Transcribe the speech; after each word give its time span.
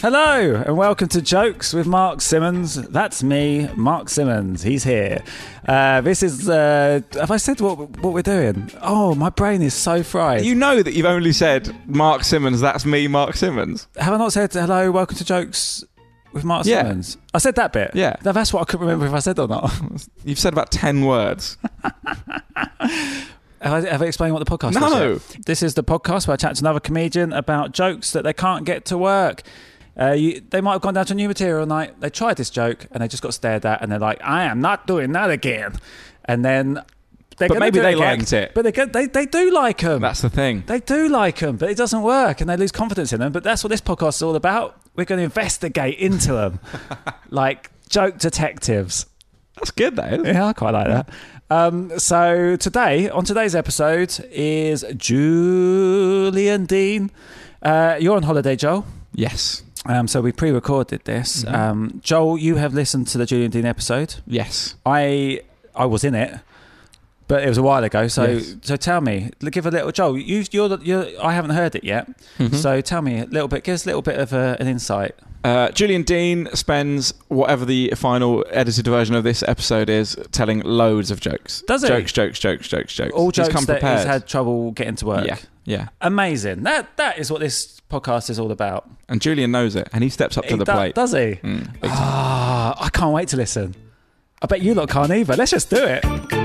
Hello 0.00 0.62
and 0.66 0.78
welcome 0.78 1.08
to 1.08 1.20
Jokes 1.20 1.74
with 1.74 1.86
Mark 1.86 2.22
Simmons. 2.22 2.74
That's 2.74 3.22
me, 3.22 3.68
Mark 3.76 4.08
Simmons. 4.08 4.62
He's 4.62 4.82
here. 4.82 5.22
Uh, 5.68 6.00
this 6.00 6.22
is. 6.22 6.48
Uh, 6.48 7.02
have 7.12 7.30
I 7.30 7.36
said 7.36 7.60
what 7.60 7.76
what 7.98 8.14
we're 8.14 8.22
doing? 8.22 8.70
Oh, 8.80 9.14
my 9.14 9.28
brain 9.28 9.60
is 9.60 9.74
so 9.74 10.02
fried. 10.02 10.42
You 10.42 10.54
know 10.54 10.82
that 10.82 10.94
you've 10.94 11.04
only 11.04 11.32
said 11.32 11.76
Mark 11.86 12.24
Simmons. 12.24 12.62
That's 12.62 12.86
me, 12.86 13.08
Mark 13.08 13.36
Simmons. 13.36 13.88
have 13.96 14.14
I 14.14 14.16
not 14.16 14.32
said 14.32 14.50
hello? 14.54 14.90
Welcome 14.90 15.18
to 15.18 15.24
Jokes 15.24 15.84
with 16.32 16.44
Mark 16.44 16.64
Yeah. 16.64 16.82
Simmons. 16.82 17.18
I 17.34 17.38
said 17.38 17.56
that 17.56 17.74
bit. 17.74 17.90
Yeah. 17.94 18.16
No, 18.24 18.32
that's 18.32 18.54
what 18.54 18.62
I 18.62 18.64
couldn't 18.64 18.86
remember 18.86 19.06
if 19.06 19.12
I 19.12 19.18
said 19.18 19.38
or 19.38 19.48
not. 19.48 19.70
You've 20.24 20.38
said 20.38 20.54
about 20.54 20.70
ten 20.70 21.04
words. 21.04 21.58
Have 23.62 23.84
I, 23.84 23.90
have 23.90 24.00
I 24.00 24.06
explained 24.06 24.32
what 24.32 24.42
the 24.42 24.50
podcast 24.50 24.70
is? 24.70 24.80
No. 24.80 25.20
This 25.44 25.62
is 25.62 25.74
the 25.74 25.84
podcast 25.84 26.26
where 26.26 26.32
I 26.32 26.36
chat 26.38 26.56
to 26.56 26.62
another 26.62 26.80
comedian 26.80 27.34
about 27.34 27.72
jokes 27.72 28.10
that 28.12 28.24
they 28.24 28.32
can't 28.32 28.64
get 28.64 28.86
to 28.86 28.96
work. 28.96 29.42
Uh, 30.00 30.12
you, 30.12 30.40
they 30.50 30.60
might 30.60 30.72
have 30.72 30.80
gone 30.80 30.94
down 30.94 31.04
to 31.06 31.12
a 31.12 31.16
new 31.16 31.28
material 31.28 31.66
night. 31.66 32.00
They 32.00 32.08
tried 32.10 32.36
this 32.38 32.48
joke 32.50 32.86
and 32.90 33.02
they 33.02 33.08
just 33.08 33.22
got 33.22 33.34
stared 33.34 33.66
at, 33.66 33.82
and 33.82 33.92
they're 33.92 33.98
like, 33.98 34.20
"I 34.24 34.44
am 34.44 34.60
not 34.60 34.86
doing 34.86 35.12
that 35.12 35.30
again." 35.30 35.74
And 36.24 36.44
then, 36.44 36.82
they're 37.36 37.48
But 37.48 37.58
maybe 37.58 37.80
they 37.80 37.94
again. 37.94 38.18
liked 38.18 38.32
it. 38.32 38.52
But 38.54 38.62
they, 38.62 38.72
get- 38.72 38.92
they 38.92 39.06
they 39.06 39.26
do 39.26 39.50
like 39.50 39.78
them. 39.78 40.00
That's 40.02 40.20
the 40.22 40.30
thing. 40.30 40.64
They 40.66 40.80
do 40.80 41.08
like 41.08 41.38
them, 41.40 41.56
but 41.56 41.68
it 41.70 41.76
doesn't 41.76 42.02
work, 42.02 42.40
and 42.40 42.48
they 42.48 42.56
lose 42.56 42.72
confidence 42.72 43.12
in 43.12 43.20
them. 43.20 43.32
But 43.32 43.44
that's 43.44 43.62
what 43.62 43.68
this 43.70 43.80
podcast 43.80 44.16
is 44.16 44.22
all 44.22 44.36
about. 44.36 44.80
We're 44.96 45.04
going 45.04 45.18
to 45.18 45.24
investigate 45.24 45.98
into 45.98 46.32
them, 46.32 46.60
like 47.30 47.70
joke 47.88 48.18
detectives. 48.18 49.06
That's 49.56 49.70
good, 49.70 49.96
though. 49.96 50.22
Yeah, 50.24 50.46
I 50.46 50.52
quite 50.54 50.70
like 50.72 50.86
that. 50.86 51.08
Um, 51.50 51.98
so 51.98 52.56
today, 52.56 53.10
on 53.10 53.24
today's 53.24 53.54
episode, 53.54 54.18
is 54.30 54.84
Julian 54.96 56.64
Dean. 56.66 57.10
Uh, 57.62 57.96
you're 58.00 58.16
on 58.16 58.22
holiday, 58.22 58.56
Joel. 58.56 58.86
Yes. 59.12 59.62
Um, 59.86 60.06
so 60.08 60.20
we 60.20 60.32
pre-recorded 60.32 61.04
this. 61.04 61.44
Mm-hmm. 61.44 61.54
Um, 61.54 62.00
Joel, 62.02 62.38
you 62.38 62.56
have 62.56 62.74
listened 62.74 63.06
to 63.08 63.18
the 63.18 63.26
Julian 63.26 63.50
Dean 63.50 63.64
episode. 63.64 64.16
Yes. 64.26 64.74
I 64.84 65.40
I 65.74 65.86
was 65.86 66.04
in 66.04 66.14
it, 66.14 66.38
but 67.28 67.42
it 67.42 67.48
was 67.48 67.56
a 67.58 67.62
while 67.62 67.82
ago. 67.82 68.06
So 68.08 68.24
Yes. 68.24 68.56
so 68.62 68.76
tell 68.76 69.00
me, 69.00 69.30
give 69.50 69.64
a 69.66 69.70
little 69.70 69.90
Joel. 69.92 70.18
You 70.18 70.44
you're, 70.50 70.78
you're 70.82 71.06
I 71.22 71.32
haven't 71.32 71.52
heard 71.52 71.74
it 71.74 71.84
yet. 71.84 72.08
Mm-hmm. 72.38 72.56
So 72.56 72.80
tell 72.82 73.00
me 73.02 73.20
a 73.20 73.24
little 73.26 73.48
bit. 73.48 73.64
Give 73.64 73.74
us 73.74 73.84
a 73.84 73.88
little 73.88 74.02
bit 74.02 74.18
of 74.18 74.32
a, 74.32 74.56
an 74.60 74.66
insight. 74.66 75.14
Uh, 75.42 75.70
Julian 75.70 76.02
Dean 76.02 76.48
spends 76.54 77.14
whatever 77.28 77.64
the 77.64 77.90
final 77.96 78.44
edited 78.50 78.86
version 78.86 79.14
of 79.14 79.24
this 79.24 79.42
episode 79.44 79.88
is 79.88 80.16
telling 80.32 80.60
loads 80.60 81.10
of 81.10 81.20
jokes. 81.20 81.62
Does 81.66 81.82
it? 81.82 81.88
Jokes, 81.88 82.12
jokes, 82.12 82.38
jokes, 82.38 82.68
jokes, 82.68 82.94
jokes. 82.94 83.12
All 83.14 83.26
He's 83.28 83.36
jokes 83.36 83.48
come 83.48 83.64
that 83.64 83.74
prepared. 83.80 83.98
he's 84.00 84.06
had 84.06 84.26
trouble 84.26 84.72
getting 84.72 84.96
to 84.96 85.06
work. 85.06 85.26
Yeah. 85.26 85.38
Yeah. 85.64 85.88
Amazing. 86.02 86.64
That 86.64 86.94
that 86.98 87.18
is 87.18 87.30
what 87.30 87.40
this 87.40 87.80
podcast 87.90 88.28
is 88.28 88.38
all 88.38 88.50
about. 88.52 88.88
And 89.08 89.20
Julian 89.20 89.50
knows 89.50 89.76
it, 89.76 89.88
and 89.92 90.04
he 90.04 90.10
steps 90.10 90.36
up 90.36 90.44
to 90.44 90.50
He 90.50 90.56
the 90.58 90.64
do- 90.64 90.72
plate. 90.72 90.94
Does 90.94 91.12
he? 91.12 91.18
Mm. 91.42 91.74
Ah, 91.84 92.76
I 92.84 92.88
can't 92.90 93.12
wait 93.12 93.28
to 93.28 93.36
listen. 93.36 93.74
I 94.42 94.46
bet 94.46 94.60
you 94.62 94.74
lot 94.74 94.88
can't 94.90 95.10
either. 95.10 95.36
Let's 95.36 95.50
just 95.52 95.70
do 95.70 95.76
it. 95.82 96.39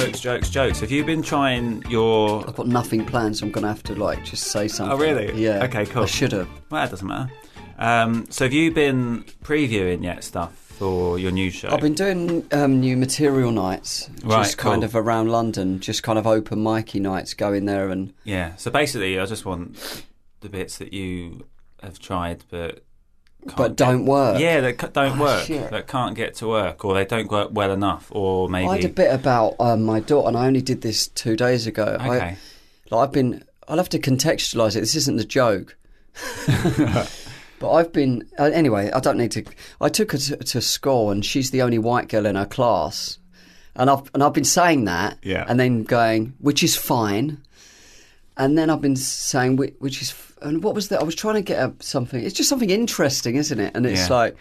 Jokes, 0.00 0.20
jokes, 0.20 0.48
jokes. 0.50 0.80
Have 0.80 0.90
you 0.90 1.04
been 1.04 1.20
trying 1.22 1.82
your? 1.90 2.42
I've 2.48 2.56
got 2.56 2.66
nothing 2.66 3.04
planned, 3.04 3.36
so 3.36 3.44
I'm 3.44 3.52
going 3.52 3.62
to 3.64 3.68
have 3.68 3.82
to 3.82 3.94
like 3.94 4.24
just 4.24 4.44
say 4.44 4.66
something. 4.66 4.96
Oh, 4.96 4.98
really? 4.98 5.38
Yeah. 5.38 5.62
Okay, 5.64 5.84
cool. 5.84 6.04
I 6.04 6.06
should 6.06 6.32
have. 6.32 6.48
Well, 6.70 6.82
that 6.82 6.90
doesn't 6.90 7.06
matter. 7.06 7.30
Um, 7.78 8.26
so 8.30 8.46
have 8.46 8.52
you 8.54 8.70
been 8.72 9.24
previewing 9.44 10.02
yet 10.02 10.24
stuff 10.24 10.54
for 10.54 11.18
your 11.18 11.30
new 11.30 11.50
show? 11.50 11.68
I've 11.68 11.82
been 11.82 11.92
doing 11.92 12.46
um, 12.50 12.80
new 12.80 12.96
material 12.96 13.50
nights, 13.50 14.08
Right, 14.24 14.42
just 14.42 14.56
kind 14.56 14.76
cool. 14.80 14.84
of 14.84 14.96
around 14.96 15.28
London, 15.28 15.80
just 15.80 16.02
kind 16.02 16.18
of 16.18 16.26
open 16.26 16.60
micy 16.60 16.98
nights, 16.98 17.34
going 17.34 17.66
there 17.66 17.90
and 17.90 18.14
Yeah. 18.24 18.56
So 18.56 18.70
basically, 18.70 19.18
I 19.20 19.26
just 19.26 19.44
want 19.44 20.04
the 20.40 20.48
bits 20.48 20.78
that 20.78 20.94
you 20.94 21.44
have 21.82 21.98
tried 21.98 22.44
but 22.48 22.84
but 23.56 23.76
don't 23.76 24.04
work. 24.06 24.38
Yeah, 24.40 24.60
that 24.60 24.92
don't 24.92 25.18
Oh, 25.18 25.22
work. 25.22 25.44
shit. 25.46 25.70
That 25.70 25.86
can't 25.86 26.14
get 26.14 26.34
to 26.36 26.48
work, 26.48 26.84
or 26.84 26.94
they 26.94 27.04
don't 27.04 27.30
work 27.30 27.48
well 27.52 27.72
enough, 27.72 28.08
or 28.10 28.48
maybe. 28.48 28.68
I 28.68 28.76
had 28.76 28.84
a 28.84 28.88
bit 28.88 29.12
about 29.14 29.56
um, 29.60 29.82
my 29.84 30.00
daughter, 30.00 30.28
and 30.28 30.36
I 30.36 30.46
only 30.46 30.62
did 30.62 30.82
this 30.82 31.08
two 31.08 31.36
days 31.36 31.66
ago. 31.66 31.96
I, 31.98 32.16
Okay. 32.16 32.36
like 32.90 33.08
I've 33.08 33.12
been. 33.12 33.44
I'll 33.68 33.76
have 33.76 33.88
to 33.90 33.98
contextualise 33.98 34.74
it. 34.76 34.80
This 34.80 34.96
isn't 34.96 35.20
a 35.20 35.24
joke. 35.24 35.76
but 37.58 37.70
I've 37.72 37.92
been 37.92 38.28
uh, 38.38 38.44
anyway. 38.52 38.90
I 38.90 39.00
don't 39.00 39.16
need 39.18 39.30
to. 39.32 39.44
I 39.80 39.88
took 39.88 40.12
her 40.12 40.18
to, 40.18 40.36
to 40.36 40.60
school, 40.60 41.10
and 41.10 41.24
she's 41.24 41.50
the 41.50 41.62
only 41.62 41.78
white 41.78 42.08
girl 42.08 42.26
in 42.26 42.36
her 42.36 42.46
class, 42.46 43.18
and 43.76 43.88
I've 43.90 44.10
and 44.14 44.22
I've 44.22 44.32
been 44.34 44.44
saying 44.44 44.84
that, 44.86 45.18
Yeah. 45.22 45.44
and 45.48 45.58
then 45.60 45.84
going, 45.84 46.34
which 46.40 46.62
is 46.62 46.76
fine, 46.76 47.38
and 48.36 48.56
then 48.58 48.70
I've 48.70 48.80
been 48.80 48.96
saying, 48.96 49.56
which, 49.56 49.74
which 49.78 50.02
is, 50.02 50.10
and 50.42 50.62
what 50.62 50.74
was 50.74 50.88
that? 50.88 51.00
I 51.00 51.04
was 51.04 51.14
trying 51.14 51.34
to 51.36 51.42
get 51.42 51.58
her 51.58 51.72
something. 51.80 52.22
It's 52.22 52.34
just 52.34 52.48
something 52.48 52.70
interesting, 52.70 53.36
isn't 53.36 53.58
it? 53.60 53.74
And 53.76 53.86
it's 53.86 54.08
Yeah. 54.08 54.16
like. 54.16 54.36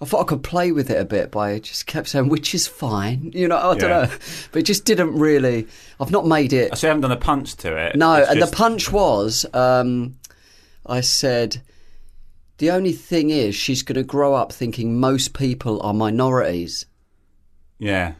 I 0.00 0.06
thought 0.06 0.22
I 0.22 0.24
could 0.24 0.42
play 0.42 0.72
with 0.72 0.90
it 0.90 1.00
a 1.00 1.04
bit 1.04 1.30
but 1.30 1.30
by 1.30 1.58
just 1.60 1.86
kept 1.86 2.08
saying, 2.08 2.28
which 2.28 2.54
is 2.54 2.66
fine. 2.66 3.30
You 3.34 3.46
know, 3.48 3.56
I 3.56 3.74
don't 3.76 3.88
know. 3.90 4.16
But 4.52 4.58
it 4.58 4.64
just 4.64 4.84
didn't 4.84 5.16
really. 5.16 5.66
I've 6.00 6.10
not 6.10 6.26
made 6.26 6.52
it. 6.52 6.76
So 6.76 6.86
you 6.86 6.88
haven't 6.88 7.02
done 7.02 7.12
a 7.12 7.16
punch 7.16 7.54
to 7.58 7.74
it. 7.76 7.96
No, 7.96 8.14
It's 8.16 8.28
and 8.28 8.40
just- 8.40 8.50
the 8.50 8.56
punch 8.56 8.90
was 8.92 9.46
um, 9.54 10.16
I 10.84 11.00
said, 11.00 11.62
the 12.58 12.72
only 12.72 12.92
thing 12.92 13.30
is 13.30 13.54
she's 13.54 13.82
going 13.82 13.94
to 13.96 14.02
grow 14.02 14.34
up 14.34 14.52
thinking 14.52 14.98
most 14.98 15.32
people 15.32 15.80
are 15.82 15.94
minorities. 15.94 16.86
Yeah. 17.78 18.14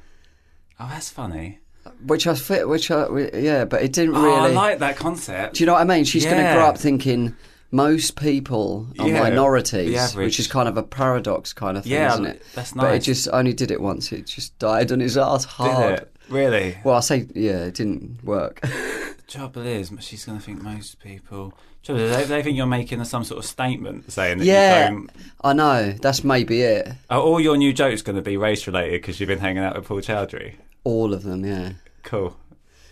Oh, 0.78 0.88
that's 0.90 1.10
funny. 1.10 1.58
Which 2.06 2.26
I 2.26 2.34
fit, 2.34 2.68
which 2.68 2.90
I, 2.90 3.06
yeah, 3.34 3.64
but 3.64 3.82
it 3.82 3.92
didn't 3.92 4.16
Oh, 4.16 4.22
really. 4.24 4.36
I 4.36 4.48
like 4.48 4.78
that 4.80 4.96
concept. 4.96 5.56
do 5.56 5.62
you 5.62 5.66
know 5.66 5.74
what 5.74 5.82
I 5.82 5.84
mean? 5.84 6.04
She's 6.04 6.24
going 6.24 6.44
to 6.44 6.52
grow 6.52 6.64
up 6.64 6.78
thinking 6.78 7.34
most 7.70 8.16
people 8.16 8.86
are 8.98 9.08
Yeah, 9.08 9.20
minorities, 9.20 10.14
which 10.14 10.38
is 10.38 10.46
kind 10.46 10.68
of 10.68 10.76
a 10.76 10.82
paradox 10.82 11.52
kind 11.52 11.76
of 11.76 11.82
thing, 11.84 11.92
Yeah, 11.92 12.12
isn't 12.12 12.26
it? 12.26 12.42
that's 12.54 12.74
nice. 12.74 12.84
But 12.84 12.94
it 12.94 13.00
just 13.00 13.28
only 13.32 13.52
did 13.52 13.70
it 13.70 13.80
once. 13.80 14.12
It 14.12 14.26
just 14.26 14.58
died 14.58 14.92
on 14.92 15.00
his 15.00 15.16
ass 15.18 15.44
hard. 15.44 16.06
Really? 16.28 16.78
Well, 16.84 16.96
I 16.96 17.00
say, 17.00 17.26
yeah, 17.34 17.64
it 17.64 17.74
didn't 17.74 18.22
work. 18.24 18.60
The 18.62 19.14
trouble 19.28 19.62
is, 19.66 19.92
she's 20.00 20.24
going 20.24 20.38
to 20.38 20.44
think 20.44 20.62
most 20.62 21.00
people. 21.00 21.52
Trouble 21.82 22.00
is, 22.02 22.16
they, 22.16 22.24
they 22.24 22.42
think 22.42 22.56
you're 22.56 22.64
making 22.66 23.02
some 23.04 23.24
sort 23.24 23.38
of 23.40 23.44
statement 23.44 24.10
saying 24.10 24.38
that 24.38 24.46
yeah, 24.46 24.88
you 24.88 24.94
don't. 24.96 25.10
I 25.42 25.52
know. 25.52 25.92
That's 26.00 26.24
maybe 26.24 26.62
it. 26.62 26.88
Are 27.10 27.20
all 27.20 27.40
your 27.40 27.56
new 27.58 27.72
jokes 27.74 28.00
going 28.00 28.16
to 28.16 28.22
be 28.22 28.36
race 28.38 28.66
related 28.66 29.02
because 29.02 29.20
you've 29.20 29.28
been 29.28 29.38
hanging 29.40 29.62
out 29.62 29.76
with 29.76 29.86
Paul 29.86 29.98
Chowdhry? 29.98 30.54
All 30.84 31.12
of 31.14 31.22
them, 31.22 31.44
yeah. 31.44 31.72
Cool. 32.02 32.36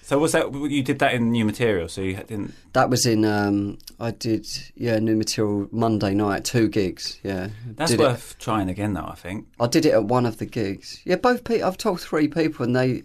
So 0.04 0.18
was 0.18 0.32
that 0.32 0.52
you 0.52 0.82
did 0.82 0.98
that 0.98 1.14
in 1.14 1.30
new 1.30 1.44
material? 1.44 1.88
So 1.88 2.00
you 2.00 2.14
didn't. 2.16 2.54
That 2.72 2.90
was 2.90 3.06
in. 3.06 3.24
Um, 3.24 3.78
I 4.00 4.10
did 4.10 4.46
yeah 4.74 4.98
new 4.98 5.14
material 5.16 5.68
Monday 5.70 6.12
night, 6.14 6.44
two 6.44 6.68
gigs. 6.68 7.18
Yeah, 7.22 7.48
That's 7.66 7.92
did 7.92 8.00
it. 8.00 8.02
worth 8.02 8.36
trying 8.38 8.68
again, 8.68 8.94
though. 8.94 9.06
I 9.06 9.14
think. 9.14 9.46
I 9.60 9.68
did 9.68 9.86
it 9.86 9.92
at 9.92 10.04
one 10.04 10.26
of 10.26 10.38
the 10.38 10.46
gigs. 10.46 11.00
Yeah, 11.04 11.16
both 11.16 11.44
people. 11.44 11.66
I've 11.68 11.78
told 11.78 12.00
three 12.00 12.26
people, 12.28 12.64
and 12.66 12.74
they 12.74 13.04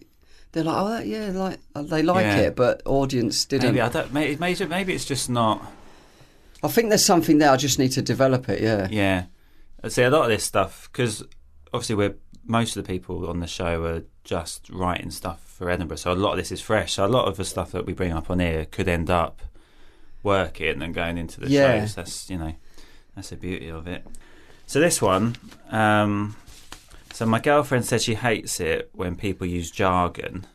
they're 0.54 0.64
like, 0.64 0.76
oh 0.82 0.90
that, 0.90 1.06
yeah, 1.08 1.28
like 1.34 1.60
uh, 1.76 1.84
they 1.84 2.02
like 2.02 2.24
Yeah. 2.26 2.38
it, 2.38 2.56
but 2.56 2.82
audience 2.86 3.46
didn't. 3.46 3.68
Maybe 3.68 3.82
I 3.82 3.90
don't. 3.90 4.12
Maybe, 4.12 4.36
maybe 4.38 4.66
maybe 4.66 4.94
it's 4.94 5.06
just 5.06 5.30
not. 5.30 5.62
I 6.64 6.68
think 6.70 6.90
there's 6.90 7.06
something 7.06 7.38
there. 7.38 7.52
I 7.52 7.58
just 7.58 7.78
need 7.78 7.92
to 7.92 8.02
develop 8.02 8.50
it. 8.50 8.60
Yeah, 8.62 8.88
Yeah. 8.90 9.26
See 9.88 10.02
a 10.02 10.10
lot 10.10 10.24
of 10.24 10.30
this 10.30 10.44
stuff 10.44 10.90
because 10.92 11.24
obviously 11.72 11.96
we're 11.96 12.16
most 12.44 12.76
of 12.76 12.84
the 12.84 12.88
people 12.92 13.30
on 13.30 13.40
the 13.40 13.48
show 13.48 13.84
are 13.86 14.02
just 14.28 14.70
writing 14.70 15.10
stuff 15.10 15.42
for 15.42 15.70
Edinburgh, 15.70 15.98
so 15.98 16.12
a 16.12 16.14
lot 16.14 16.32
of 16.32 16.38
this 16.38 16.52
is 16.52 16.60
fresh. 16.62 16.94
So 16.94 17.06
a 17.06 17.08
lot 17.08 17.28
of 17.28 17.38
the 17.38 17.46
stuff 17.46 17.72
that 17.72 17.86
we 17.86 17.94
bring 17.94 18.12
up 18.12 18.30
on 18.30 18.40
here 18.40 18.66
could 18.66 18.90
end 18.90 19.10
up 19.10 19.42
working 20.22 20.82
and 20.82 20.94
going 20.94 21.18
into 21.18 21.40
the 21.40 21.50
Yeah. 21.50 21.80
shows. 21.80 21.96
That's 21.96 22.30
you 22.30 22.38
know, 22.38 22.54
that's 23.16 23.30
the 23.30 23.38
beauty 23.38 23.70
of 23.70 23.88
it. 23.88 24.06
So 24.66 24.82
this 24.82 25.02
one, 25.02 25.38
um, 25.72 26.36
so 27.14 27.26
my 27.26 27.40
girlfriend 27.40 27.86
said 27.86 28.02
she 28.02 28.16
hates 28.16 28.60
it 28.60 28.90
when 28.92 29.16
people 29.16 29.48
use 29.48 29.72
jargon. 29.72 30.46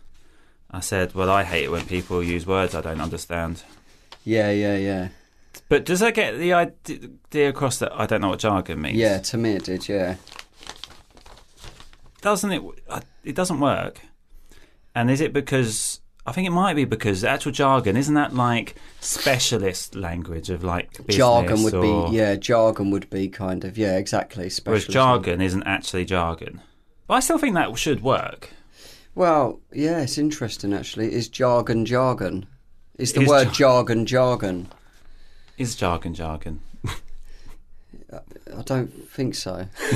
I 0.71 0.81
said, 0.81 1.15
well, 1.15 1.31
I 1.31 1.43
hate 1.45 1.65
it 1.65 1.71
when 1.71 1.87
people 1.87 2.23
use 2.23 2.47
words 2.47 2.75
I 2.75 2.83
don't 2.83 3.01
understand. 3.01 3.63
Yeah, 4.25 4.51
yeah, 4.51 4.77
yeah. 4.77 5.09
But 5.69 5.85
does 5.85 6.01
that 6.01 6.15
get 6.15 6.39
the 6.39 6.53
idea 6.53 7.49
across 7.49 7.79
that 7.79 7.93
I 7.99 8.05
don't 8.07 8.21
know 8.21 8.29
what 8.29 8.39
jargon 8.39 8.81
means? 8.83 8.97
Yeah, 8.99 9.19
to 9.19 9.37
me 9.39 9.53
it 9.55 9.65
did, 9.65 9.89
yeah. 9.89 10.17
Doesn't 12.23 12.51
it? 12.51 12.63
uh, 12.89 13.01
It 13.25 13.35
doesn't 13.37 13.61
work. 13.61 14.01
And 14.95 15.11
is 15.11 15.21
it 15.21 15.33
because 15.33 16.01
I 16.27 16.33
think 16.33 16.47
it 16.47 16.51
might 16.51 16.75
be 16.75 16.85
because 16.85 17.21
the 17.23 17.29
actual 17.29 17.53
jargon 17.53 17.97
isn't 17.97 18.15
that 18.15 18.35
like 18.35 18.77
specialist 19.01 19.95
language 19.95 20.51
of 20.51 20.63
like 20.65 20.91
business 20.93 21.17
jargon 21.17 21.63
would 21.65 21.75
or, 21.75 22.09
be, 22.11 22.17
yeah, 22.17 22.37
jargon 22.37 22.91
would 22.91 23.09
be 23.11 23.29
kind 23.29 23.65
of, 23.65 23.77
yeah, 23.77 23.97
exactly. 23.99 24.43
Whereas 24.45 24.55
Specialist. 24.57 24.91
jargon 24.91 25.41
isn't 25.41 25.63
actually 25.65 26.05
jargon. 26.05 26.61
But 27.07 27.15
I 27.15 27.21
still 27.21 27.39
think 27.39 27.55
that 27.55 27.77
should 27.79 28.03
work. 28.03 28.51
Well, 29.15 29.61
yeah, 29.73 30.01
it's 30.01 30.17
interesting 30.19 30.73
actually. 30.73 31.13
Is 31.13 31.29
jargon 31.29 31.85
jargon? 31.85 32.47
Is 32.99 33.13
the 33.15 33.23
Is 33.23 33.29
word 33.29 33.45
jar- 33.47 33.53
jargon 33.55 34.07
jargon? 34.07 34.69
Is 35.59 35.75
jargon 35.75 36.15
jargon? 36.15 36.61
I 38.13 38.63
don't 38.63 38.89
think 39.11 39.35
so. 39.35 39.67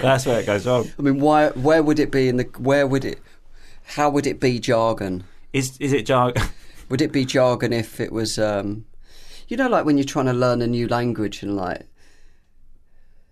That's 0.00 0.24
where 0.26 0.40
it 0.40 0.46
goes 0.46 0.66
wrong. 0.66 0.90
I 0.98 1.02
mean, 1.02 1.20
why? 1.20 1.48
Where 1.50 1.82
would 1.82 1.98
it 1.98 2.10
be 2.10 2.28
in 2.28 2.36
the? 2.36 2.44
Where 2.58 2.86
would 2.86 3.04
it? 3.04 3.20
How 3.84 4.08
would 4.10 4.26
it 4.26 4.40
be 4.40 4.58
jargon? 4.58 5.24
Is 5.52 5.76
is 5.78 5.92
it 5.92 6.06
jargon? 6.06 6.42
Would 6.88 7.02
it 7.02 7.10
be 7.10 7.24
jargon 7.24 7.72
if 7.72 7.98
it 7.98 8.12
was, 8.12 8.38
um, 8.38 8.84
you 9.48 9.56
know, 9.56 9.68
like 9.68 9.84
when 9.84 9.98
you're 9.98 10.04
trying 10.04 10.26
to 10.26 10.32
learn 10.32 10.62
a 10.62 10.68
new 10.68 10.86
language 10.86 11.42
and 11.42 11.56
like, 11.56 11.84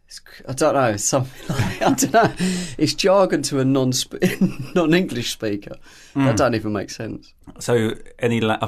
it's, 0.08 0.20
I 0.48 0.54
don't 0.54 0.74
know, 0.74 0.96
something 1.12 1.56
like 1.56 1.80
I 1.80 1.92
don't 1.94 2.12
know. 2.12 2.32
It's 2.78 2.94
jargon 2.94 3.42
to 3.42 3.60
a 3.60 3.64
non 3.64 3.92
non 4.74 4.92
English 4.92 5.30
speaker. 5.30 5.76
Hmm. 6.14 6.24
That 6.24 6.36
don't 6.36 6.56
even 6.56 6.72
make 6.72 6.90
sense. 6.90 7.32
so 7.60 7.92
any 8.18 8.40
la- 8.40 8.58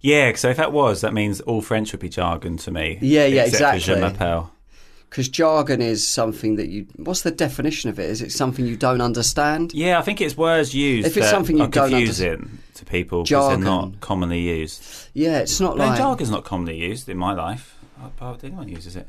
yeah. 0.00 0.34
So 0.34 0.50
if 0.50 0.56
that 0.56 0.72
was, 0.72 1.00
that 1.00 1.14
means 1.14 1.40
all 1.42 1.60
French 1.60 1.92
would 1.92 2.00
be 2.00 2.08
jargon 2.08 2.56
to 2.58 2.70
me. 2.70 2.98
Yeah, 3.00 3.26
yeah, 3.26 3.44
for 3.44 3.50
Je 3.50 3.56
exactly. 3.56 3.94
m'appelle. 4.00 4.50
Because 5.08 5.28
jargon 5.28 5.80
is 5.80 6.06
something 6.06 6.56
that 6.56 6.68
you. 6.68 6.86
What's 6.96 7.22
the 7.22 7.30
definition 7.30 7.88
of 7.88 7.98
it? 7.98 8.10
Is 8.10 8.20
it 8.20 8.30
something 8.30 8.66
you 8.66 8.76
don't 8.76 9.00
understand? 9.00 9.72
Yeah, 9.72 9.98
I 9.98 10.02
think 10.02 10.20
it's 10.20 10.36
words 10.36 10.74
used 10.74 11.06
If 11.06 11.16
it's 11.16 11.26
that 11.26 11.30
something 11.30 11.56
you 11.56 11.64
are 11.64 11.68
don't 11.68 11.90
confusing 11.90 12.58
to 12.74 12.84
people 12.84 13.22
because 13.24 13.48
they're 13.48 13.58
not 13.58 14.00
commonly 14.00 14.40
used. 14.40 14.82
Yeah, 15.14 15.38
it's 15.38 15.60
not 15.60 15.78
But 15.78 15.88
like. 15.88 15.98
jargon's 15.98 16.30
not 16.30 16.44
commonly 16.44 16.76
used 16.76 17.08
in 17.08 17.16
my 17.16 17.32
life. 17.32 17.78
Anyone 18.42 18.68
uses 18.68 18.96
it. 18.96 19.08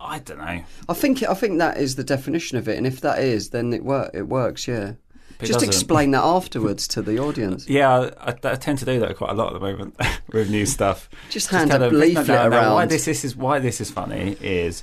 I 0.00 0.20
don't 0.20 0.38
know. 0.38 0.62
I 0.88 0.94
think 0.94 1.22
I 1.22 1.34
think 1.34 1.58
that 1.58 1.76
is 1.76 1.96
the 1.96 2.04
definition 2.04 2.56
of 2.56 2.68
it, 2.68 2.78
and 2.78 2.86
if 2.86 3.00
that 3.02 3.18
is, 3.18 3.50
then 3.50 3.72
it 3.72 3.84
work. 3.84 4.10
It 4.14 4.28
works. 4.28 4.66
Yeah. 4.66 4.92
Just 5.40 5.52
doesn't. 5.60 5.68
explain 5.68 6.10
that 6.12 6.24
afterwards 6.24 6.88
to 6.88 7.02
the 7.02 7.18
audience. 7.18 7.68
Yeah, 7.78 8.10
I, 8.20 8.30
I 8.42 8.56
tend 8.56 8.78
to 8.78 8.84
do 8.84 8.98
that 9.00 9.16
quite 9.16 9.30
a 9.30 9.34
lot 9.34 9.48
at 9.48 9.52
the 9.54 9.60
moment 9.60 9.96
with 10.32 10.50
new 10.50 10.66
stuff. 10.66 11.08
Just 11.30 11.48
hand 11.48 11.70
tell 11.70 11.82
a 11.82 11.90
leaflet 11.90 12.26
no, 12.26 12.34
no, 12.34 12.48
no, 12.48 12.56
around. 12.56 12.74
Why 12.74 12.86
this, 12.86 13.04
this 13.04 13.24
is 13.24 13.36
why 13.36 13.58
this 13.60 13.80
is 13.80 13.90
funny 13.90 14.36
is, 14.40 14.82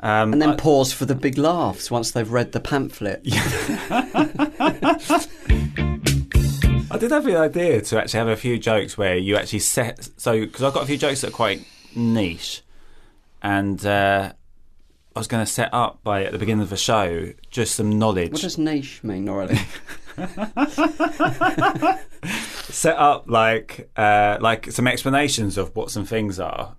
um, 0.00 0.32
and 0.34 0.42
then 0.42 0.50
I- 0.50 0.56
pause 0.56 0.92
for 0.92 1.06
the 1.06 1.14
big 1.14 1.38
laughs 1.38 1.90
once 1.90 2.10
they've 2.10 2.30
read 2.30 2.52
the 2.52 2.60
pamphlet. 2.60 3.22
I 6.88 6.98
did 6.98 7.10
have 7.10 7.24
the 7.24 7.36
idea 7.36 7.80
to 7.80 7.98
actually 8.00 8.18
have 8.18 8.28
a 8.28 8.36
few 8.36 8.58
jokes 8.58 8.96
where 8.96 9.16
you 9.16 9.36
actually 9.36 9.58
set. 9.58 10.08
So, 10.18 10.40
because 10.40 10.62
I've 10.62 10.72
got 10.74 10.82
a 10.82 10.86
few 10.86 10.96
jokes 10.96 11.20
that 11.22 11.28
are 11.28 11.32
quite 11.32 11.66
niche, 11.94 12.62
and 13.42 13.84
uh, 13.84 14.32
I 15.16 15.18
was 15.18 15.28
going 15.28 15.44
to 15.44 15.50
set 15.50 15.72
up 15.72 16.04
by 16.04 16.24
at 16.24 16.32
the 16.32 16.38
beginning 16.38 16.62
of 16.62 16.68
the 16.68 16.76
show 16.76 17.32
just 17.50 17.74
some 17.74 17.98
knowledge. 17.98 18.32
What 18.32 18.42
does 18.42 18.58
niche 18.58 19.02
mean, 19.02 19.24
Norley? 19.24 19.56
set 22.70 22.96
up 22.98 23.24
like 23.26 23.90
uh, 23.96 24.36
like 24.40 24.70
some 24.70 24.86
explanations 24.86 25.56
of 25.56 25.74
what 25.74 25.90
some 25.90 26.04
things 26.04 26.38
are, 26.38 26.76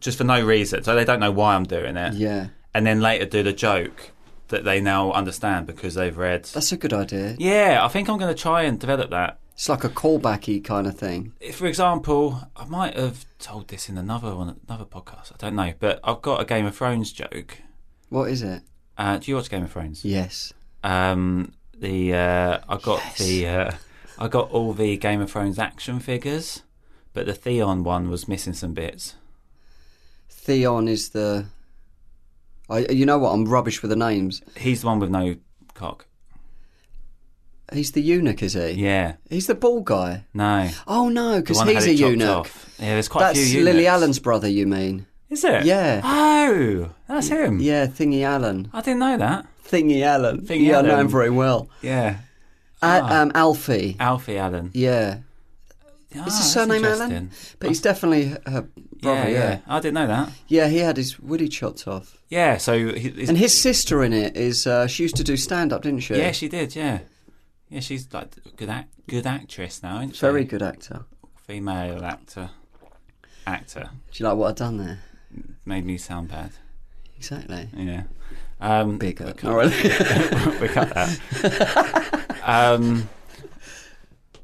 just 0.00 0.16
for 0.16 0.24
no 0.24 0.42
reason. 0.42 0.82
So 0.84 0.94
they 0.94 1.04
don't 1.04 1.20
know 1.20 1.30
why 1.30 1.54
I'm 1.54 1.64
doing 1.64 1.98
it, 1.98 2.14
yeah, 2.14 2.48
and 2.72 2.86
then 2.86 3.00
later 3.02 3.26
do 3.26 3.42
the 3.42 3.52
joke 3.52 4.10
that 4.48 4.64
they 4.64 4.80
now 4.80 5.12
understand 5.12 5.66
because 5.66 5.94
they've 5.94 6.16
read. 6.16 6.44
that's 6.44 6.72
a 6.72 6.76
good 6.78 6.94
idea. 6.94 7.36
Yeah, 7.38 7.80
I 7.82 7.88
think 7.88 8.08
I'm 8.08 8.16
going 8.16 8.34
to 8.34 8.40
try 8.40 8.62
and 8.62 8.80
develop 8.80 9.10
that. 9.10 9.38
It's 9.52 9.68
like 9.68 9.84
a 9.84 9.88
callbacky 9.88 10.62
kind 10.62 10.86
of 10.86 10.98
thing. 10.98 11.32
For 11.52 11.66
example, 11.66 12.48
I 12.56 12.66
might 12.66 12.94
have 12.94 13.24
told 13.38 13.68
this 13.68 13.88
in 13.88 13.96
another 13.96 14.34
one, 14.34 14.60
another 14.68 14.84
podcast. 14.84 15.32
I 15.32 15.36
don't 15.38 15.56
know, 15.56 15.72
but 15.78 15.98
I've 16.04 16.20
got 16.20 16.40
a 16.40 16.44
Game 16.44 16.66
of 16.66 16.76
Thrones 16.76 17.10
joke. 17.10 17.58
What 18.08 18.30
is 18.30 18.42
it? 18.42 18.62
Uh, 18.96 19.18
do 19.18 19.30
you 19.30 19.36
watch 19.36 19.50
Game 19.50 19.64
of 19.64 19.72
Thrones? 19.72 20.04
Yes. 20.04 20.52
Um, 20.82 21.52
the 21.78 22.14
uh, 22.14 22.58
I 22.68 22.76
got 22.78 23.02
the 23.18 23.46
uh, 23.46 23.72
I 24.18 24.28
got 24.28 24.50
all 24.50 24.72
the 24.72 24.96
Game 24.96 25.20
of 25.20 25.30
Thrones 25.30 25.58
action 25.58 25.98
figures, 26.00 26.62
but 27.12 27.26
the 27.26 27.34
Theon 27.34 27.84
one 27.84 28.08
was 28.08 28.28
missing 28.28 28.52
some 28.54 28.72
bits. 28.72 29.14
Theon 30.30 30.88
is 30.88 31.10
the. 31.10 31.46
I, 32.68 32.78
you 32.90 33.06
know 33.06 33.18
what? 33.18 33.30
I'm 33.32 33.44
rubbish 33.44 33.82
with 33.82 33.90
the 33.90 33.96
names. 33.96 34.42
He's 34.56 34.80
the 34.80 34.86
one 34.88 34.98
with 34.98 35.10
no 35.10 35.36
cock. 35.74 36.06
He's 37.72 37.92
the 37.92 38.00
eunuch, 38.00 38.42
is 38.44 38.52
he? 38.54 38.70
Yeah, 38.72 39.14
He's 39.28 39.48
the 39.48 39.54
ball 39.56 39.80
guy. 39.80 40.24
no. 40.32 40.70
Oh 40.86 41.08
no, 41.08 41.40
because 41.40 41.60
he's 41.62 41.86
a 41.86 41.94
eunuch. 41.94 42.28
off. 42.28 42.74
Yeah, 42.78 42.94
there's 42.94 43.08
quite 43.08 43.22
That's 43.22 43.40
a 43.40 43.44
few 43.44 43.64
Lily. 43.64 43.88
Allen's 43.88 44.20
brother. 44.20 44.48
You 44.48 44.66
mean? 44.68 45.06
Is 45.28 45.44
it? 45.44 45.64
Yeah. 45.64 46.00
Oh, 46.04 46.90
that's 47.08 47.28
him. 47.28 47.58
Yeah, 47.60 47.86
Thingy 47.86 48.22
Allen. 48.22 48.70
I 48.72 48.80
didn't 48.80 49.00
know 49.00 49.16
that. 49.18 49.46
Thingy 49.66 50.02
Allen. 50.02 50.42
Thingy 50.42 50.66
yeah, 50.66 50.78
I 50.78 50.82
know 50.82 50.98
him 50.98 51.08
very 51.08 51.30
well. 51.30 51.68
Yeah, 51.82 52.18
A- 52.82 53.00
Ah. 53.02 53.22
um, 53.22 53.32
Alfie. 53.34 53.96
Alfie 53.98 54.38
Allen. 54.38 54.70
Yeah, 54.72 55.18
Ah, 56.16 56.26
is 56.26 56.36
his 56.38 56.52
surname. 56.52 56.84
Allen? 56.84 57.30
But 57.58 57.68
he's 57.70 57.80
definitely 57.80 58.28
her 58.46 58.68
brother. 59.02 59.28
yeah, 59.28 59.38
Yeah, 59.38 59.58
I 59.66 59.80
didn't 59.80 59.94
know 59.94 60.06
that. 60.06 60.30
yeah. 60.46 60.68
He 60.68 60.78
had 60.78 60.96
his 60.96 61.18
woody 61.18 61.48
chopped 61.48 61.88
off, 61.88 62.16
Yeah, 62.28 62.56
so 62.58 62.78
he, 62.94 63.08
he's- 63.10 63.28
and 63.28 63.36
his 63.36 63.58
sister 63.60 64.04
in 64.04 64.12
it 64.12 64.36
is. 64.36 64.66
Uh, 64.66 64.86
she 64.86 65.02
used 65.02 65.16
to 65.16 65.24
do 65.24 65.36
stand 65.36 65.72
up, 65.72 65.82
didn't 65.82 66.00
she? 66.00 66.14
yeah, 66.14 66.30
she 66.30 66.48
did. 66.48 66.76
Yeah, 66.76 67.00
yeah, 67.68 67.80
she's 67.80 68.06
like 68.12 68.28
good 68.56 68.68
act, 68.70 68.90
good 69.08 69.26
actress 69.26 69.82
now, 69.82 69.96
isn't 69.98 70.14
she? 70.14 70.20
Very 70.20 70.44
good 70.44 70.62
actor. 70.62 71.04
female 71.48 72.04
actor. 72.04 72.50
Actor 73.48 73.90
Do 74.12 74.22
you 74.22 74.28
like 74.28 74.36
what 74.38 74.48
I've 74.50 74.56
done 74.56 74.76
there? 74.78 74.98
Made 75.66 75.84
me 75.84 75.98
sound 75.98 76.28
bad. 76.28 76.52
Exactly. 77.18 77.68
Yeah. 77.76 78.04
Um, 78.60 78.96
Bigger. 78.98 79.26
we 79.26 79.32
cut- 79.32 79.54
really. 79.54 79.70
we 80.60 80.68
cut 80.68 80.94
that. 80.94 82.40
um, 82.44 83.08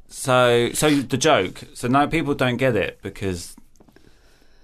so, 0.07 0.69
so 0.73 0.89
the 0.89 1.17
joke. 1.17 1.63
So 1.73 1.87
now 1.87 2.05
people 2.07 2.33
don't 2.35 2.57
get 2.57 2.75
it 2.75 2.99
because 3.01 3.55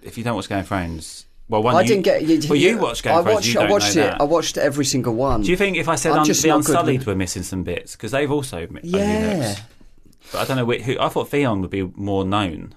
if 0.04 0.18
you 0.18 0.24
don't 0.24 0.36
watch 0.36 0.50
Game 0.50 0.60
of 0.60 0.68
Thrones, 0.68 1.26
well, 1.48 1.64
one 1.64 1.76
I 1.76 1.82
you, 1.82 1.88
didn't 1.88 2.04
get. 2.04 2.22
You, 2.24 2.40
Well, 2.48 2.56
you 2.60 2.78
watched 2.78 3.04
Game 3.04 3.14
I 3.14 3.18
of 3.20 3.24
Thrones. 3.26 3.36
watched. 3.38 3.54
you 3.54 3.60
I 3.60 3.70
watched 3.70 3.92
it. 3.92 3.96
that. 3.96 4.22
I 4.22 4.24
watched 4.24 4.58
every 4.58 4.86
single 4.86 5.16
one. 5.16 5.42
Do 5.42 5.50
you 5.50 5.58
think 5.58 5.78
if 5.78 5.90
I 5.90 5.96
said 5.96 6.12
I'm 6.12 6.20
un- 6.20 6.28
the 6.28 6.50
Unsullied 6.50 7.06
were 7.06 7.16
missing 7.16 7.44
some 7.44 7.64
bits 7.64 7.96
because 7.96 8.12
they've 8.12 8.32
also 8.32 8.68
Yeah. 8.84 9.56
But 10.32 10.42
I 10.42 10.46
don't 10.46 10.58
know 10.58 10.72
who. 10.78 11.00
I 11.00 11.10
thought 11.10 11.30
Theon 11.30 11.62
would 11.62 11.72
be 11.72 11.82
more 11.96 12.24
known, 12.24 12.76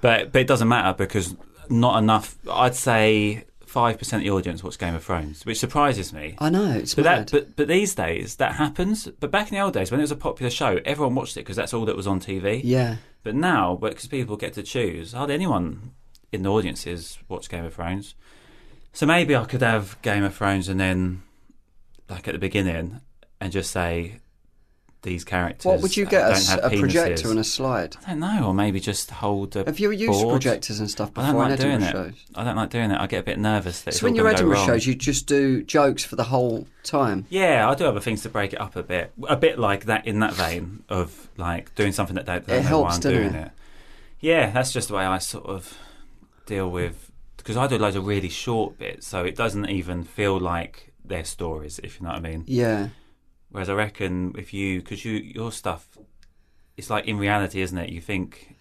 but 0.00 0.30
but 0.30 0.42
it 0.42 0.46
doesn't 0.46 0.68
matter 0.68 0.96
because 0.96 1.34
not 1.70 1.98
enough. 2.02 2.36
I'd 2.50 2.74
say 2.74 3.44
five 3.66 3.98
percent 3.98 4.22
of 4.22 4.24
the 4.24 4.30
audience 4.30 4.64
watch 4.64 4.78
Game 4.78 4.94
of 4.94 5.04
Thrones, 5.04 5.44
which 5.44 5.58
surprises 5.58 6.12
me. 6.12 6.36
I 6.38 6.48
know 6.50 6.70
it's 6.72 6.94
But 6.94 7.04
mad. 7.04 7.28
that, 7.28 7.30
but 7.32 7.56
but 7.56 7.68
these 7.68 7.94
days 7.94 8.36
that 8.36 8.52
happens. 8.54 9.06
But 9.20 9.30
back 9.30 9.50
in 9.52 9.56
the 9.58 9.62
old 9.62 9.74
days, 9.74 9.90
when 9.90 10.00
it 10.00 10.04
was 10.04 10.10
a 10.10 10.16
popular 10.16 10.50
show, 10.50 10.80
everyone 10.84 11.14
watched 11.14 11.36
it 11.36 11.40
because 11.40 11.56
that's 11.56 11.74
all 11.74 11.84
that 11.84 11.96
was 11.96 12.06
on 12.06 12.20
TV. 12.20 12.60
yeah, 12.64 12.96
But 13.22 13.34
now, 13.34 13.76
because 13.76 14.06
people 14.06 14.36
get 14.36 14.54
to 14.54 14.62
choose, 14.62 15.12
hardly 15.12 15.34
anyone 15.34 15.92
in 16.32 16.42
the 16.42 16.50
audiences 16.50 17.18
watch 17.28 17.48
Game 17.48 17.64
of 17.64 17.74
Thrones. 17.74 18.14
So 18.92 19.06
maybe 19.06 19.36
I 19.36 19.44
could 19.44 19.62
have 19.62 20.00
Game 20.02 20.24
of 20.24 20.34
Thrones 20.34 20.68
and 20.68 20.80
then, 20.80 21.22
like 22.08 22.26
at 22.26 22.32
the 22.32 22.38
beginning, 22.38 23.00
and 23.40 23.52
just 23.52 23.70
say 23.70 24.20
these 25.02 25.24
characters. 25.24 25.64
what 25.64 25.80
would 25.80 25.96
you 25.96 26.04
get? 26.06 26.50
A, 26.50 26.66
a 26.66 26.78
projector 26.78 27.30
and 27.30 27.38
a 27.38 27.44
slide. 27.44 27.96
I 28.06 28.10
don't 28.10 28.20
know, 28.20 28.46
or 28.48 28.54
maybe 28.54 28.80
just 28.80 29.10
hold 29.10 29.54
a. 29.56 29.64
Have 29.64 29.78
you 29.78 29.90
used 29.90 30.22
board. 30.22 30.32
projectors 30.32 30.80
and 30.80 30.90
stuff 30.90 31.14
before 31.14 31.28
I 31.28 31.32
don't 31.32 31.50
like 31.50 31.60
doing 31.60 31.82
it. 31.82 31.92
shows? 31.92 32.14
I 32.34 32.44
don't 32.44 32.56
like 32.56 32.70
doing 32.70 32.90
it. 32.90 33.00
I 33.00 33.06
get 33.06 33.20
a 33.20 33.22
bit 33.22 33.38
nervous 33.38 33.82
that 33.82 33.90
it's 33.90 34.00
So 34.00 34.06
when 34.06 34.14
you're 34.14 34.28
Edinburgh 34.28 34.64
shows, 34.66 34.86
you 34.86 34.94
just 34.94 35.26
do 35.26 35.62
jokes 35.62 36.04
for 36.04 36.16
the 36.16 36.24
whole 36.24 36.66
time. 36.82 37.26
Yeah, 37.30 37.68
I 37.68 37.74
do 37.74 37.86
other 37.86 38.00
things 38.00 38.22
to 38.22 38.28
break 38.28 38.52
it 38.52 38.60
up 38.60 38.76
a 38.76 38.82
bit. 38.82 39.12
A 39.28 39.36
bit 39.36 39.58
like 39.58 39.84
that 39.84 40.06
in 40.06 40.20
that 40.20 40.34
vein 40.34 40.82
of 40.88 41.28
like 41.36 41.74
doing 41.74 41.92
something 41.92 42.16
that 42.16 42.26
don't, 42.26 42.46
don't 42.46 42.58
It 42.58 42.62
know 42.62 42.68
helps, 42.68 42.88
why 43.04 43.10
I'm 43.10 43.16
doing 43.16 43.34
it? 43.34 43.46
it. 43.46 43.52
Yeah, 44.20 44.50
that's 44.50 44.72
just 44.72 44.88
the 44.88 44.94
way 44.94 45.04
I 45.04 45.18
sort 45.18 45.46
of 45.46 45.78
deal 46.46 46.68
with 46.68 47.10
because 47.36 47.56
I 47.56 47.66
do 47.66 47.78
loads 47.78 47.96
of 47.96 48.06
really 48.06 48.28
short 48.28 48.78
bits, 48.78 49.06
so 49.06 49.24
it 49.24 49.36
doesn't 49.36 49.66
even 49.70 50.04
feel 50.04 50.38
like 50.38 50.92
their 51.04 51.24
stories, 51.24 51.80
if 51.82 51.98
you 51.98 52.04
know 52.04 52.10
what 52.12 52.18
I 52.18 52.20
mean. 52.20 52.44
Yeah. 52.46 52.88
Whereas 53.50 53.68
I 53.68 53.74
reckon 53.74 54.34
if 54.36 54.52
you, 54.52 54.80
because 54.80 55.04
you 55.04 55.12
your 55.12 55.52
stuff, 55.52 55.86
it's 56.76 56.90
like 56.90 57.06
in 57.06 57.18
reality, 57.18 57.60
isn't 57.62 57.78
it? 57.78 57.90
You 57.90 58.00
think 58.00 58.54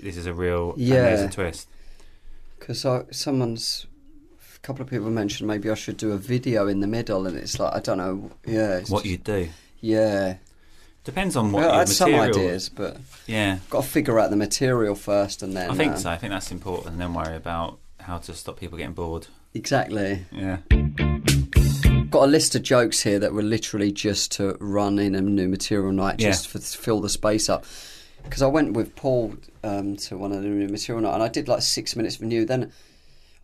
this 0.00 0.16
is 0.16 0.26
a 0.26 0.34
real, 0.34 0.72
and 0.72 0.90
there's 0.90 1.20
a 1.20 1.28
twist. 1.28 1.68
Because 2.58 2.86
someone's, 3.10 3.86
a 4.56 4.58
couple 4.60 4.82
of 4.82 4.90
people 4.90 5.10
mentioned 5.10 5.48
maybe 5.48 5.70
I 5.70 5.74
should 5.74 5.96
do 5.96 6.12
a 6.12 6.18
video 6.18 6.66
in 6.68 6.80
the 6.80 6.86
middle, 6.86 7.26
and 7.26 7.36
it's 7.36 7.58
like 7.58 7.74
I 7.74 7.80
don't 7.80 7.98
know. 7.98 8.30
Yeah. 8.46 8.80
What 8.88 9.04
just- 9.04 9.06
you 9.06 9.16
do 9.18 9.48
Yeah. 9.80 10.36
depends 11.04 11.36
on 11.36 11.52
what 11.52 11.62
Well, 11.62 11.72
I 11.72 11.78
had 11.78 11.88
some 11.88 12.14
ideas, 12.14 12.68
but 12.68 12.96
Yeah, 13.26 13.58
got 13.70 13.84
to 13.84 13.88
figure 13.88 14.18
out 14.18 14.30
the 14.30 14.36
material 14.36 14.94
first, 14.96 15.42
and 15.42 15.56
then. 15.56 15.70
I 15.70 15.74
think 15.74 15.92
uh, 15.94 15.96
so. 15.96 16.10
I 16.10 16.16
think 16.16 16.32
that's 16.32 16.50
important, 16.50 16.92
and 16.94 17.00
then 17.00 17.14
worry 17.14 17.36
about 17.36 17.78
how 18.00 18.18
to 18.18 18.34
stop 18.34 18.58
people 18.58 18.76
getting 18.78 18.94
bored. 18.94 19.28
Exactly. 19.54 20.26
Yeah. 20.32 20.58
Got 22.12 22.24
a 22.24 22.26
list 22.26 22.54
of 22.54 22.62
jokes 22.62 23.00
here 23.02 23.18
that 23.18 23.32
were 23.32 23.42
literally 23.42 23.90
just 23.90 24.32
to 24.32 24.56
run 24.60 24.98
in 24.98 25.14
a 25.14 25.20
new 25.22 25.48
material 25.48 25.92
night, 25.92 26.20
Yeah. 26.20 26.28
just 26.28 26.46
for, 26.46 26.58
to 26.58 26.78
fill 26.78 27.00
the 27.00 27.08
space 27.08 27.48
up. 27.48 27.64
Because 28.22 28.42
I 28.42 28.46
went 28.46 28.74
with 28.74 28.94
Paul 28.94 29.34
um, 29.64 29.96
to 29.96 30.16
one 30.18 30.30
of 30.30 30.42
the 30.42 30.48
new 30.48 30.68
material 30.68 31.02
night, 31.02 31.14
and 31.14 31.22
I 31.22 31.28
did 31.28 31.48
like 31.48 31.62
six 31.62 31.96
minutes 31.96 32.16
of 32.16 32.22
new. 32.22 32.44
Then 32.44 32.70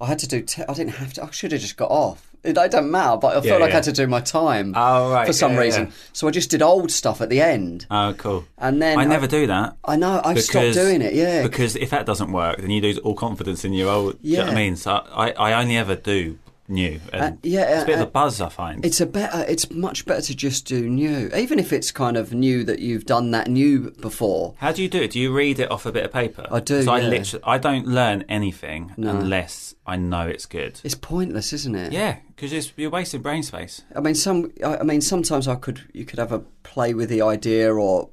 I 0.01 0.07
had 0.07 0.19
to 0.21 0.29
do. 0.29 0.43
Te- 0.43 0.63
I 0.69 0.75
didn't 0.75 0.93
have 0.97 1.15
to. 1.15 1.25
I 1.25 1.31
should 1.31 1.51
have 1.53 1.61
just 1.63 1.77
got 1.77 1.91
off. 1.91 2.31
It, 2.45 2.57
it 2.57 2.71
don't 2.71 2.91
matter, 2.91 3.17
but 3.17 3.29
I 3.29 3.33
felt 3.41 3.47
Yeah, 3.47 3.57
like 3.57 3.71
I 3.73 3.77
had 3.77 3.85
to 3.85 3.93
do 3.93 4.07
my 4.07 4.21
time 4.21 4.73
Oh 4.77 5.11
right. 5.13 5.27
for 5.27 5.33
some 5.33 5.55
yeah, 5.55 5.59
reason. 5.61 5.87
yeah. 5.87 5.93
So 6.13 6.29
I 6.29 6.31
just 6.31 6.51
did 6.51 6.63
old 6.63 6.93
stuff 6.93 7.21
at 7.21 7.31
the 7.31 7.41
end, 7.41 7.85
Oh 7.91 8.15
cool. 8.17 8.45
and 8.59 8.81
then 8.81 8.97
I 8.99 9.05
never 9.07 9.27
do 9.27 9.49
that. 9.49 9.77
I 9.85 9.97
know 9.97 10.21
I 10.25 10.35
stopped 10.35 10.75
doing 10.75 11.03
it. 11.03 11.15
Yeah, 11.15 11.43
Because 11.43 11.75
if 11.75 11.91
that 11.91 12.07
doesn't 12.07 12.31
work, 12.31 12.59
then 12.59 12.71
you 12.71 12.81
lose 12.81 12.99
all 12.99 13.15
confidence 13.17 13.65
in 13.65 13.73
your 13.73 13.91
old. 13.91 14.23
Do 14.23 14.29
you 14.29 14.37
know 14.37 14.45
what 14.45 14.53
I 14.53 14.55
mean? 14.55 14.77
So 14.77 14.93
I, 14.93 15.33
I 15.33 15.61
only 15.61 15.77
ever 15.77 15.97
do 15.97 16.39
new. 16.69 17.01
And 17.13 17.23
Uh, 17.23 17.37
yeah, 17.43 17.75
it's 17.75 17.83
a 17.83 17.87
bit 17.87 17.99
uh, 17.99 18.03
of 18.03 18.09
a 18.09 18.11
buzz, 18.11 18.41
I 18.41 18.49
find. 18.49 18.85
It's 18.85 19.01
a 19.01 19.07
better. 19.07 19.45
It's 19.49 19.71
much 19.71 20.05
better 20.07 20.23
to 20.23 20.35
just 20.37 20.67
do 20.67 20.89
new, 20.89 21.31
even 21.37 21.59
if 21.59 21.73
it's 21.73 21.91
kind 21.91 22.17
of 22.17 22.33
new 22.33 22.65
that 22.65 22.79
you've 22.81 23.07
done 23.07 23.31
that 23.33 23.49
new 23.49 23.91
before. 24.01 24.55
How 24.59 24.73
do 24.73 24.83
you 24.83 24.89
do 24.89 25.03
it? 25.03 25.13
Do 25.13 25.21
you 25.21 25.33
read 25.35 25.59
it 25.59 25.71
off 25.71 25.87
a 25.87 25.93
bit 25.93 26.05
of 26.05 26.13
paper? 26.13 26.47
I 26.51 26.61
do, 26.61 26.79
'Cause 26.79 26.89
I 26.89 27.01
literally, 27.01 27.45
I 27.47 27.59
don't 27.59 27.87
learn 27.87 28.25
anything 28.29 28.93
No. 28.97 29.11
unless 29.17 29.75
I 29.87 29.97
know 29.97 30.27
it's 30.27 30.47
good. 30.47 30.81
It's 30.85 30.95
pointless, 30.95 31.53
isn't 31.53 31.75
it? 31.75 31.93
Yeah, 31.93 32.17
because 32.37 32.73
you're 32.77 32.91
wasting 32.91 33.23
brain 33.23 33.43
space. 33.43 33.83
I 33.97 34.01
mean, 34.01 34.15
some. 34.15 34.53
I 34.65 34.77
I 34.79 34.83
mean, 34.83 35.01
sometimes 35.01 35.49
I 35.49 35.55
could. 35.55 35.81
You 35.93 36.05
could 36.05 36.19
have 36.19 36.33
a 36.33 36.41
play 36.63 36.93
with 36.95 37.09
the 37.09 37.23
idea, 37.23 37.73
or 37.75 38.11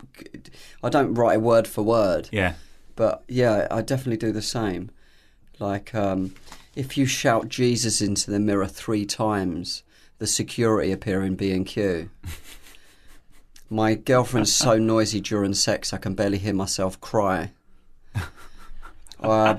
I 0.83 0.89
don't 0.89 1.13
write 1.13 1.41
word 1.41 1.67
for 1.67 1.83
word, 1.83 2.29
Yeah. 2.31 2.53
but 2.95 3.23
yeah, 3.27 3.67
I 3.69 3.81
definitely 3.81 4.17
do 4.17 4.31
the 4.31 4.41
same. 4.41 4.89
Like, 5.59 5.93
um, 5.95 6.33
if 6.75 6.97
you 6.97 7.05
shout 7.05 7.49
Jesus 7.49 8.01
into 8.01 8.31
the 8.31 8.39
mirror 8.39 8.67
three 8.67 9.05
times, 9.05 9.83
the 10.17 10.27
security 10.27 10.91
appear 10.91 11.23
in 11.23 11.35
B 11.35 11.51
and 11.51 11.65
Q. 11.65 12.09
My 13.69 13.95
girlfriend's 13.95 14.53
so 14.53 14.77
noisy 14.77 15.21
during 15.21 15.53
sex, 15.53 15.93
I 15.93 15.97
can 15.97 16.13
barely 16.15 16.37
hear 16.37 16.53
myself 16.53 16.99
cry. 17.01 17.51
Uh, 19.23 19.55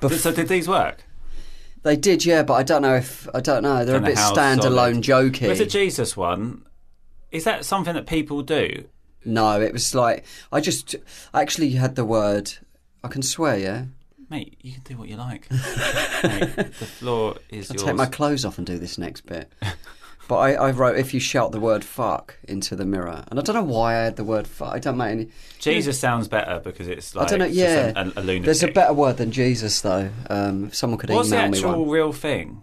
bef- 0.00 0.18
so 0.20 0.30
did 0.30 0.46
these 0.46 0.68
work? 0.68 1.02
they 1.82 1.96
did, 1.96 2.24
yeah, 2.24 2.42
but 2.42 2.52
I 2.52 2.62
don't 2.62 2.82
know 2.82 2.94
if 2.94 3.26
I 3.34 3.40
don't 3.40 3.62
know. 3.62 3.84
They're 3.84 3.98
Don't 3.98 4.04
a 4.04 4.10
bit 4.10 4.18
standalone, 4.18 5.02
solid. 5.04 5.32
jokey. 5.32 5.46
Where's 5.46 5.58
the 5.58 5.66
Jesus 5.66 6.16
one? 6.16 6.64
Is 7.32 7.44
that 7.44 7.64
something 7.64 7.94
that 7.94 8.06
people 8.06 8.42
do? 8.42 8.84
No, 9.24 9.60
it 9.60 9.72
was 9.72 9.94
like 9.94 10.24
I 10.52 10.60
just 10.60 10.94
I 11.32 11.40
actually 11.40 11.70
had 11.72 11.96
the 11.96 12.04
word. 12.04 12.52
I 13.02 13.08
can 13.08 13.22
swear, 13.22 13.58
yeah. 13.58 13.86
Mate, 14.32 14.56
you 14.62 14.72
can 14.72 14.80
do 14.84 14.96
what 14.96 15.10
you 15.10 15.16
like. 15.16 15.46
Mate, 15.50 15.60
the 16.56 16.86
floor 16.86 17.36
is 17.50 17.70
I'll 17.70 17.76
yours. 17.76 17.84
take 17.84 17.96
my 17.96 18.06
clothes 18.06 18.46
off 18.46 18.56
and 18.56 18.66
do 18.66 18.78
this 18.78 18.96
next 18.96 19.26
bit. 19.26 19.52
But 20.26 20.36
I, 20.36 20.54
I 20.54 20.70
wrote 20.70 20.96
if 20.96 21.12
you 21.12 21.20
shout 21.20 21.52
the 21.52 21.60
word 21.60 21.84
fuck 21.84 22.38
into 22.44 22.74
the 22.74 22.86
mirror, 22.86 23.24
and 23.30 23.38
I 23.38 23.42
don't 23.42 23.54
know 23.54 23.62
why 23.62 23.94
I 23.94 24.04
had 24.04 24.16
the 24.16 24.24
word 24.24 24.46
fuck. 24.46 24.72
I 24.72 24.78
don't 24.78 24.96
make 24.96 25.10
any. 25.10 25.28
Jesus 25.58 26.00
sounds 26.00 26.28
better 26.28 26.60
because 26.60 26.88
it's 26.88 27.14
like 27.14 27.26
I 27.26 27.28
don't 27.28 27.40
know. 27.40 27.44
Yeah, 27.44 27.92
a, 27.94 28.04
a, 28.04 28.22
lunatic. 28.22 28.44
there's 28.44 28.62
a 28.62 28.72
better 28.72 28.94
word 28.94 29.18
than 29.18 29.32
Jesus 29.32 29.82
though. 29.82 30.08
Um, 30.30 30.68
if 30.68 30.76
someone 30.76 30.96
could 30.98 31.10
What's 31.10 31.28
the 31.28 31.36
email 31.36 31.50
me 31.50 31.58
actual 31.58 31.80
one. 31.84 31.90
real 31.90 32.12
thing? 32.14 32.62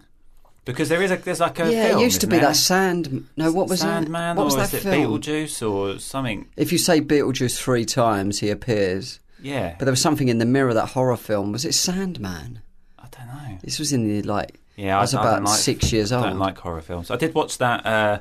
Because 0.64 0.88
there 0.88 1.02
is 1.02 1.12
a 1.12 1.18
there's 1.18 1.38
like 1.38 1.60
a 1.60 1.70
yeah, 1.70 1.88
film, 1.88 2.00
it 2.00 2.02
used 2.02 2.20
to 2.22 2.26
be 2.26 2.34
isn't 2.34 2.48
that 2.48 2.56
sand. 2.56 3.28
No, 3.36 3.52
what 3.52 3.68
was 3.68 3.78
Sandman 3.78 4.34
that? 4.34 4.36
What 4.36 4.46
was 4.46 4.54
or 4.54 4.58
that 4.58 4.74
is 4.74 4.74
it 4.74 4.82
film? 4.82 5.20
Beetlejuice 5.20 5.70
or 5.70 6.00
something? 6.00 6.48
If 6.56 6.72
you 6.72 6.78
say 6.78 7.00
Beetlejuice 7.00 7.56
three 7.56 7.84
times, 7.84 8.40
he 8.40 8.50
appears. 8.50 9.20
Yeah, 9.42 9.74
But 9.78 9.84
there 9.86 9.92
was 9.92 10.00
something 10.00 10.28
in 10.28 10.38
the 10.38 10.44
mirror. 10.46 10.74
That 10.74 10.90
horror 10.90 11.16
film 11.16 11.52
was 11.52 11.64
it 11.64 11.74
Sandman? 11.74 12.60
I 12.98 13.06
don't 13.10 13.26
know. 13.26 13.58
This 13.62 13.78
was 13.78 13.92
in 13.92 14.04
the 14.06 14.22
like. 14.22 14.60
Yeah, 14.76 14.98
I 14.98 15.00
was 15.00 15.14
I, 15.14 15.18
I 15.18 15.22
about 15.22 15.34
don't 15.36 15.44
like, 15.44 15.58
six 15.58 15.92
years 15.92 16.12
old. 16.12 16.24
I 16.24 16.28
don't 16.30 16.38
like 16.38 16.58
horror 16.58 16.80
films. 16.80 17.10
I 17.10 17.16
did 17.16 17.34
watch 17.34 17.58
that 17.58 17.84
uh, 17.86 18.18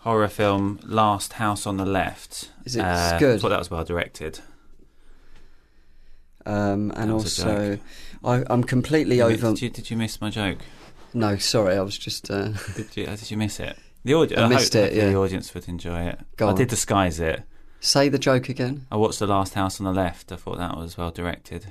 horror 0.00 0.28
film, 0.28 0.80
Last 0.84 1.34
House 1.34 1.66
on 1.66 1.76
the 1.76 1.84
Left. 1.86 2.50
Is 2.64 2.76
it 2.76 2.80
uh, 2.80 3.18
good? 3.18 3.36
I 3.36 3.38
thought 3.40 3.48
that 3.50 3.58
was 3.58 3.70
well 3.70 3.84
directed. 3.84 4.40
Um, 6.46 6.90
and 6.96 7.10
That 7.10 7.14
was 7.14 7.38
a 7.40 7.48
also. 7.48 7.78
I, 8.24 8.44
I'm 8.52 8.64
completely 8.64 9.16
Did 9.16 9.28
you- 9.28 9.34
over. 9.34 9.50
Did 9.54 9.62
you, 9.62 9.70
did 9.70 9.90
you 9.90 9.96
miss 9.96 10.20
my 10.20 10.30
joke? 10.30 10.58
No, 11.12 11.36
sorry, 11.38 11.76
I 11.76 11.80
was 11.82 11.98
just. 11.98 12.30
Uh, 12.30 12.50
Did 12.76 12.96
you, 12.96 13.04
uh, 13.06 13.16
did 13.16 13.30
you 13.30 13.36
miss 13.36 13.58
it? 13.60 13.76
The 14.04 14.14
audience. 14.14 14.40
I 14.40 14.48
missed 14.48 14.74
it, 14.76 14.94
yeah. 14.94 15.06
The 15.10 15.16
audience 15.16 15.52
would 15.54 15.68
enjoy 15.68 16.02
it. 16.06 16.18
Go 16.36 16.46
I 16.46 16.50
on. 16.50 16.56
did 16.56 16.68
disguise 16.68 17.18
it. 17.20 17.42
Say 17.80 18.08
the 18.08 18.18
joke 18.18 18.48
again. 18.48 18.86
I 18.90 18.96
watched 18.96 19.18
The 19.18 19.26
Last 19.26 19.54
House 19.54 19.80
on 19.80 19.84
the 19.84 19.92
Left. 19.92 20.30
I 20.32 20.36
thought 20.36 20.58
that 20.58 20.76
was 20.76 20.96
well 20.96 21.10
directed. 21.10 21.66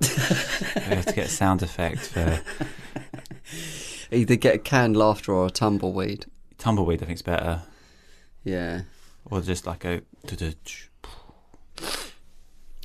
We 0.00 0.94
have 0.94 1.06
to 1.06 1.12
get 1.12 1.26
a 1.26 1.30
sound 1.30 1.62
effect 1.62 1.98
for 2.00 2.40
Either 4.10 4.36
get 4.36 4.54
a 4.54 4.58
canned 4.58 4.96
laughter 4.96 5.32
or 5.32 5.46
a 5.46 5.50
tumbleweed. 5.50 6.26
tumbleweed. 6.56 7.02
I 7.02 7.06
think's 7.06 7.20
better, 7.22 7.62
Yeah, 8.44 8.82
or 9.30 9.40
just 9.42 9.66
like 9.66 9.84
a. 9.84 10.00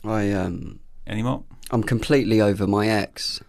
I 0.03 0.31
um, 0.33 0.79
Any 1.07 1.23
more? 1.23 1.43
I'm 1.71 1.83
completely 1.83 2.41
over 2.41 2.67
my 2.67 2.87
ex. 2.87 3.41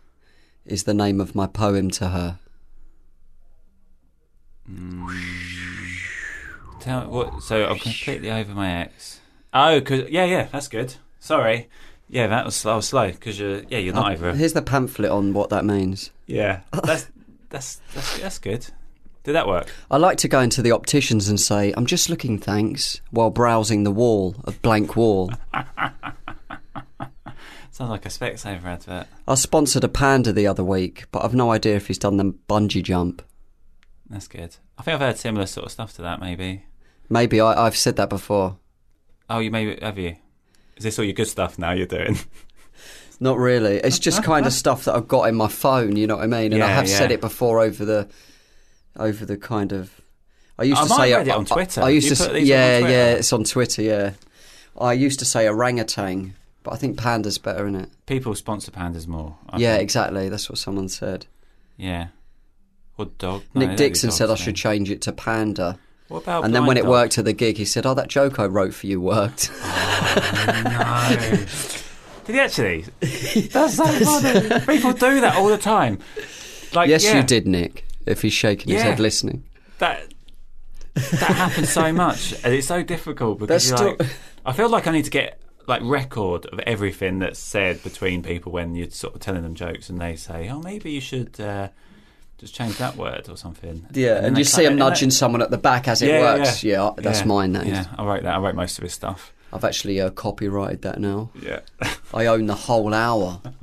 Is 0.64 0.84
the 0.84 0.94
name 0.94 1.20
of 1.20 1.34
my 1.34 1.46
poem 1.46 1.90
to 1.92 2.08
her. 2.11 2.38
Tell 6.80 7.09
what? 7.09 7.42
So 7.42 7.66
I'm 7.66 7.78
completely 7.78 8.30
over 8.30 8.52
my 8.54 8.83
ex. 8.83 9.21
Oh, 9.52 9.80
cause 9.80 10.04
yeah, 10.11 10.25
yeah, 10.25 10.49
that's 10.50 10.68
good. 10.68 10.94
Sorry. 11.21 11.68
Yeah, 12.09 12.26
that 12.28 12.44
was 12.44 12.64
I 12.66 12.76
was 12.76 12.88
slow 12.88 13.11
because 13.11 13.38
you're 13.38 13.62
yeah 13.68 13.78
you're 13.78 13.94
not 13.94 14.11
Uh, 14.11 14.14
over. 14.14 14.33
Here's 14.35 14.52
the 14.52 14.62
pamphlet 14.62 15.11
on 15.11 15.33
what 15.33 15.50
that 15.50 15.64
means. 15.64 16.11
Yeah, 16.26 16.61
that's 16.85 17.09
that's 17.50 17.80
that's 17.94 18.18
that's 18.18 18.38
good. 18.38 18.66
Did 19.23 19.33
that 19.35 19.47
work? 19.49 19.73
I 19.90 19.97
like 19.97 20.18
to 20.18 20.28
go 20.28 20.40
into 20.40 20.61
the 20.61 20.73
opticians 20.73 21.28
and 21.28 21.40
say, 21.40 21.73
"I'm 21.76 21.87
just 21.87 22.11
looking, 22.11 22.38
thanks," 22.38 23.00
while 23.11 23.30
browsing 23.30 23.85
the 23.85 23.90
wall 23.90 24.37
of 24.44 24.61
blank 24.61 24.97
wall. 24.97 25.30
Sounds 27.71 27.90
like 27.90 28.06
a 28.06 28.11
Specsavers 28.11 28.64
advert. 28.64 29.06
I 29.26 29.35
sponsored 29.35 29.83
a 29.83 29.88
panda 29.88 30.33
the 30.33 30.47
other 30.47 30.62
week, 30.62 31.06
but 31.11 31.25
I've 31.25 31.35
no 31.35 31.50
idea 31.50 31.75
if 31.76 31.87
he's 31.88 31.99
done 31.99 32.18
the 32.18 32.35
bungee 32.49 32.83
jump. 32.83 33.23
That's 34.11 34.28
good. 34.28 34.56
I 34.78 34.82
think 34.82 34.94
I've 34.96 35.00
heard 35.00 35.18
similar 35.18 35.46
sort 35.46 35.66
of 35.66 35.73
stuff 35.73 35.94
to 35.94 36.02
that. 36.02 36.20
Maybe. 36.20 36.64
Maybe 37.08 37.40
I, 37.40 37.66
I've 37.66 37.76
said 37.76 37.96
that 37.96 38.08
before. 38.08 38.56
Oh, 39.30 39.38
you 39.38 39.50
maybe 39.50 39.78
have 39.82 39.99
you? 39.99 40.16
Is 40.76 40.84
this 40.84 40.99
all 40.99 41.04
your 41.04 41.14
good 41.14 41.28
stuff 41.28 41.58
now 41.58 41.73
you're 41.73 41.87
doing? 41.87 42.18
Not 43.20 43.38
really. 43.38 43.76
It's 43.76 43.99
just 43.99 44.23
kind 44.25 44.46
of 44.46 44.52
stuff 44.52 44.84
that 44.84 44.94
I've 44.94 45.08
got 45.08 45.28
in 45.28 45.34
my 45.34 45.49
phone. 45.49 45.96
You 45.96 46.06
know 46.06 46.16
what 46.16 46.25
I 46.25 46.26
mean? 46.26 46.52
And 46.52 46.62
I 46.62 46.68
Yeah, 46.68 46.75
have 46.75 46.88
said 46.88 47.12
it 47.12 47.20
before 47.20 47.61
over 47.61 47.84
the, 47.84 48.08
over 48.96 49.25
the 49.25 49.37
kind 49.37 49.73
of. 49.73 50.00
I 50.58 50.64
used 50.64 50.80
I 50.80 50.84
to 50.84 50.88
might 50.90 50.96
say 50.96 51.11
have 51.11 51.18
read 51.20 51.28
it 51.28 51.34
on 51.37 51.44
Twitter. 51.46 51.82
I, 51.82 51.88
used 51.90 52.08
you 52.11 52.14
to. 52.16 52.23
put 52.23 52.28
s- 52.30 52.34
these 52.34 52.42
on 52.42 52.46
yeah, 52.49 52.78
Twitter? 52.80 52.92
yeah. 52.92 53.12
It's 53.14 53.32
on 53.32 53.44
Twitter. 53.44 53.82
Yeah. 53.82 54.11
I 54.80 54.92
used 54.92 55.18
to 55.20 55.25
say 55.25 55.49
orangutan, 55.49 56.34
but 56.64 56.73
I 56.75 56.76
think 56.76 56.99
panda's 56.99 57.38
better 57.38 57.66
in 57.66 57.75
it. 57.76 57.88
People 58.06 58.34
sponsor 58.34 58.70
pandas 58.73 59.06
more. 59.06 59.37
I 59.49 59.58
yeah, 59.58 59.73
think. 59.75 59.82
exactly. 59.84 60.28
That's 60.28 60.49
what 60.50 60.58
someone 60.58 60.88
said. 60.88 61.26
Yeah. 61.76 62.08
Or 62.96 63.06
dog. 63.18 63.42
No, 63.54 63.66
Nick 63.66 63.76
Dixon 63.76 64.10
said 64.10 64.30
I 64.30 64.34
should 64.36 64.54
change 64.56 64.90
it 64.90 65.00
to 65.02 65.12
panda. 65.12 65.78
What 66.08 66.22
about? 66.24 66.44
and 66.44 66.54
then 66.54 66.66
when 66.66 66.76
it 66.76 66.82
dog? 66.82 66.90
worked 66.90 67.18
at 67.18 67.24
the 67.24 67.32
gig, 67.32 67.56
he 67.56 67.64
said, 67.64 67.86
"Oh, 67.86 67.94
that 67.94 68.08
joke 68.08 68.38
I 68.38 68.46
wrote 68.46 68.74
for 68.74 68.86
you 68.86 69.00
worked." 69.00 69.50
No. 70.64 71.16
Did 72.24 72.34
he 72.34 72.40
actually? 72.40 72.84
That's 73.00 73.74
so 73.76 73.84
funny. 73.84 74.60
People 74.66 74.92
do 74.92 75.20
that 75.20 75.34
all 75.36 75.48
the 75.48 75.58
time. 75.58 75.98
Like, 76.72 76.88
yes, 76.88 77.04
yeah, 77.04 77.16
you 77.18 77.22
did, 77.22 77.46
Nick. 77.46 77.84
If 78.06 78.22
he's 78.22 78.32
shaking 78.32 78.72
his 78.72 78.82
Yeah. 78.82 78.90
head 78.90 79.00
listening. 79.00 79.44
That 79.78 80.12
that 80.94 81.34
happens 81.34 81.70
so 81.70 81.92
much, 81.92 82.32
and 82.44 82.54
it's 82.54 82.66
so 82.68 82.82
difficult 82.82 83.38
because 83.40 83.72
like, 83.72 84.00
I 84.46 84.52
feel 84.52 84.68
like 84.68 84.86
I 84.86 84.92
need 84.92 85.04
to 85.06 85.10
get 85.10 85.40
like 85.66 85.82
record 85.82 86.46
of 86.46 86.60
everything 86.60 87.18
that's 87.18 87.38
said 87.40 87.82
between 87.82 88.22
people 88.22 88.52
when 88.52 88.74
you're 88.74 88.90
sort 88.90 89.14
of 89.14 89.20
telling 89.20 89.42
them 89.42 89.54
jokes, 89.54 89.90
and 89.90 90.00
they 90.00 90.14
say, 90.16 90.48
"Oh, 90.48 90.60
maybe 90.60 90.92
you 90.92 91.00
should." 91.00 91.40
Uh, 91.40 91.68
just 92.38 92.54
change 92.54 92.76
that 92.78 92.96
word 92.96 93.28
or 93.28 93.36
something. 93.36 93.86
Yeah, 93.92 94.14
then 94.14 94.24
and 94.24 94.38
you 94.38 94.44
see 94.44 94.64
him 94.64 94.76
nudging 94.76 95.08
that- 95.10 95.14
someone 95.14 95.42
at 95.42 95.50
the 95.50 95.58
back 95.58 95.88
as 95.88 96.02
it 96.02 96.08
Yeah, 96.08 96.18
yeah, 96.20 96.38
works. 96.38 96.64
Yeah, 96.64 96.90
that's 96.96 97.20
Yeah, 97.20 97.26
mine. 97.26 97.52
That 97.52 97.64
is. 97.66 97.72
Yeah, 97.72 97.86
I 97.98 98.04
wrote 98.04 98.22
that. 98.24 98.34
I 98.34 98.38
wrote 98.38 98.54
most 98.54 98.78
of 98.78 98.84
his 98.84 98.92
stuff. 98.92 99.32
I've 99.52 99.64
actually 99.64 100.00
uh, 100.00 100.10
copyrighted 100.10 100.82
that 100.82 100.98
now. 100.98 101.30
Yeah. 101.40 101.60
I 102.14 102.26
own 102.26 102.46
the 102.46 102.54
whole 102.56 102.92
hour. 102.92 103.40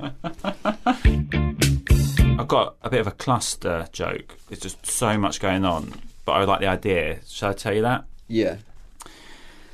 I've 2.38 2.48
got 2.48 2.76
a 2.82 2.88
bit 2.90 3.00
of 3.00 3.06
a 3.06 3.10
cluster 3.12 3.86
joke. 3.92 4.36
There's 4.48 4.60
just 4.60 4.86
so 4.86 5.18
much 5.18 5.38
going 5.40 5.64
on, 5.64 5.92
but 6.24 6.32
I 6.32 6.44
like 6.44 6.60
the 6.60 6.66
idea. 6.66 7.18
Shall 7.28 7.50
I 7.50 7.52
tell 7.52 7.74
you 7.74 7.82
that? 7.82 8.04
Yeah. 8.26 8.56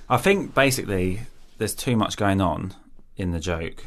I 0.09 0.17
think 0.17 0.55
basically 0.55 1.21
there's 1.59 1.75
too 1.75 1.97
much 1.97 2.17
going 2.17 2.41
on 2.41 2.75
in 3.17 3.31
the 3.31 3.39
joke, 3.41 3.85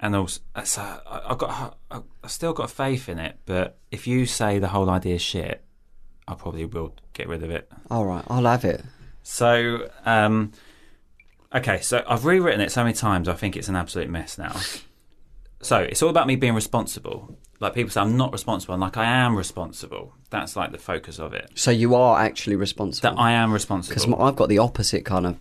and 0.00 0.14
also 0.16 0.40
so 0.64 0.82
I- 0.82 1.22
I've 1.28 1.38
got 1.38 1.78
I- 1.90 2.00
I've 2.22 2.30
still 2.30 2.52
got 2.52 2.70
faith 2.70 3.08
in 3.08 3.18
it. 3.18 3.38
But 3.46 3.78
if 3.90 4.06
you 4.06 4.26
say 4.26 4.58
the 4.58 4.68
whole 4.68 4.90
idea 4.90 5.14
is 5.16 5.22
shit, 5.22 5.64
I 6.28 6.34
probably 6.34 6.64
will 6.64 6.94
get 7.12 7.28
rid 7.28 7.42
of 7.42 7.50
it. 7.50 7.70
All 7.90 8.04
right, 8.04 8.24
I'll 8.28 8.44
have 8.44 8.64
it. 8.64 8.84
So, 9.22 9.88
um, 10.04 10.52
okay, 11.54 11.80
so 11.80 12.04
I've 12.08 12.24
rewritten 12.24 12.60
it 12.60 12.70
so 12.70 12.82
many 12.82 12.94
times. 12.94 13.28
I 13.28 13.34
think 13.34 13.56
it's 13.56 13.68
an 13.68 13.76
absolute 13.76 14.08
mess 14.08 14.38
now. 14.38 14.54
So 15.62 15.78
it's 15.78 16.02
all 16.02 16.10
about 16.10 16.26
me 16.26 16.36
being 16.36 16.54
responsible. 16.54 17.36
Like 17.58 17.74
people 17.74 17.90
say, 17.90 18.00
I'm 18.02 18.16
not 18.16 18.32
responsible, 18.32 18.74
and 18.74 18.80
like 18.82 18.96
I 18.98 19.06
am 19.06 19.34
responsible. 19.36 20.12
That's 20.30 20.54
like 20.56 20.72
the 20.72 20.78
focus 20.78 21.18
of 21.18 21.32
it. 21.32 21.50
So 21.54 21.70
you 21.70 21.94
are 21.94 22.20
actually 22.20 22.56
responsible. 22.56 23.10
That 23.14 23.18
I 23.20 23.32
am 23.32 23.52
responsible. 23.52 23.94
Because 23.94 24.12
I've 24.20 24.36
got 24.36 24.48
the 24.50 24.58
opposite 24.58 25.04
kind 25.06 25.26
of 25.26 25.38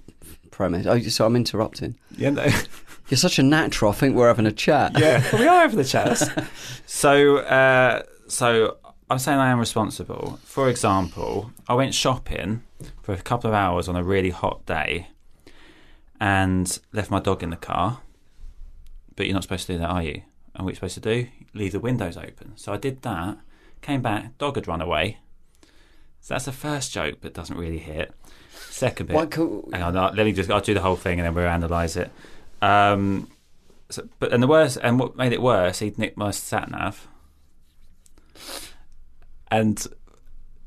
premise. 0.52 0.88
Oh, 0.88 0.98
so 1.02 1.26
I'm 1.26 1.36
interrupting. 1.36 1.96
yeah, 2.18 2.30
no. 2.30 2.46
You're 3.10 3.18
such 3.18 3.38
a 3.40 3.44
natural. 3.44 3.92
I 3.92 3.94
think 3.94 4.16
we're 4.16 4.28
having 4.28 4.46
a 4.48 4.52
chat. 4.52 4.98
yeah, 5.00 5.24
we 5.40 5.48
are 5.48 5.64
over 5.66 5.76
the 5.76 5.84
chats. 5.84 6.24
so, 6.86 7.38
uh, 7.38 8.04
so 8.28 8.78
I'm 9.10 9.20
saying 9.20 9.38
I 9.40 9.50
am 9.52 9.60
responsible. 9.60 10.40
For 10.44 10.70
example, 10.70 11.52
I 11.68 11.76
went 11.76 11.94
shopping 11.94 12.64
for 13.04 13.14
a 13.14 13.22
couple 13.22 13.50
of 13.50 13.54
hours 13.54 13.88
on 13.88 13.96
a 13.96 14.04
really 14.04 14.32
hot 14.32 14.66
day, 14.66 15.08
and 16.20 16.80
left 16.94 17.12
my 17.12 17.20
dog 17.20 17.44
in 17.44 17.50
the 17.52 17.56
car. 17.58 18.00
But 19.16 19.28
you're 19.28 19.34
not 19.34 19.44
supposed 19.44 19.68
to 19.68 19.74
do 19.74 19.80
that, 19.80 19.90
are 19.90 20.04
you? 20.04 20.22
And 20.56 20.66
what 20.66 20.72
you're 20.72 20.76
supposed 20.76 20.96
to 20.96 21.00
do? 21.02 21.28
Leave 21.54 21.72
the 21.74 21.80
windows 21.80 22.18
open. 22.18 22.54
So 22.56 22.74
I 22.74 22.78
did 22.78 23.02
that. 23.04 23.38
Came 23.82 24.02
back, 24.02 24.38
dog 24.38 24.56
had 24.56 24.68
run 24.68 24.82
away. 24.82 25.20
So 26.22 26.34
that's 26.34 26.46
the 26.46 26.52
first 26.52 26.92
joke, 26.92 27.20
but 27.22 27.34
doesn't 27.34 27.58
really 27.58 27.78
hit. 27.78 28.12
Second 28.70 29.08
bit. 29.08 29.32
Could- 29.32 29.66
Hang 29.72 29.84
on, 29.84 29.94
let 29.94 30.26
me 30.26 30.32
just. 30.32 30.50
I'll 30.50 30.60
do 30.60 30.74
the 30.74 30.82
whole 30.82 30.96
thing 30.96 31.20
and 31.20 31.26
then 31.28 31.36
we'll 31.36 31.46
analyse 31.48 31.96
it. 31.96 32.10
Um, 32.62 33.30
so, 33.90 34.08
but 34.20 34.34
and 34.34 34.42
the 34.42 34.48
worst, 34.48 34.78
and 34.82 35.00
what 35.00 35.16
made 35.16 35.34
it 35.34 35.42
worse, 35.42 35.80
he'd 35.80 35.98
nicked 35.98 36.18
my 36.18 36.32
sat 36.32 36.70
nav, 36.72 37.08
and 39.52 39.86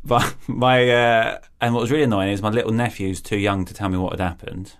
my, 0.04 0.32
my 0.46 0.88
uh, 0.90 1.38
and 1.60 1.74
what 1.74 1.80
was 1.80 1.90
really 1.90 2.04
annoying 2.04 2.32
is 2.32 2.42
my 2.42 2.50
little 2.50 2.72
nephew's 2.72 3.20
too 3.20 3.36
young 3.38 3.64
to 3.64 3.74
tell 3.74 3.88
me 3.88 3.98
what 3.98 4.12
had 4.12 4.20
happened, 4.20 4.74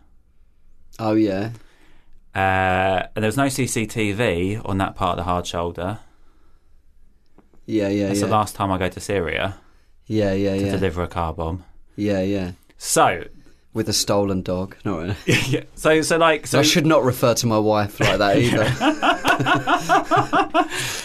Oh 0.98 1.14
yeah. 1.14 1.50
uh, 2.34 3.06
and 3.14 3.22
there 3.22 3.28
was 3.28 3.36
no 3.36 3.46
CCTV 3.46 4.66
on 4.68 4.78
that 4.78 4.94
part 4.94 5.12
of 5.12 5.16
the 5.18 5.24
hard 5.24 5.46
shoulder. 5.46 5.98
Yeah, 7.66 7.88
yeah, 7.88 8.08
It's 8.08 8.20
yeah. 8.20 8.26
the 8.26 8.32
last 8.32 8.54
time 8.54 8.70
I 8.72 8.78
go 8.78 8.88
to 8.88 9.00
Syria 9.00 9.56
yeah, 10.06 10.32
yeah, 10.32 10.54
yeah. 10.54 10.58
to 10.60 10.66
yeah. 10.66 10.72
deliver 10.72 11.02
a 11.02 11.08
car 11.08 11.34
bomb. 11.34 11.64
Yeah, 11.96 12.22
yeah. 12.22 12.52
So, 12.78 13.24
With 13.74 13.88
a 13.88 13.92
stolen 13.92 14.42
dog. 14.42 14.76
Not 14.84 14.98
really. 14.98 15.16
yeah, 15.26 15.62
so 15.74 16.00
so 16.02 16.16
like 16.16 16.46
so 16.46 16.58
I 16.58 16.62
should 16.62 16.86
not 16.86 17.04
refer 17.04 17.34
to 17.34 17.46
my 17.46 17.58
wife 17.58 18.00
like 18.00 18.18
that 18.18 18.38
either. 18.38 18.64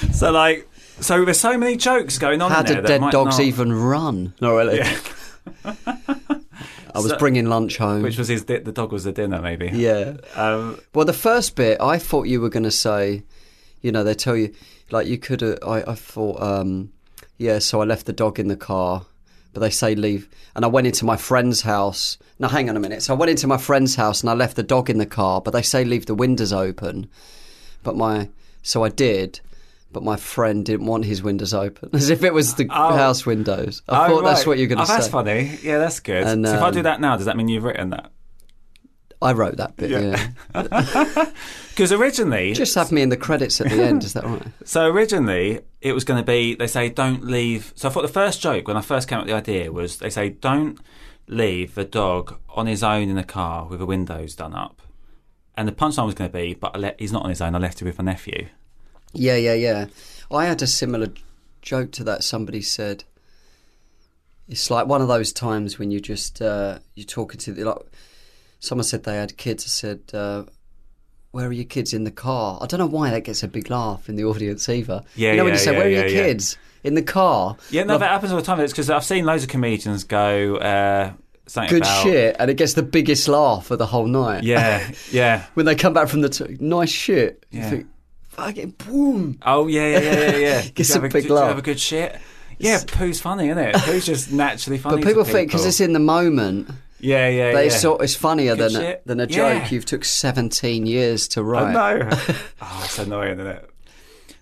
so 0.13 0.31
like 0.31 0.67
so 0.99 1.23
there's 1.25 1.39
so 1.39 1.57
many 1.57 1.75
jokes 1.75 2.17
going 2.17 2.41
on. 2.41 2.49
How 2.51 2.61
in 2.61 2.65
there 2.65 2.75
did 2.77 2.87
dead 2.87 3.01
might 3.01 3.11
dogs 3.11 3.37
not- 3.37 3.45
even 3.45 3.73
run? 3.73 4.33
Not 4.41 4.51
really. 4.51 4.81
I 5.65 6.99
was 6.99 7.09
So- 7.09 7.17
bringing 7.17 7.47
lunch 7.47 7.77
home. 7.77 8.01
Which 8.03 8.17
was 8.17 8.27
his 8.27 8.43
di- 8.43 8.59
the 8.59 8.71
dog 8.71 8.91
was 8.91 9.03
the 9.03 9.11
dinner 9.11 9.41
maybe. 9.41 9.69
yeah. 9.73 10.17
Um, 10.35 10.79
Well, 10.93 11.05
the 11.05 11.13
first 11.13 11.55
bit, 11.55 11.81
I 11.81 11.97
thought 11.97 12.27
you 12.27 12.39
were 12.39 12.49
going 12.49 12.63
to 12.63 12.71
say, 12.71 13.23
you 13.81 13.91
know, 13.91 14.03
they 14.03 14.13
tell 14.13 14.37
you, 14.37 14.53
like, 14.91 15.07
you 15.07 15.17
could 15.17 15.41
have, 15.41 15.57
I, 15.65 15.81
I 15.87 15.95
thought, 15.95 16.39
um, 16.41 16.91
yeah, 17.37 17.57
so 17.59 17.81
I 17.81 17.85
left 17.85 18.05
the 18.05 18.13
dog 18.13 18.39
in 18.39 18.47
the 18.47 18.55
car, 18.55 19.05
but 19.53 19.59
they 19.59 19.69
say 19.69 19.95
leave. 19.95 20.27
And 20.55 20.65
I 20.65 20.67
went 20.67 20.87
into 20.87 21.05
my 21.05 21.15
friend's 21.15 21.61
house. 21.61 22.17
Now, 22.39 22.49
hang 22.49 22.69
on 22.69 22.77
a 22.77 22.79
minute. 22.79 23.03
So 23.03 23.13
I 23.13 23.17
went 23.17 23.29
into 23.29 23.47
my 23.47 23.57
friend's 23.57 23.95
house 23.95 24.21
and 24.21 24.29
I 24.29 24.33
left 24.33 24.55
the 24.55 24.63
dog 24.63 24.89
in 24.89 24.97
the 24.97 25.05
car, 25.05 25.41
but 25.41 25.51
they 25.51 25.61
say 25.61 25.85
leave 25.85 26.05
the 26.05 26.15
windows 26.15 26.51
open. 26.51 27.09
But 27.83 27.95
my, 27.95 28.29
so 28.61 28.83
I 28.83 28.89
did. 28.89 29.39
But 29.91 30.03
my 30.03 30.15
friend 30.15 30.65
didn't 30.65 30.87
want 30.87 31.05
his 31.05 31.21
windows 31.21 31.53
open, 31.53 31.89
as 31.93 32.09
if 32.09 32.23
it 32.23 32.33
was 32.33 32.55
the 32.55 32.67
Oh. 32.71 32.95
house 32.95 33.25
windows. 33.25 33.83
I 33.87 34.05
oh, 34.05 34.09
thought 34.09 34.23
that's 34.23 34.45
what 34.45 34.57
you're 34.57 34.67
going 34.67 34.79
to 34.79 34.83
oh, 34.83 34.87
say. 34.87 34.93
That's 34.95 35.07
funny. 35.07 35.59
Yeah, 35.61 35.77
that's 35.77 35.99
good. 35.99 36.23
And, 36.23 36.47
so 36.47 36.55
if 36.55 36.61
I 36.61 36.69
um, 36.69 36.73
do 36.73 36.81
that 36.81 36.99
now, 36.99 37.15
does 37.15 37.27
that 37.27 37.37
mean 37.37 37.47
you've 37.47 37.63
written 37.63 37.91
that? 37.91 38.11
I 39.23 39.33
wrote 39.33 39.57
that 39.57 39.75
bit. 39.75 39.89
Yeah. 39.89 40.29
Yeah. 40.53 41.25
Because 41.69 41.91
originally, 41.91 42.53
Just 42.53 42.75
have 42.75 42.91
me 42.91 43.01
in 43.01 43.09
the 43.09 43.17
credits 43.17 43.59
at 43.59 43.67
the 43.67 43.81
end. 43.81 44.03
Is 44.03 44.13
that 44.13 44.23
right? 44.23 44.43
so 44.63 44.85
originally 44.85 45.61
it 45.81 45.93
was 45.93 46.03
going 46.03 46.21
to 46.21 46.25
be 46.25 46.53
they 46.53 46.67
say 46.67 46.87
don't 46.89 47.23
leave. 47.25 47.73
So 47.75 47.89
I 47.89 47.91
thought 47.91 48.03
the 48.03 48.09
first 48.09 48.41
joke 48.41 48.67
when 48.67 48.77
I 48.77 48.81
first 48.81 49.07
came 49.07 49.17
up 49.17 49.25
with 49.25 49.31
the 49.31 49.37
idea 49.37 49.71
was 49.71 49.97
they 49.97 50.11
say 50.11 50.29
don't 50.29 50.77
leave 51.27 51.73
the 51.73 51.83
dog 51.83 52.37
on 52.49 52.67
his 52.67 52.83
own 52.83 53.09
in 53.09 53.15
the 53.15 53.23
car 53.23 53.65
with 53.65 53.79
the 53.79 53.87
windows 53.87 54.35
done 54.35 54.53
up. 54.53 54.83
And 55.57 55.67
the 55.67 55.71
punchline 55.71 56.05
was 56.05 56.13
going 56.13 56.29
to 56.29 56.37
be, 56.37 56.53
but 56.53 56.75
I 56.75 56.79
le- 56.79 56.95
he's 56.99 57.11
not 57.11 57.23
on 57.23 57.29
his 57.29 57.41
own. 57.41 57.55
I 57.55 57.57
left 57.57 57.81
him 57.81 57.87
with 57.87 57.97
my 57.97 58.03
nephew. 58.03 58.49
Yeah, 59.13 59.35
yeah, 59.37 59.55
yeah. 59.55 59.85
I 60.29 60.45
had 60.45 60.61
a 60.61 60.67
similar 60.67 61.07
joke 61.63 61.91
to 61.93 62.03
that. 62.03 62.23
Somebody 62.23 62.61
said 62.61 63.03
it's 64.47 64.69
like 64.69 64.85
one 64.85 65.01
of 65.01 65.07
those 65.07 65.33
times 65.33 65.79
when 65.79 65.89
you 65.89 65.99
just 65.99 66.39
uh, 66.39 66.77
you're 66.93 67.05
talking 67.05 67.39
to 67.39 67.51
the 67.51 67.63
like. 67.63 67.77
Someone 68.63 68.85
said 68.85 69.03
they 69.03 69.17
had 69.17 69.35
kids. 69.35 69.65
I 69.65 69.67
said, 69.67 69.99
uh, 70.13 70.43
"Where 71.31 71.47
are 71.47 71.51
your 71.51 71.65
kids 71.65 71.91
in 71.93 72.05
the 72.05 72.11
car?" 72.11 72.57
I 72.61 72.65
don't 72.65 72.79
know 72.79 72.85
why 72.85 73.11
that 73.11 73.25
gets 73.25 73.43
a 73.43 73.49
big 73.49 73.69
laugh 73.69 74.07
in 74.07 74.15
the 74.15 74.23
audience 74.23 74.69
either. 74.69 75.03
Yeah, 75.17 75.31
you 75.31 75.37
know 75.37 75.43
when 75.43 75.51
you 75.51 75.59
say, 75.59 75.73
yeah, 75.73 75.77
"Where 75.77 75.87
are 75.87 75.89
yeah, 75.89 75.99
your 75.99 76.07
yeah. 76.07 76.23
kids 76.27 76.57
in 76.81 76.93
the 76.95 77.01
car?" 77.01 77.57
Yeah, 77.71 77.83
no, 77.83 77.89
Well, 77.89 77.99
that 77.99 78.11
happens 78.11 78.31
all 78.31 78.37
the 78.39 78.45
time. 78.45 78.61
It's 78.61 78.71
because 78.71 78.89
I've 78.89 79.03
seen 79.03 79.25
loads 79.25 79.43
of 79.43 79.49
comedians 79.49 80.05
go 80.05 80.55
uh, 80.55 81.11
good 81.67 81.81
about 81.81 82.03
shit, 82.03 82.37
and 82.39 82.49
it 82.49 82.55
gets 82.55 82.73
the 82.75 82.83
biggest 82.83 83.27
laugh 83.27 83.69
of 83.69 83.79
the 83.79 83.85
whole 83.85 84.07
night. 84.07 84.43
Yeah, 84.43 84.89
yeah. 85.11 85.43
when 85.55 85.65
they 85.65 85.75
come 85.75 85.91
back 85.91 86.07
from 86.07 86.21
the 86.21 86.29
t- 86.29 86.55
nice 86.61 86.89
shit, 86.89 87.45
you 87.51 87.59
Yeah. 87.59 87.69
think, 87.69 87.87
"Fucking 88.29 88.75
boom." 88.77 89.39
Oh 89.45 89.67
yeah, 89.67 89.89
yeah, 89.89 89.99
yeah, 89.99 90.13
yeah. 90.13 90.37
yeah. 90.37 90.61
Gets 90.73 90.95
a 90.95 91.01
have 91.01 91.11
big 91.11 91.25
you 91.25 91.33
laugh. 91.33 91.49
have 91.49 91.57
a 91.57 91.61
good 91.61 91.81
shit? 91.81 92.17
Yeah, 92.59 92.79
poo's 92.87 93.19
funny, 93.19 93.49
isn't 93.49 93.57
it? 93.57 93.75
Poo's 93.75 94.05
just 94.05 94.31
naturally 94.31 94.77
funny. 94.77 95.01
But 95.01 95.05
people 95.07 95.25
to 95.25 95.31
think 95.31 95.49
because 95.49 95.65
it's 95.65 95.81
in 95.81 95.91
the 95.91 95.99
moment. 95.99 96.69
Yeah, 97.03 97.27
yeah, 97.29 97.51
But 97.51 97.59
yeah. 97.59 97.65
it's, 97.65 97.81
sort, 97.81 98.01
it's 98.01 98.15
funnier 98.15 98.55
Good 98.55 98.71
than 98.73 98.81
a, 98.83 98.97
than 99.05 99.19
a 99.19 99.25
Yeah. 99.25 99.59
joke 99.59 99.71
you've 99.71 99.85
took 99.85 100.05
17 100.05 100.85
years 100.85 101.27
to 101.29 101.43
write. 101.43 101.75
I 101.75 101.97
know. 101.99 102.09
oh, 102.61 102.81
it's 102.85 102.97
annoying, 102.99 103.33
isn't 103.39 103.47
it? 103.47 103.69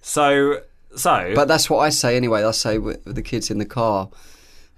So, 0.02 0.62
so. 0.96 1.34
But 1.36 1.48
that's 1.48 1.70
what 1.70 1.80
I 1.80 1.90
say 1.90 2.16
anyway. 2.18 2.44
I 2.44 2.52
say 2.52 2.78
with, 2.78 3.06
with 3.06 3.16
the 3.16 3.22
kids 3.22 3.50
in 3.52 3.58
the 3.58 3.66
car, 3.66 4.10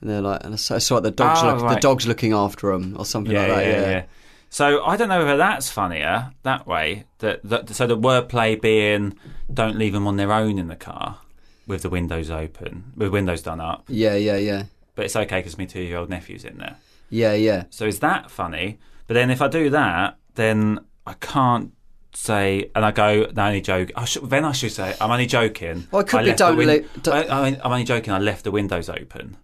and 0.02 0.10
they're 0.10 0.22
like, 0.22 0.44
and 0.44 0.54
I 0.54 0.58
say, 0.58 0.80
so 0.80 1.00
the 1.00 1.12
dog's 1.12 1.42
Oh, 1.44 1.56
look, 1.56 1.74
the 1.76 1.80
dog's 1.80 2.08
looking 2.08 2.34
after 2.34 2.72
them 2.72 2.96
or 2.98 3.06
something 3.06 3.34
yeah, 3.34 3.42
like 3.48 3.50
that. 3.50 3.66
yeah, 3.66 3.82
Yeah, 3.82 3.90
yeah, 3.92 4.04
So 4.50 4.84
I 4.84 4.98
don't 4.98 5.10
know 5.10 5.20
whether 5.20 5.38
that's 5.38 5.70
funnier 5.72 6.32
that 6.44 6.68
way. 6.68 7.06
That, 7.20 7.42
that 7.44 7.70
so 7.70 7.88
the 7.88 7.98
wordplay 7.98 8.60
being 8.62 9.18
don't 9.54 9.78
leave 9.78 9.94
them 9.94 10.08
on 10.08 10.18
their 10.18 10.32
own 10.34 10.58
in 10.60 10.68
the 10.68 10.76
car 10.76 11.20
with 11.68 11.82
the 11.84 11.90
windows 11.90 12.30
open, 12.30 12.92
with 12.98 13.12
windows 13.14 13.42
done 13.42 13.62
up. 13.62 13.86
yeah, 13.88 14.16
yeah, 14.16 14.36
yeah, 14.36 14.64
But 14.96 15.06
it's 15.06 15.16
okay 15.16 15.40
because 15.40 15.58
my 15.58 15.64
two-year-old 15.66 16.10
nephew's 16.10 16.44
in 16.44 16.58
there. 16.58 16.76
Yeah, 17.22 17.34
yeah. 17.34 17.64
So 17.70 17.86
is 17.86 18.00
that 18.00 18.32
funny? 18.32 18.80
But 19.08 19.14
then 19.16 19.30
if 19.30 19.42
I 19.42 19.48
do 19.48 19.70
that, 19.70 20.18
then 20.36 20.80
I 21.06 21.14
can't 21.14 21.72
say, 22.16 22.70
and 22.76 22.84
I 22.86 22.92
go, 22.92 23.28
no, 23.36 23.46
only 23.48 23.62
joke. 23.62 23.92
I 23.96 24.06
should, 24.06 24.30
then 24.30 24.46
I 24.46 24.52
should 24.52 24.72
say, 24.72 24.96
I'm 25.02 25.12
only 25.12 25.26
joking. 25.26 25.88
Well, 25.92 26.02
it 26.02 26.08
could 26.08 26.22
I 26.22 26.24
be 26.24 26.34
don't 26.34 26.58
li- 26.58 26.86
don't- 27.02 27.30
I, 27.30 27.48
I'm 27.64 27.72
only 27.72 27.84
joking. 27.84 28.14
I 28.14 28.20
left 28.20 28.44
the 28.44 28.52
windows 28.52 28.88
open. 28.90 29.38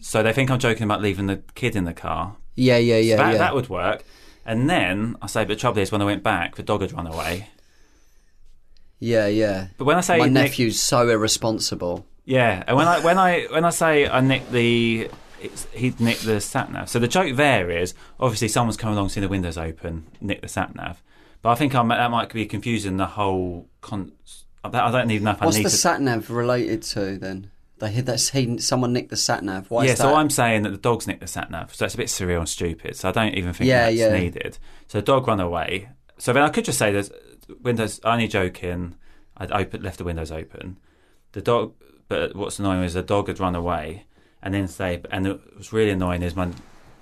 So 0.00 0.22
they 0.22 0.32
think 0.32 0.50
I'm 0.50 0.58
joking 0.58 0.84
about 0.84 1.00
leaving 1.02 1.26
the 1.26 1.42
kid 1.54 1.74
in 1.76 1.84
the 1.84 1.94
car. 1.94 2.36
Yeah, 2.56 2.76
yeah, 2.78 2.98
yeah, 2.98 3.16
that, 3.16 3.32
yeah. 3.32 3.38
that 3.38 3.54
would 3.54 3.68
work. 3.68 4.04
And 4.46 4.68
then 4.70 5.16
I 5.22 5.26
say, 5.26 5.42
but 5.44 5.48
the 5.48 5.56
trouble 5.56 5.80
is, 5.80 5.90
when 5.90 6.02
I 6.02 6.04
went 6.04 6.22
back, 6.22 6.56
the 6.56 6.62
dog 6.62 6.82
had 6.82 6.92
run 6.92 7.06
away. 7.06 7.48
yeah, 8.98 9.26
yeah. 9.26 9.68
But 9.78 9.86
when 9.86 9.96
I 9.96 10.00
say 10.02 10.18
My 10.18 10.26
Nick- 10.28 10.50
nephew's 10.50 10.80
so 10.80 11.08
irresponsible. 11.08 12.06
Yeah, 12.26 12.62
and 12.66 12.76
when 12.76 12.86
I 12.88 13.00
when 13.00 13.18
I 13.18 13.46
when 13.50 13.64
I 13.66 13.70
say 13.70 14.08
I 14.08 14.20
nicked 14.20 14.50
the 14.50 15.10
it's, 15.44 15.66
he 15.72 15.94
nicked 15.98 16.24
the 16.24 16.40
sat 16.40 16.70
nav. 16.72 16.88
So 16.88 16.98
the 16.98 17.08
joke 17.08 17.36
there 17.36 17.70
is 17.70 17.94
obviously 18.20 18.48
someone's 18.48 18.76
come 18.76 18.92
along, 18.92 19.08
seen 19.10 19.22
the 19.22 19.28
windows 19.28 19.56
open, 19.58 20.06
nicked 20.20 20.42
the 20.42 20.48
sat 20.48 20.74
nav. 20.74 21.02
But 21.42 21.50
I 21.50 21.54
think 21.56 21.74
I'm, 21.74 21.88
that 21.88 22.10
might 22.10 22.32
be 22.32 22.46
confusing 22.46 22.96
the 22.96 23.06
whole. 23.06 23.68
Con- 23.80 24.12
I 24.64 24.70
don't- 24.70 24.94
I 25.10 25.12
even 25.12 25.24
know 25.24 25.32
if 25.32 25.42
I 25.42 25.44
What's 25.46 25.58
need 25.58 25.66
the 25.66 25.70
to. 25.70 25.76
sat 25.76 26.00
nav 26.00 26.30
related 26.30 26.82
to 26.82 27.18
then? 27.18 27.50
They 27.80 27.90
hit 27.90 28.06
that 28.06 28.20
he, 28.20 28.58
someone 28.58 28.92
nicked 28.92 29.10
the 29.10 29.16
sat 29.16 29.42
nav. 29.44 29.70
Why 29.70 29.84
yeah, 29.84 29.94
so? 29.94 30.14
I'm 30.14 30.30
saying 30.30 30.62
that 30.62 30.70
the 30.70 30.78
dog's 30.78 31.06
nicked 31.06 31.20
the 31.20 31.26
sat 31.26 31.50
nav, 31.50 31.74
so 31.74 31.84
it's 31.84 31.94
a 31.94 31.98
bit 31.98 32.06
surreal 32.06 32.38
and 32.38 32.48
stupid. 32.48 32.96
So 32.96 33.08
I 33.08 33.12
don't 33.12 33.34
even 33.34 33.52
think 33.52 33.68
Yeah, 33.68 33.86
that's 33.86 33.96
yeah. 33.96 34.16
needed. 34.16 34.58
So 34.86 34.98
the 34.98 35.02
dog 35.02 35.26
ran 35.28 35.40
away. 35.40 35.88
So 36.16 36.32
then 36.32 36.44
I 36.44 36.48
could 36.48 36.64
just 36.64 36.78
say 36.78 36.92
there's 36.92 37.10
windows. 37.60 38.00
Only 38.04 38.28
joking. 38.28 38.94
I'd 39.36 39.50
open, 39.52 39.82
left 39.82 39.98
the 39.98 40.04
windows 40.04 40.30
open. 40.30 40.78
The 41.32 41.42
dog, 41.42 41.74
but 42.08 42.36
what's 42.36 42.58
annoying 42.60 42.84
is 42.84 42.94
the 42.94 43.02
dog 43.02 43.26
had 43.26 43.40
run 43.40 43.56
away, 43.56 44.06
and 44.44 44.52
then 44.52 44.68
say, 44.68 45.00
and 45.10 45.26
it 45.26 45.56
was 45.56 45.72
really 45.72 45.90
annoying 45.90 46.22
is 46.22 46.36
my, 46.36 46.50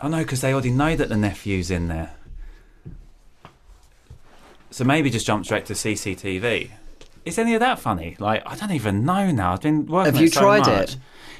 oh 0.00 0.08
no, 0.08 0.18
because 0.18 0.40
they 0.40 0.52
already 0.52 0.70
know 0.70 0.94
that 0.94 1.08
the 1.08 1.16
nephew's 1.16 1.70
in 1.70 1.88
there. 1.88 2.14
So 4.70 4.84
maybe 4.84 5.10
just 5.10 5.26
jump 5.26 5.44
straight 5.44 5.66
to 5.66 5.74
CCTV. 5.74 6.70
is 7.26 7.38
any 7.38 7.54
of 7.54 7.60
that 7.60 7.80
funny? 7.80 8.16
Like, 8.18 8.42
I 8.46 8.54
don't 8.54 8.70
even 8.70 9.04
know 9.04 9.30
now. 9.32 9.52
I've 9.52 9.60
been 9.60 9.86
working. 9.86 10.14
Have 10.14 10.22
you 10.22 10.28
so 10.28 10.40
tried 10.40 10.60
much. 10.60 10.94
it? 10.94 10.96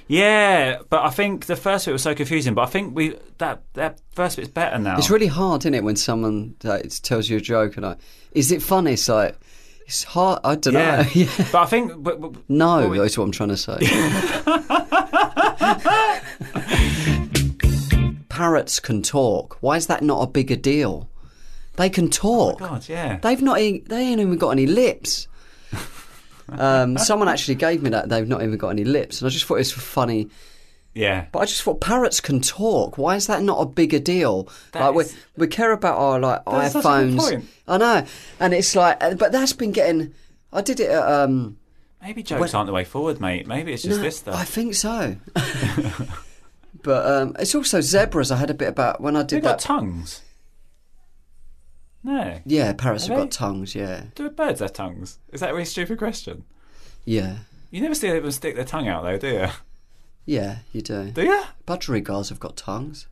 Yeah, 0.09 0.81
but 0.91 1.03
I 1.03 1.11
think 1.11 1.47
the 1.47 1.57
first 1.57 1.87
bit 1.87 1.93
was 1.93 2.03
so 2.03 2.15
confusing. 2.15 2.53
But 2.53 2.63
I 2.63 2.67
think 2.67 2.95
we 2.95 3.17
that 3.39 3.63
that 3.75 4.01
first 4.11 4.37
bit's 4.37 4.49
better 4.49 4.79
now. 4.79 4.99
It's 4.99 5.09
really 5.09 5.29
hard, 5.29 5.63
isn't 5.63 5.73
it, 5.73 5.85
when 5.85 5.97
someone 5.97 6.57
like, 6.65 6.91
tells 7.03 7.31
you 7.31 7.39
a 7.39 7.41
joke 7.41 7.77
and 7.77 7.87
like, 7.87 7.99
is 8.33 8.53
it 8.53 8.61
funny? 8.61 8.95
It's 8.95 9.09
like, 9.09 9.39
it's 9.87 10.05
hard. 10.05 10.41
I 10.45 10.57
don't 10.57 10.75
yeah. 10.75 11.03
know. 11.03 11.09
yeah. 11.15 11.49
But 11.53 11.63
I 11.63 11.67
think 11.67 12.03
but, 12.03 12.21
but, 12.21 12.35
No, 12.51 12.81
Well, 12.81 12.91
we- 12.91 12.99
that's 12.99 13.17
what 13.17 13.25
I'm 13.25 13.33
trying 13.33 13.51
to 13.51 13.57
say. 13.57 13.79
Parrots 18.29 18.81
can 18.81 19.03
talk. 19.03 19.59
Why 19.61 19.77
is 19.77 19.87
that 19.89 20.03
not 20.03 20.23
a 20.23 20.27
bigger 20.27 20.57
deal? 20.57 21.09
They 21.77 21.91
can 21.91 22.09
talk. 22.11 22.61
Oh 22.63 22.69
God, 22.69 22.89
yeah. 22.89 23.19
They've 23.19 23.41
not. 23.43 23.57
They 23.57 23.83
ain't 23.91 24.21
even 24.21 24.37
got 24.39 24.51
any 24.51 24.67
lips. 24.67 25.29
Um, 26.49 26.99
someone 27.09 27.29
actually 27.29 27.55
gave 27.57 27.83
me 27.83 27.91
that. 27.91 28.09
They've 28.09 28.27
not 28.27 28.43
even 28.43 28.57
got 28.59 28.71
any 28.71 28.85
lips, 28.85 29.21
and 29.21 29.29
I 29.29 29.31
just 29.31 29.45
thought 29.45 29.57
it 29.57 29.59
was 29.59 29.73
funny. 29.73 30.29
yeah. 30.95 31.27
But 31.31 31.41
I 31.41 31.45
just 31.45 31.63
thought 31.63 31.81
parrots 31.81 32.21
can 32.21 32.41
talk. 32.41 32.97
Why 32.99 33.17
is 33.17 33.27
that 33.27 33.43
not 33.43 33.61
a 33.61 33.67
bigger 33.67 33.99
deal? 33.99 34.49
That 34.73 34.81
like 34.87 34.95
we 34.95 35.05
is- 35.05 35.17
we 35.37 35.47
care 35.47 35.73
about 35.73 35.99
our 35.99 36.19
like 36.19 36.43
That's 36.47 36.73
such 36.73 36.85
a 36.85 36.89
good 36.89 37.15
iPhones. 37.15 37.19
point. 37.19 37.45
I 37.69 37.77
know, 37.79 38.07
and 38.41 38.55
it's 38.55 38.75
like, 38.75 38.97
uh, 39.03 39.15
but 39.15 39.33
that's 39.33 39.53
been 39.53 39.73
getting. 39.73 40.15
I 40.53 40.63
did 40.63 40.81
it 40.81 40.91
at. 40.91 41.07
Um, 41.07 41.59
Maybe 42.03 42.23
jokes 42.25 42.53
aren't 42.53 42.67
the 42.67 42.73
way 42.73 42.85
forward, 42.85 43.21
mate. 43.21 43.47
Maybe 43.47 43.73
it's 43.73 43.85
just 43.85 43.99
no, 43.99 44.03
this 44.03 44.19
stuff. 44.19 44.35
I 44.35 44.45
think 44.45 44.75
so. 44.75 45.17
but 46.83 47.07
um, 47.07 47.37
it's 47.39 47.55
also 47.55 47.81
zebras. 47.81 48.31
I 48.33 48.37
had 48.37 48.51
a 48.51 48.55
bit 48.55 48.69
about 48.69 49.01
when 49.01 49.15
I 49.17 49.21
did 49.21 49.29
They've 49.37 49.43
did 49.43 49.49
got 49.49 49.59
that. 49.59 49.65
tongues. 49.65 50.23
No. 52.05 52.41
yeah, 52.45 52.73
parrots 52.73 53.07
have 53.07 53.17
Have 53.17 53.27
got 53.27 53.31
tongues. 53.33 53.77
Yeah, 53.77 54.07
Do 54.17 54.29
birds 54.31 54.59
have 54.59 54.73
tongues? 54.73 55.19
Is 55.33 55.41
that 55.41 55.51
a 55.51 55.53
really 55.53 55.65
stupid 55.65 55.99
question? 55.99 56.45
yeah, 57.05 57.37
You 57.71 57.81
never 57.81 57.95
see 57.95 58.11
them 58.11 58.29
stick 58.33 58.57
their 58.57 58.65
tongue 58.65 58.89
out, 58.89 59.05
though, 59.05 59.19
do 59.19 59.29
you? 59.29 59.47
yeah. 60.27 60.59
You 60.73 60.83
do. 60.83 61.13
Do 61.13 61.23
you? 61.23 61.43
Budgerigars 61.67 62.29
have 62.31 62.41
got 62.41 62.57
tongues. 62.57 63.07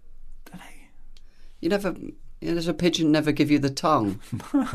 Do 0.47 0.53
they? 0.55 0.89
You 1.61 1.69
never. 1.69 1.95
You 2.41 2.49
know, 2.49 2.55
does 2.55 2.67
a 2.67 2.75
pigeon 2.75 3.13
never 3.13 3.31
give 3.31 3.51
you 3.51 3.59
the 3.61 3.71
tongue? 3.71 4.19
No. 4.53 4.67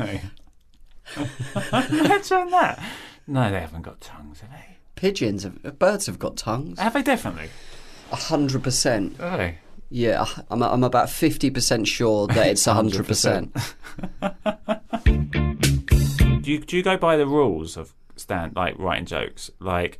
Imagine 1.72 2.50
that. 2.50 2.82
No, 3.26 3.50
they 3.50 3.60
haven't 3.60 3.82
got 3.82 4.00
tongues, 4.00 4.40
have 4.40 4.50
they? 4.50 4.76
Pigeons, 4.94 5.42
have, 5.42 5.78
birds 5.78 6.06
have 6.06 6.18
got 6.18 6.36
tongues. 6.36 6.78
Have 6.78 6.94
they 6.94 7.02
definitely? 7.02 7.50
A 8.12 8.16
hundred 8.16 8.62
percent. 8.62 9.18
Do 9.18 9.36
they? 9.36 9.58
Yeah, 9.90 10.24
I'm, 10.50 10.62
I'm 10.62 10.82
about 10.82 11.08
50% 11.08 11.86
sure 11.86 12.26
that 12.28 12.46
it's 12.48 12.66
100%. 12.66 13.74
Do 16.46 16.52
you, 16.52 16.60
do 16.60 16.76
you 16.76 16.82
go 16.84 16.96
by 16.96 17.16
the 17.16 17.26
rules 17.26 17.76
of 17.76 17.92
stand 18.14 18.54
like 18.54 18.78
writing 18.78 19.04
jokes, 19.04 19.50
like 19.58 19.98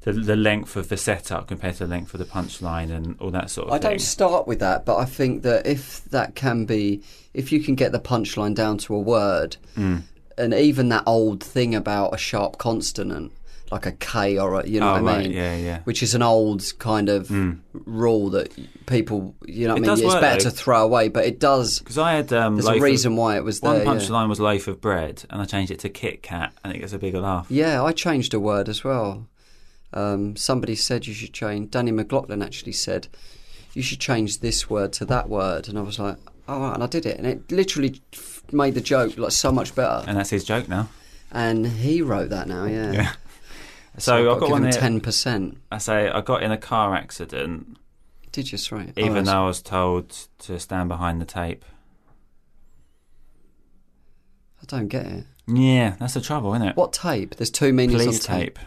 the 0.00 0.12
the 0.12 0.36
length 0.36 0.74
of 0.74 0.88
the 0.88 0.96
setup 0.96 1.48
compared 1.48 1.74
to 1.74 1.86
the 1.86 1.90
length 1.90 2.14
of 2.14 2.18
the 2.18 2.24
punchline 2.24 2.90
and 2.90 3.20
all 3.20 3.30
that 3.32 3.50
sort 3.50 3.68
of 3.68 3.74
I 3.74 3.78
thing? 3.78 3.86
I 3.86 3.90
don't 3.90 4.00
start 4.00 4.46
with 4.46 4.60
that, 4.60 4.86
but 4.86 4.96
I 4.96 5.04
think 5.04 5.42
that 5.42 5.66
if 5.66 6.02
that 6.06 6.34
can 6.34 6.64
be, 6.64 7.02
if 7.34 7.52
you 7.52 7.62
can 7.62 7.74
get 7.74 7.92
the 7.92 8.00
punchline 8.00 8.54
down 8.54 8.78
to 8.78 8.94
a 8.94 8.98
word, 8.98 9.58
Mm. 9.76 10.04
And 10.38 10.52
even 10.54 10.88
that 10.90 11.04
old 11.06 11.42
thing 11.42 11.74
about 11.74 12.14
a 12.14 12.18
sharp 12.18 12.58
consonant, 12.58 13.32
like 13.72 13.86
a 13.86 13.92
K 13.92 14.38
or 14.38 14.60
a, 14.60 14.66
you 14.66 14.78
know 14.80 14.88
Oh, 14.94 15.02
what 15.02 15.12
I 15.12 15.16
right, 15.16 15.22
mean? 15.24 15.32
yeah, 15.36 15.56
yeah. 15.56 15.80
Which 15.84 16.02
is 16.02 16.14
an 16.14 16.22
old 16.22 16.62
kind 16.78 17.08
of 17.08 17.30
rule 17.72 18.30
that 18.30 18.52
people, 18.86 19.34
you 19.44 19.66
know 19.66 19.74
what 19.74 19.82
It 19.82 19.86
I 19.90 19.94
mean? 19.94 20.04
It's 20.04 20.14
work, 20.14 20.20
better 20.20 20.44
though. 20.44 20.50
to 20.50 20.56
throw 20.56 20.84
away, 20.84 21.08
but 21.08 21.24
it 21.24 21.40
does. 21.40 21.78
Because 21.80 21.98
I 21.98 22.12
had 22.12 22.32
um, 22.32 22.56
There's 22.56 22.68
a 22.68 22.74
of- 22.76 22.82
reason 22.82 23.16
why 23.16 23.36
it 23.36 23.44
was 23.44 23.60
One 23.60 23.76
there. 23.76 23.84
yeah. 23.84 23.90
punchline 23.90 24.28
was 24.28 24.38
loaf 24.40 24.68
of 24.68 24.80
bread, 24.80 25.24
and 25.30 25.40
I 25.42 25.44
changed 25.46 25.72
it 25.72 25.80
to 25.80 25.88
Kit 25.88 26.22
Kat, 26.22 26.52
and 26.62 26.74
it 26.74 26.78
gets 26.78 26.92
a 26.92 26.98
bigger 26.98 27.20
laugh. 27.20 27.46
Yeah, 27.50 27.82
I 27.82 27.92
changed 27.92 28.32
a 28.34 28.40
word 28.40 28.68
as 28.68 28.84
well. 28.84 29.26
Um, 29.92 30.36
somebody 30.36 30.74
said 30.74 31.06
you 31.06 31.14
should 31.14 31.32
change. 31.32 31.70
Danny 31.70 31.90
McLaughlin 31.92 32.42
actually 32.42 32.72
said 32.72 33.08
you 33.72 33.82
should 33.82 34.00
change 34.00 34.40
this 34.40 34.68
word 34.70 34.92
to 34.94 35.04
that 35.06 35.28
word, 35.28 35.68
and 35.68 35.78
I 35.78 35.82
was 35.82 35.98
like, 35.98 36.18
"All 36.48 36.60
right," 36.60 36.74
and 36.74 36.82
I 36.82 36.86
did 36.86 37.06
it, 37.06 37.18
and 37.18 37.26
it 37.26 37.50
literally 37.50 38.00
made 38.52 38.74
the 38.74 38.80
joke 38.80 39.16
like 39.18 39.32
so 39.32 39.50
much 39.52 39.74
better. 39.74 40.04
And 40.06 40.16
that's 40.16 40.30
his 40.30 40.44
joke 40.44 40.68
now. 40.68 40.88
And 41.32 41.66
he 41.66 42.02
wrote 42.02 42.30
that 42.30 42.46
now, 42.48 42.64
yeah. 42.66 42.92
Yeah. 42.92 43.12
So, 43.98 44.30
I've 44.34 44.40
got 44.40 44.50
one 44.50 44.70
ten 44.70 45.00
percent. 45.00 45.56
I 45.72 45.78
say 45.78 46.10
I 46.10 46.20
got 46.20 46.42
in 46.42 46.52
a 46.52 46.58
car 46.58 46.94
accident, 46.94 47.78
Did 48.30 48.52
you 48.52 48.58
sorry? 48.58 48.92
Oh, 48.94 49.00
even 49.00 49.14
that's- 49.14 49.26
though 49.28 49.44
I 49.44 49.46
was 49.46 49.62
told 49.62 50.10
to 50.40 50.60
stand 50.60 50.90
behind 50.90 51.18
the 51.18 51.24
tape. 51.24 51.64
I 54.62 54.64
don't 54.66 54.88
get 54.88 55.06
it. 55.06 55.24
Yeah, 55.46 55.96
that's 55.98 56.12
the 56.14 56.20
trouble, 56.20 56.52
isn't 56.54 56.68
it? 56.68 56.76
What 56.76 56.92
tape? 56.92 57.36
There's 57.36 57.50
two 57.50 57.72
meanings 57.72 58.02
Police 58.02 58.28
on 58.28 58.38
tape. 58.40 58.58
tape. 58.58 58.66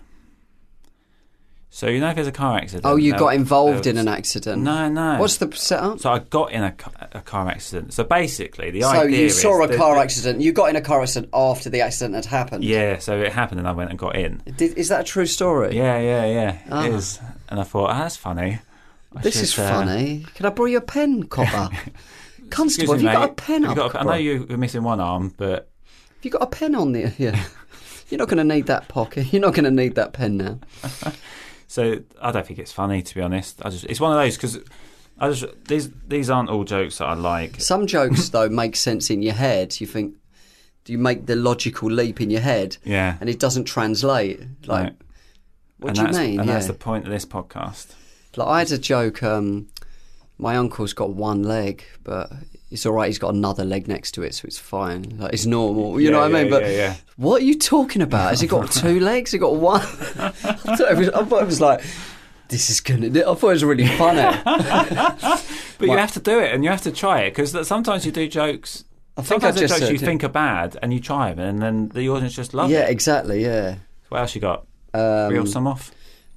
So 1.71 1.88
you 1.88 1.99
know 1.99 2.10
if 2.10 2.15
there's 2.15 2.27
a 2.27 2.32
car 2.32 2.58
accident. 2.58 2.86
Oh, 2.86 2.95
you 2.95 3.13
got 3.15 3.36
involved 3.36 3.86
in 3.86 3.97
an 3.97 4.08
accident. 4.08 4.63
No, 4.63 4.89
no. 4.89 5.19
What's 5.19 5.38
the 5.38 5.51
setup? 5.55 5.99
So 5.99 6.12
I 6.12 6.19
got 6.19 6.51
in 6.51 6.63
a, 6.63 6.73
a 7.12 7.21
car 7.21 7.47
accident. 7.47 7.93
So 7.93 8.03
basically, 8.03 8.71
the 8.71 8.82
So 8.82 8.88
idea 8.89 9.17
So 9.17 9.21
you 9.23 9.29
saw 9.29 9.63
a 9.63 9.77
car 9.77 9.95
that- 9.95 10.01
accident. 10.01 10.41
You 10.41 10.51
got 10.51 10.69
in 10.71 10.75
a 10.75 10.82
car 10.82 11.01
accident 11.01 11.29
after 11.32 11.69
the 11.69 11.82
accident 11.82 12.15
had 12.15 12.25
happened. 12.25 12.63
Yeah, 12.63 12.97
so 12.97 13.19
it 13.21 13.32
happened, 13.32 13.60
and 13.60 13.67
I 13.67 13.71
went 13.73 13.91
and 13.91 13.99
got 13.99 14.15
in. 14.15 14.41
Did, 14.58 14.77
is 14.79 14.88
that 14.89 15.01
a 15.01 15.03
true 15.03 15.27
story? 15.27 15.75
Yeah, 15.77 15.99
yeah, 15.99 16.25
yeah. 16.25 16.58
Ah. 16.71 16.86
It 16.86 16.93
is. 16.95 17.19
And 17.49 17.60
I 17.60 17.63
thought, 17.63 17.91
ah, 17.91 17.99
that's 17.99 18.17
funny. 18.17 18.60
I 19.15 19.21
This 19.21 19.36
should, 19.36 19.43
is 19.43 19.60
uh, 19.60 19.69
funny. 19.69 20.25
Can 20.36 20.47
I 20.47 20.49
borrow 20.49 20.67
your 20.67 20.82
pen, 20.82 21.23
copper? 21.23 21.69
Constable, 22.49 22.93
have 22.93 23.03
me, 23.03 23.10
you 23.10 23.13
got 23.15 23.29
a 23.29 23.34
pen 23.34 23.63
Have 23.63 23.77
up? 23.77 23.93
a- 23.93 23.99
I 23.99 24.03
know 24.03 24.13
you're 24.15 24.58
missing 24.58 24.82
one 24.82 24.99
arm, 24.99 25.34
but 25.38 25.69
Have 26.15 26.23
you 26.25 26.32
got 26.32 26.41
a 26.41 26.47
pen 26.47 26.73
on 26.73 26.93
there? 26.93 27.13
Yeah. 27.19 27.39
You're 28.10 28.17
not 28.17 28.27
going 28.27 28.39
to 28.39 28.43
need 28.55 28.65
that 28.65 28.88
pocket. 28.88 29.32
You're 29.32 29.41
not 29.43 29.53
going 29.53 29.65
to 29.65 29.71
need 29.71 29.93
that 29.95 30.13
pen 30.13 30.38
now. 30.38 30.60
so 31.69 31.99
I 32.19 32.32
don't 32.32 32.45
think 32.47 32.58
it's 32.58 32.71
funny 32.71 33.03
to 33.03 33.15
be 33.15 33.21
honest. 33.21 33.63
I 33.63 33.69
just 33.69 33.86
it's 33.86 33.99
one 34.01 34.12
of 34.12 34.17
those 34.17 34.36
because 34.36 34.60
I 35.19 35.29
just 35.29 35.45
these 35.65 35.89
these 36.08 36.29
aren't 36.29 36.49
all 36.49 36.63
jokes 36.63 36.97
that 36.97 37.05
I 37.05 37.13
like. 37.13 37.62
Some 37.62 37.86
jokes, 37.95 38.29
though, 38.29 38.49
make 38.49 38.75
sense 38.75 39.12
in 39.12 39.21
your 39.21 39.36
head. 39.36 39.79
You 39.79 39.86
think, 39.86 40.15
you 40.88 40.97
make 40.97 41.27
the 41.27 41.36
logical 41.36 41.91
leap 41.91 42.21
in 42.21 42.32
your 42.32 42.41
head? 42.41 42.77
Yeah. 42.84 43.17
And 43.21 43.29
it 43.29 43.39
doesn't 43.39 43.65
translate. 43.65 44.41
Like, 44.65 44.95
what 45.77 45.95
and 45.95 46.10
do 46.12 46.17
you 46.17 46.27
mean? 46.27 46.39
And 46.39 46.47
yeah. 46.47 46.55
that's 46.55 46.65
the 46.65 46.73
point 46.73 47.05
of 47.05 47.12
this 47.12 47.25
podcast. 47.25 47.93
Like, 48.36 48.47
I 48.47 48.60
had 48.60 48.71
a 48.71 48.79
joke. 48.79 49.21
Um, 49.21 49.67
my 50.39 50.56
uncle's 50.56 50.93
got 50.93 51.12
one 51.12 51.43
leg, 51.43 51.84
but 52.04 52.32
it's 52.71 52.86
all 52.86 52.93
right. 52.93 53.08
He's 53.08 53.19
got 53.19 53.34
another 53.34 53.63
leg 53.65 53.88
next 53.88 54.12
to 54.13 54.23
it, 54.23 54.34
so 54.34 54.45
it's 54.45 54.58
fine. 54.58 55.17
Like, 55.19 55.34
it's 55.34 55.45
normal. 55.45 55.99
You 55.99 56.08
Yeah, 56.08 56.12
know 56.13 56.19
what 56.21 56.36
I 56.36 56.41
mean? 56.41 56.49
But 56.49 56.63
yeah, 56.63 56.69
yeah. 56.69 56.95
what 57.17 57.41
are 57.41 57.45
you 57.45 57.56
talking 57.58 58.02
about? 58.02 58.30
Has 58.32 58.41
he 58.41 58.47
got 58.47 58.71
two 58.71 58.99
legs? 58.99 59.32
He 59.32 59.38
got 59.38 59.56
one? 59.56 59.82
I, 59.82 59.86
thought 60.32 60.91
it 60.91 60.97
was, 60.97 61.10
I 61.10 61.23
thought 61.25 61.43
it 61.43 61.45
was 61.45 61.62
like, 61.62 61.84
this 62.47 62.69
is 62.69 62.80
gonna. 62.82 63.08
I 63.08 63.36
thought 63.36 63.43
it 63.43 63.43
was 63.43 63.63
really 63.63 63.88
funny. 63.88 64.21
But 65.80 65.88
you 65.88 65.97
have 65.97 66.12
to 66.12 66.19
do 66.19 66.39
it 66.39 66.54
and 66.54 66.62
you 66.62 66.69
have 66.69 66.82
to 66.82 66.91
try 66.91 67.21
it 67.21 67.32
because 67.32 67.65
sometimes 67.65 68.06
you 68.06 68.12
do 68.12 68.28
jokes. 68.28 68.84
I 69.15 69.21
think 69.21 69.43
I 69.43 69.52
sometimes 69.52 69.56
the 69.56 69.62
just 69.62 69.80
jokes 69.80 69.91
you 69.93 69.97
think 69.97 70.25
are 70.25 70.28
bad 70.30 70.78
and 70.82 70.93
you 70.93 70.99
try 70.99 71.34
them 71.34 71.39
and 71.39 71.62
then 71.62 71.88
the 71.89 72.10
audience 72.10 72.34
just 72.34 72.54
love 72.54 72.69
yeah, 72.69 72.80
it. 72.80 72.82
Yeah, 72.82 72.88
exactly. 72.89 73.41
Yeah. 73.43 73.75
What 74.10 74.19
else 74.19 74.36
you 74.36 74.41
got? 74.41 74.67
Um, 74.93 75.30
Reel 75.32 75.45
some 75.45 75.67
off. 75.67 75.91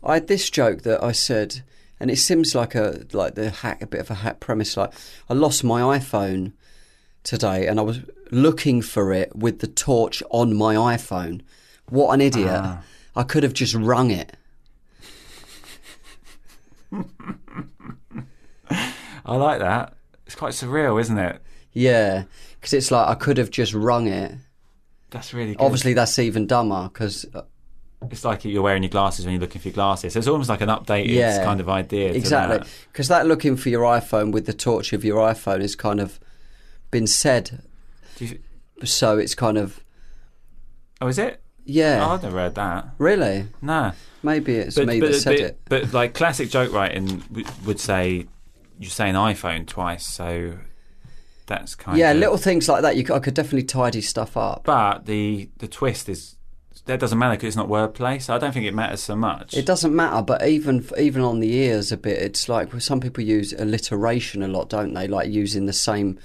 I 0.04 0.14
had 0.14 0.28
this 0.28 0.48
joke 0.48 0.82
that 0.82 1.02
I 1.02 1.10
said, 1.10 1.62
and 2.02 2.10
it 2.10 2.16
seems 2.16 2.52
like 2.52 2.74
a 2.74 3.06
like 3.12 3.36
the 3.36 3.50
hack, 3.50 3.80
a 3.80 3.86
bit 3.86 4.00
of 4.00 4.10
a 4.10 4.14
hack 4.14 4.40
premise. 4.40 4.76
Like 4.76 4.92
I 5.30 5.34
lost 5.34 5.62
my 5.62 5.80
iPhone 5.98 6.52
today, 7.22 7.68
and 7.68 7.78
I 7.78 7.82
was 7.82 8.00
looking 8.32 8.82
for 8.82 9.12
it 9.12 9.36
with 9.36 9.60
the 9.60 9.68
torch 9.68 10.20
on 10.30 10.52
my 10.52 10.74
iPhone. 10.74 11.42
What 11.88 12.12
an 12.12 12.20
idiot! 12.20 12.60
Ah. 12.60 12.82
I 13.14 13.22
could 13.22 13.44
have 13.44 13.52
just 13.52 13.74
rung 13.74 14.10
it. 14.10 14.36
I 19.24 19.36
like 19.36 19.60
that. 19.60 19.94
It's 20.26 20.34
quite 20.34 20.54
surreal, 20.54 21.00
isn't 21.00 21.18
it? 21.18 21.40
Yeah, 21.72 22.24
because 22.56 22.72
it's 22.72 22.90
like 22.90 23.06
I 23.06 23.14
could 23.14 23.36
have 23.38 23.50
just 23.50 23.74
rung 23.74 24.08
it. 24.08 24.34
That's 25.10 25.32
really 25.32 25.54
good. 25.54 25.62
Obviously, 25.62 25.94
that's 25.94 26.18
even 26.18 26.48
dumber 26.48 26.90
because 26.92 27.26
it's 28.10 28.24
like 28.24 28.44
you're 28.44 28.62
wearing 28.62 28.82
your 28.82 28.90
glasses 28.90 29.24
when 29.24 29.32
you're 29.34 29.40
looking 29.40 29.60
for 29.60 29.68
your 29.68 29.74
glasses. 29.74 30.12
So 30.12 30.18
it's 30.18 30.28
almost 30.28 30.48
like 30.48 30.60
an 30.60 30.68
updated 30.68 31.08
Yeah, 31.08 31.44
kind 31.44 31.60
of 31.60 31.68
idea. 31.68 32.12
exactly 32.12 32.60
because 32.90 33.08
that 33.08 33.26
looking 33.26 33.56
for 33.56 33.68
your 33.68 33.82
iPhone 33.84 34.32
with 34.32 34.46
the 34.46 34.52
torch 34.52 34.92
of 34.92 35.04
your 35.04 35.18
iPhone 35.18 35.60
is 35.60 35.74
kind 35.76 36.00
of 36.00 36.18
been 36.90 37.06
said. 37.06 37.62
Do 38.16 38.26
you, 38.26 38.38
So 38.84 39.18
it's 39.18 39.34
kind 39.34 39.56
of 39.58 39.82
oh, 41.00 41.08
is 41.08 41.18
it? 41.18 41.40
yeah. 41.64 42.04
Oh, 42.06 42.14
I've 42.14 42.22
never 42.22 42.36
read 42.36 42.54
that. 42.56 42.88
Really? 42.98 43.46
No. 43.60 43.92
Maybe 44.24 44.54
it's 44.56 44.76
me 44.76 45.00
that 45.00 45.14
said 45.14 45.30
but, 45.30 45.40
it. 45.40 45.60
but 45.68 45.92
like 45.92 46.14
classic 46.14 46.48
joke 46.50 46.72
writing 46.72 47.22
would 47.64 47.80
say 47.80 48.26
you 48.78 48.88
say 48.88 49.08
an 49.10 49.16
iPhone 49.16 49.66
twice, 49.66 50.06
so 50.06 50.58
that's 51.46 51.74
kind 51.74 51.98
Yeah, 51.98 52.10
of 52.10 52.16
Yeah, 52.16 52.20
little 52.20 52.36
things 52.36 52.68
like 52.68 52.82
that. 52.82 52.96
You, 52.96 53.04
I 53.14 53.18
could 53.18 53.34
definitely 53.34 53.64
tidy 53.64 54.00
stuff 54.00 54.36
up. 54.36 54.62
But 54.64 55.06
the 55.06 55.48
the 55.58 55.66
twist 55.68 56.08
is 56.08 56.36
that 56.86 57.00
doesn't 57.00 57.18
matter 57.18 57.34
because 57.36 57.48
it's 57.48 57.56
not 57.56 57.68
wordplay, 57.68 58.20
so 58.20 58.34
I 58.34 58.38
don't 58.38 58.52
think 58.52 58.66
it 58.66 58.74
matters 58.74 59.02
so 59.02 59.16
much. 59.16 59.54
It 59.54 59.66
doesn't 59.66 59.94
matter, 59.94 60.22
but 60.22 60.46
even 60.46 60.84
even 60.98 61.22
on 61.22 61.40
the 61.40 61.52
ears 61.54 61.92
a 61.92 61.96
bit, 61.96 62.18
it's 62.18 62.48
like 62.48 62.80
some 62.80 63.00
people 63.00 63.22
use 63.24 63.52
alliteration 63.52 64.42
a 64.42 64.48
lot, 64.48 64.68
don't 64.68 64.94
they? 64.94 65.06
Like 65.08 65.30
using 65.30 65.66
the 65.66 65.72
same 65.72 66.18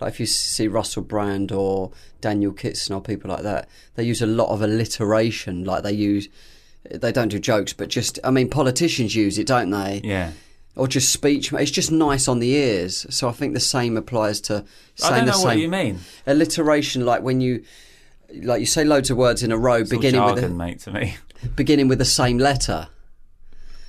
like 0.00 0.12
if 0.12 0.20
you 0.20 0.26
see 0.26 0.68
Russell 0.68 1.02
Brand 1.02 1.52
or 1.52 1.92
Daniel 2.20 2.52
Kitson 2.52 2.94
or 2.94 3.00
people 3.00 3.30
like 3.30 3.42
that, 3.42 3.68
they 3.94 4.04
use 4.04 4.22
a 4.22 4.26
lot 4.26 4.48
of 4.48 4.62
alliteration. 4.62 5.64
Like 5.64 5.82
they 5.82 5.92
use, 5.92 6.28
they 6.90 7.12
don't 7.12 7.28
do 7.28 7.38
jokes, 7.38 7.72
but 7.72 7.88
just 7.88 8.18
I 8.24 8.30
mean, 8.30 8.50
politicians 8.50 9.14
use 9.14 9.38
it, 9.38 9.46
don't 9.46 9.70
they? 9.70 10.00
Yeah. 10.04 10.32
Or 10.76 10.88
just 10.88 11.12
speech. 11.12 11.52
It's 11.52 11.70
just 11.70 11.92
nice 11.92 12.26
on 12.26 12.40
the 12.40 12.50
ears. 12.50 13.06
So 13.10 13.28
I 13.28 13.32
think 13.32 13.54
the 13.54 13.60
same 13.60 13.96
applies 13.96 14.40
to 14.42 14.64
saying 14.96 15.12
I 15.12 15.16
don't 15.18 15.26
the 15.26 15.32
know 15.32 15.38
same 15.38 15.46
what 15.46 15.58
you 15.58 15.68
mean. 15.68 16.00
alliteration. 16.26 17.06
Like 17.06 17.22
when 17.22 17.40
you, 17.40 17.62
like 18.42 18.60
you 18.60 18.66
say 18.66 18.84
loads 18.84 19.10
of 19.10 19.16
words 19.16 19.42
in 19.42 19.52
a 19.52 19.58
row, 19.58 19.74
It's 19.76 19.90
beginning 19.90 20.22
with 20.24 20.34
jargon, 20.36 20.50
the, 20.52 20.64
mate, 20.64 20.80
to 20.80 20.90
me. 20.92 21.16
beginning 21.56 21.88
with 21.88 21.98
the 21.98 22.04
same 22.04 22.38
letter. 22.38 22.88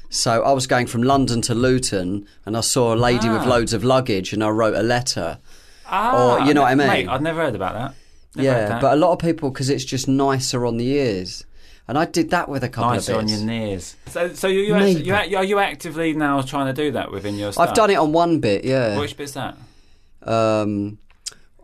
So 0.10 0.44
I 0.44 0.52
was 0.52 0.68
going 0.68 0.88
from 0.88 1.04
London 1.04 1.42
to 1.44 1.56
Luton, 1.56 2.28
and 2.46 2.56
I 2.56 2.62
saw 2.62 2.94
a 2.94 2.96
lady 2.96 3.28
with 3.30 3.42
Ah. 3.42 3.50
loads 3.50 3.74
of 3.74 3.84
luggage, 3.84 4.34
and 4.34 4.44
I 4.44 4.50
wrote 4.50 4.76
a 4.76 4.84
letter. 4.84 5.40
Ah, 5.88 6.46
you 6.48 6.54
know 6.54 6.62
what 6.62 6.72
I 6.72 6.76
mean? 6.76 6.88
Mate, 6.88 7.08
I'd 7.08 7.22
never 7.22 7.42
heard 7.42 7.56
about 7.56 7.74
that. 7.74 7.94
Never 8.36 8.48
yeah, 8.48 8.68
that. 8.70 8.82
but 8.82 8.94
a 8.94 8.96
lot 8.96 9.12
of 9.14 9.20
people 9.20 9.50
because 9.50 9.70
it's 9.70 9.86
just 9.86 10.08
nicer 10.08 10.66
on 10.66 10.78
the 10.78 10.88
ears, 10.88 11.46
and 11.88 11.98
I 11.98 12.06
did 12.06 12.30
that 12.32 12.50
with 12.50 12.64
a 12.64 12.70
couple 12.70 12.92
nicer 12.92 13.14
of 13.14 13.20
on 13.20 13.28
your 13.30 13.40
knees. 13.40 13.96
So, 14.08 14.34
so 14.34 14.48
you, 14.48 14.62
you, 14.62 14.74
actually, 14.74 15.04
you, 15.04 15.14
are 15.38 15.44
you 15.44 15.60
actively 15.60 16.14
now 16.14 16.42
trying 16.42 16.68
to 16.68 16.74
do 16.74 16.92
that 16.92 17.12
within 17.12 17.36
your 17.36 17.52
stuff? 17.52 17.70
I've 17.70 17.76
done 17.76 17.90
it 17.90 17.96
on 17.96 18.12
one 18.14 18.40
bit, 18.40 18.64
yeah. 18.64 19.00
Which 19.00 19.16
bit's 19.18 19.34
that? 19.34 19.58
Um, 20.24 20.98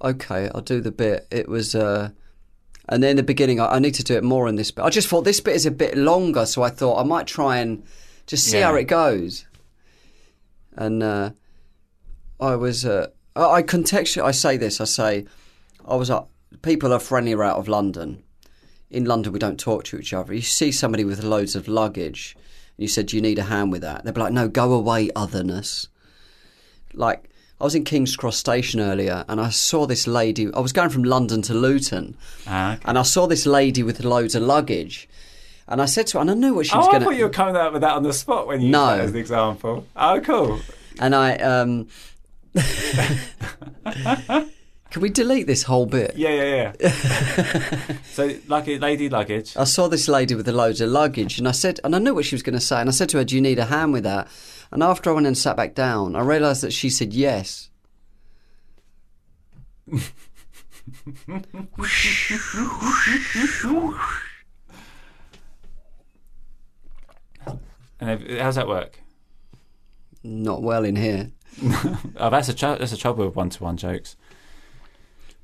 okay, 0.01 0.49
I'll 0.53 0.61
do 0.61 0.81
the 0.81 0.91
bit. 0.91 1.27
It 1.31 1.47
was, 1.49 1.73
uh, 1.75 2.09
and 2.89 3.01
then 3.01 3.11
in 3.11 3.15
the 3.17 3.23
beginning, 3.23 3.59
I, 3.59 3.75
I 3.75 3.79
need 3.79 3.93
to 3.95 4.03
do 4.03 4.15
it 4.15 4.23
more 4.23 4.47
in 4.47 4.55
this 4.55 4.71
bit. 4.71 4.83
I 4.83 4.89
just 4.89 5.07
thought 5.07 5.21
this 5.23 5.39
bit 5.39 5.55
is 5.55 5.65
a 5.65 5.71
bit 5.71 5.97
longer, 5.97 6.45
so 6.45 6.61
I 6.63 6.69
thought 6.69 6.99
I 6.99 7.03
might 7.03 7.27
try 7.27 7.57
and 7.57 7.83
just 8.27 8.45
see 8.47 8.59
Yeah. 8.59 8.67
how 8.67 8.75
it 8.75 8.85
goes. 8.85 9.45
And 10.75 11.03
uh, 11.03 11.31
I 12.39 12.55
was, 12.55 12.85
uh, 12.85 13.07
I 13.35 13.43
I 13.57 13.63
contextually, 13.63 14.23
I 14.23 14.31
say 14.31 14.57
this, 14.57 14.79
I 14.81 14.85
say, 14.85 15.25
I 15.85 15.95
was 15.95 16.09
up. 16.09 16.29
People 16.61 16.93
are 16.93 16.99
friendlier 16.99 17.43
out 17.43 17.57
of 17.57 17.67
London. 17.67 18.23
In 18.89 19.05
London, 19.05 19.31
we 19.33 19.39
don't 19.39 19.59
talk 19.59 19.83
to 19.85 19.97
each 19.97 20.13
other. 20.13 20.33
You 20.33 20.41
see 20.41 20.71
somebody 20.71 21.03
with 21.05 21.23
loads 21.23 21.55
of 21.55 21.67
luggage, 21.67 22.35
and 22.77 22.83
you 22.83 22.87
said, 22.89 23.05
"Do 23.07 23.15
you 23.15 23.21
need 23.21 23.39
a 23.39 23.43
hand 23.43 23.71
with 23.71 23.81
that?" 23.81 24.03
They'd 24.03 24.13
be 24.13 24.19
like, 24.21 24.33
"No, 24.33 24.47
go 24.47 24.73
away, 24.73 25.09
otherness." 25.15 25.87
like 26.93 27.29
I 27.61 27.63
was 27.63 27.75
in 27.75 27.83
King's 27.83 28.15
Cross 28.15 28.37
Station 28.37 28.79
earlier 28.79 29.23
and 29.29 29.39
I 29.39 29.49
saw 29.49 29.85
this 29.85 30.07
lady. 30.07 30.51
I 30.53 30.59
was 30.59 30.73
going 30.73 30.89
from 30.89 31.03
London 31.03 31.43
to 31.43 31.53
Luton 31.53 32.17
Ah, 32.47 32.73
okay. 32.73 32.81
and 32.85 32.97
I 32.97 33.03
saw 33.03 33.27
this 33.27 33.45
lady 33.45 33.83
with 33.83 34.03
loads 34.03 34.33
of 34.33 34.41
luggage. 34.41 35.07
And 35.67 35.79
I 35.81 35.85
said 35.85 36.07
to 36.07 36.17
her, 36.17 36.21
and 36.21 36.31
I 36.31 36.33
knew 36.33 36.55
what 36.55 36.65
she 36.65 36.73
Oh, 36.73 36.79
was 36.79 36.87
I 36.87 36.91
going 36.91 37.03
thought 37.03 37.15
you 37.15 37.23
were 37.25 37.29
coming 37.29 37.55
out 37.55 37.71
with 37.71 37.81
that 37.83 37.93
on 37.93 38.01
the 38.03 38.13
spot 38.13 38.47
when 38.47 38.61
you 38.61 38.69
No. 38.69 38.89
as 38.89 39.11
an 39.11 39.17
example. 39.17 39.85
Oh, 39.95 40.19
cool. 40.21 40.59
And 40.99 41.13
I, 41.15 41.35
um, 41.35 41.87
can 44.91 45.01
we 45.01 45.09
delete 45.09 45.47
this 45.47 45.63
whole 45.63 45.85
bit? 45.85 46.15
Yeah, 46.17 46.29
yeah, 46.29 46.73
yeah. 46.81 47.97
so, 48.11 48.31
lucky 48.47 48.77
lady 48.79 49.07
luggage. 49.07 49.55
I 49.55 49.63
saw 49.63 49.87
this 49.87 50.07
lady 50.09 50.35
with 50.35 50.45
the 50.45 50.51
loads 50.51 50.81
of 50.81 50.89
luggage, 50.89 51.37
and 51.39 51.47
I 51.47 51.51
said, 51.51 51.79
and 51.83 51.95
I 51.95 51.99
knew 51.99 52.13
what 52.15 52.25
she 52.25 52.35
was 52.35 52.43
going 52.43 52.55
to 52.55 52.59
say, 52.59 52.81
and 52.81 52.89
I 52.89 52.91
said 52.91 53.07
to 53.09 53.17
her, 53.19 53.23
"Do 53.23 53.35
you 53.35 53.41
need 53.41 53.59
a 53.59 53.65
hand 53.65 53.93
with 53.93 54.03
that?" 54.03 54.27
And 54.71 54.81
after 54.81 55.09
I 55.09 55.13
went 55.13 55.27
and 55.27 55.37
sat 55.37 55.57
back 55.57 55.75
down, 55.75 56.15
I 56.15 56.21
realised 56.21 56.63
that 56.63 56.71
she 56.71 56.89
said 56.89 57.13
yes. 57.13 57.69
And 67.99 68.39
how's 68.39 68.55
that 68.55 68.67
work? 68.67 68.99
Not 70.23 70.61
well 70.61 70.83
in 70.83 70.95
here. 70.95 71.31
Oh, 72.17 72.29
that's 72.29 72.49
a 72.49 72.53
tr- 72.53 72.77
that's 72.79 72.93
a 72.93 72.97
trouble 72.97 73.25
with 73.25 73.35
one-to-one 73.35 73.77
jokes. 73.77 74.15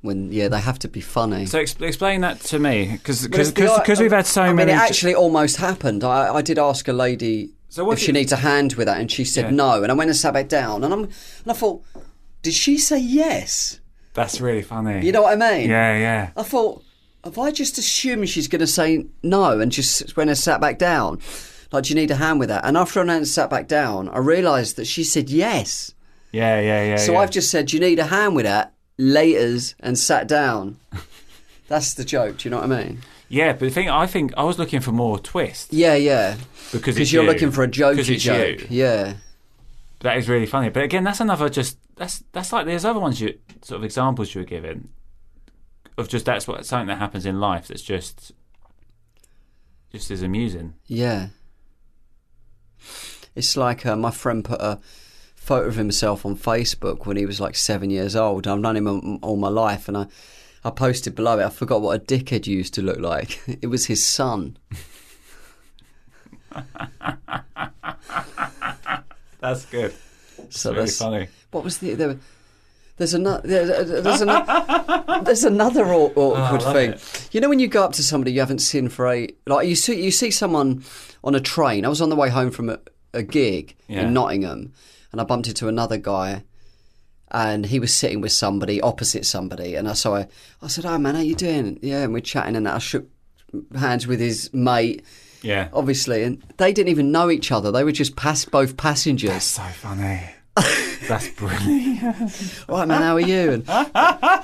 When 0.00 0.30
yeah, 0.32 0.46
they 0.48 0.60
have 0.60 0.78
to 0.80 0.88
be 0.88 1.00
funny. 1.00 1.46
So, 1.46 1.58
ex- 1.58 1.74
explain 1.80 2.20
that 2.20 2.40
to 2.42 2.58
me, 2.60 2.92
because 2.92 3.26
But 3.26 3.40
it's 3.40 3.50
the- 3.50 3.80
because 3.82 3.98
we've 4.00 4.12
had 4.12 4.26
so 4.26 4.42
I 4.42 4.46
mean, 4.48 4.56
many. 4.56 4.72
it 4.72 4.76
actually 4.76 5.14
almost 5.14 5.56
happened. 5.56 6.04
I, 6.04 6.34
I 6.36 6.42
did 6.42 6.56
ask 6.58 6.86
a 6.86 6.92
lady 6.92 7.50
So 7.68 7.90
if 7.90 7.98
she 7.98 8.12
needs 8.12 8.30
a 8.30 8.36
hand 8.36 8.74
with 8.74 8.86
that, 8.86 9.00
and 9.00 9.10
she 9.10 9.24
said 9.24 9.46
Yeah. 9.46 9.50
no. 9.50 9.82
And 9.82 9.90
I 9.90 9.94
went 9.96 10.08
and 10.10 10.16
sat 10.16 10.32
back 10.34 10.48
down, 10.48 10.84
and 10.84 10.92
I'm 10.94 11.02
and 11.04 11.48
I 11.48 11.52
thought, 11.52 11.82
did 12.42 12.54
she 12.54 12.78
say 12.78 12.98
yes? 12.98 13.80
that's 14.14 14.40
really 14.40 14.62
funny. 14.62 15.04
You 15.06 15.12
know 15.12 15.22
what 15.22 15.40
I 15.40 15.52
mean? 15.58 15.68
Yeah, 15.70 15.96
yeah. 15.96 16.30
I 16.36 16.42
thought, 16.42 16.82
have 17.22 17.38
I 17.38 17.50
just 17.52 17.78
assumed 17.78 18.28
she's 18.28 18.48
going 18.48 18.58
to 18.60 18.66
say 18.66 19.06
no, 19.22 19.60
and 19.60 19.70
just 19.70 20.16
went 20.16 20.30
and 20.30 20.38
sat 20.38 20.60
back 20.60 20.78
down? 20.78 21.20
Like, 21.70 21.84
do 21.84 21.90
you 21.90 21.94
need 21.94 22.10
a 22.10 22.16
hand 22.16 22.40
with 22.40 22.48
that? 22.48 22.64
And 22.64 22.76
after 22.76 23.00
I 23.00 23.04
went 23.04 23.16
and 23.18 23.28
sat 23.28 23.50
back 23.50 23.68
down, 23.68 24.08
I 24.08 24.18
realised 24.18 24.76
that 24.76 24.86
she 24.86 25.04
said 25.04 25.28
yes. 25.30 25.92
Yeah, 26.32 26.60
yeah, 26.60 26.84
yeah. 26.84 26.96
So 26.96 27.12
yeah. 27.12 27.18
I've 27.18 27.30
just 27.30 27.50
said, 27.50 27.66
do 27.66 27.76
you 27.76 27.80
need 27.80 27.98
a 27.98 28.06
hand 28.06 28.34
with 28.34 28.44
that? 28.46 28.72
Laters 28.98 29.74
and 29.80 29.98
sat 29.98 30.26
down. 30.28 30.78
That's 31.68 31.94
the 31.94 32.04
joke. 32.04 32.38
Do 32.38 32.48
you 32.48 32.50
know 32.50 32.60
what 32.60 32.72
I 32.72 32.84
mean? 32.84 32.98
Yeah, 33.28 33.52
but 33.52 33.60
the 33.60 33.70
thing 33.70 33.90
I 33.90 34.06
think 34.06 34.32
I 34.36 34.42
was 34.44 34.58
looking 34.58 34.80
for 34.80 34.90
more 34.90 35.18
twist 35.18 35.72
Yeah, 35.72 35.94
yeah. 35.96 36.36
because 36.72 36.96
it's 36.98 37.12
you're 37.12 37.24
you. 37.24 37.28
looking 37.30 37.50
for 37.50 37.62
a 37.62 37.68
jokey 37.68 38.08
it's 38.08 38.22
joke. 38.22 38.60
you. 38.62 38.66
Yeah. 38.70 39.14
That 40.00 40.16
is 40.16 40.28
really 40.28 40.46
funny. 40.46 40.70
But 40.70 40.84
again, 40.84 41.04
that's 41.04 41.20
another 41.20 41.48
just 41.50 41.76
that's 41.96 42.24
that's 42.32 42.52
like 42.52 42.64
there's 42.66 42.84
other 42.86 43.00
ones 43.00 43.20
you 43.20 43.38
sort 43.62 43.78
of 43.80 43.84
examples 43.84 44.34
you 44.34 44.40
were 44.40 44.46
giving 44.46 44.88
of 45.98 46.08
just 46.08 46.24
that's 46.24 46.46
what 46.48 46.64
something 46.64 46.86
that 46.86 46.98
happens 46.98 47.26
in 47.26 47.38
life 47.40 47.68
that's 47.68 47.82
just 47.82 48.32
just 49.92 50.10
as 50.10 50.22
amusing. 50.22 50.74
Yeah. 50.86 51.28
It's 53.34 53.56
like 53.56 53.84
uh, 53.86 53.96
my 53.96 54.10
friend 54.10 54.44
put 54.44 54.60
a 54.60 54.78
photo 55.48 55.66
of 55.68 55.76
himself 55.76 56.24
on 56.26 56.36
Facebook 56.36 57.06
when 57.06 57.16
he 57.16 57.24
was 57.26 57.40
like 57.40 57.56
seven 57.56 57.88
years 57.90 58.14
old. 58.14 58.46
I've 58.46 58.60
known 58.60 58.76
him 58.76 59.18
all- 59.22 59.36
my 59.36 59.48
life, 59.48 59.88
and 59.88 59.96
I, 59.96 60.06
I 60.64 60.70
posted 60.70 61.14
below 61.14 61.38
it. 61.38 61.44
I 61.44 61.50
forgot 61.50 61.80
what 61.82 61.96
a 62.00 62.04
dickhead 62.04 62.46
used 62.46 62.74
to 62.74 62.82
look 62.82 62.98
like. 62.98 63.40
It 63.62 63.68
was 63.68 63.86
his 63.86 64.04
son. 64.04 64.56
That's 69.40 69.64
good. 69.66 69.94
So 70.50 70.70
really 70.70 70.84
that's 70.84 70.98
funny. 70.98 71.28
what 71.50 71.62
was 71.64 71.78
the 71.78 71.94
there, 71.94 72.16
there's 72.96 73.14
another 73.14 73.46
there's 73.48 74.20
another 74.20 75.22
there's 75.24 75.44
another 75.44 75.84
awkward 75.86 76.62
Oh, 76.64 76.72
thing. 76.72 76.92
it. 76.92 77.28
You 77.32 77.40
know 77.40 77.48
when 77.48 77.58
you 77.60 77.68
go 77.68 77.84
up 77.84 77.92
to 77.94 78.02
somebody 78.02 78.32
you 78.32 78.40
haven't 78.40 78.60
seen 78.60 78.88
for 78.88 79.06
a 79.12 79.28
like 79.46 79.68
you 79.68 79.74
see 79.76 80.02
you 80.02 80.10
see 80.10 80.30
someone 80.30 80.82
on 81.22 81.34
a 81.34 81.40
train. 81.40 81.84
I 81.84 81.88
was 81.88 82.00
on 82.00 82.08
the 82.08 82.16
way 82.16 82.28
home 82.30 82.50
from 82.50 82.68
a, 82.70 82.78
a 83.12 83.22
gig 83.22 83.76
Yeah. 83.88 84.02
in 84.02 84.14
Nottingham, 84.14 84.72
and 85.12 85.20
I 85.20 85.24
bumped 85.24 85.48
into 85.48 85.68
another 85.68 85.96
guy, 85.98 86.44
and 87.30 87.66
he 87.66 87.78
was 87.78 87.94
sitting 87.94 88.20
with 88.20 88.32
somebody 88.32 88.80
opposite 88.80 89.26
somebody, 89.26 89.74
and 89.74 89.88
I 89.88 89.92
saw 89.92 90.16
I, 90.16 90.28
I 90.62 90.68
said, 90.68 90.86
"Oh 90.86 90.98
man, 90.98 91.14
how 91.14 91.20
you 91.20 91.34
doing?" 91.34 91.78
Yeah, 91.82 92.02
and 92.04 92.12
we're 92.12 92.20
chatting, 92.20 92.56
and 92.56 92.68
I 92.68 92.78
shook 92.78 93.08
hands 93.74 94.06
with 94.06 94.20
his 94.20 94.52
mate. 94.52 95.04
Yeah. 95.42 95.68
Obviously, 95.72 96.24
and 96.24 96.42
they 96.56 96.72
didn't 96.72 96.90
even 96.90 97.12
know 97.12 97.30
each 97.30 97.52
other. 97.52 97.70
They 97.70 97.84
were 97.84 97.92
just 97.92 98.16
pass 98.16 98.44
both 98.44 98.76
passengers. 98.76 99.30
That's 99.30 99.44
So 99.44 99.62
funny. 99.62 100.20
That's 101.08 101.28
brilliant. 101.28 102.64
All 102.68 102.78
right, 102.78 102.88
man, 102.88 103.02
how 103.02 103.14
are 103.14 103.20
you? 103.20 103.52
And 103.52 103.64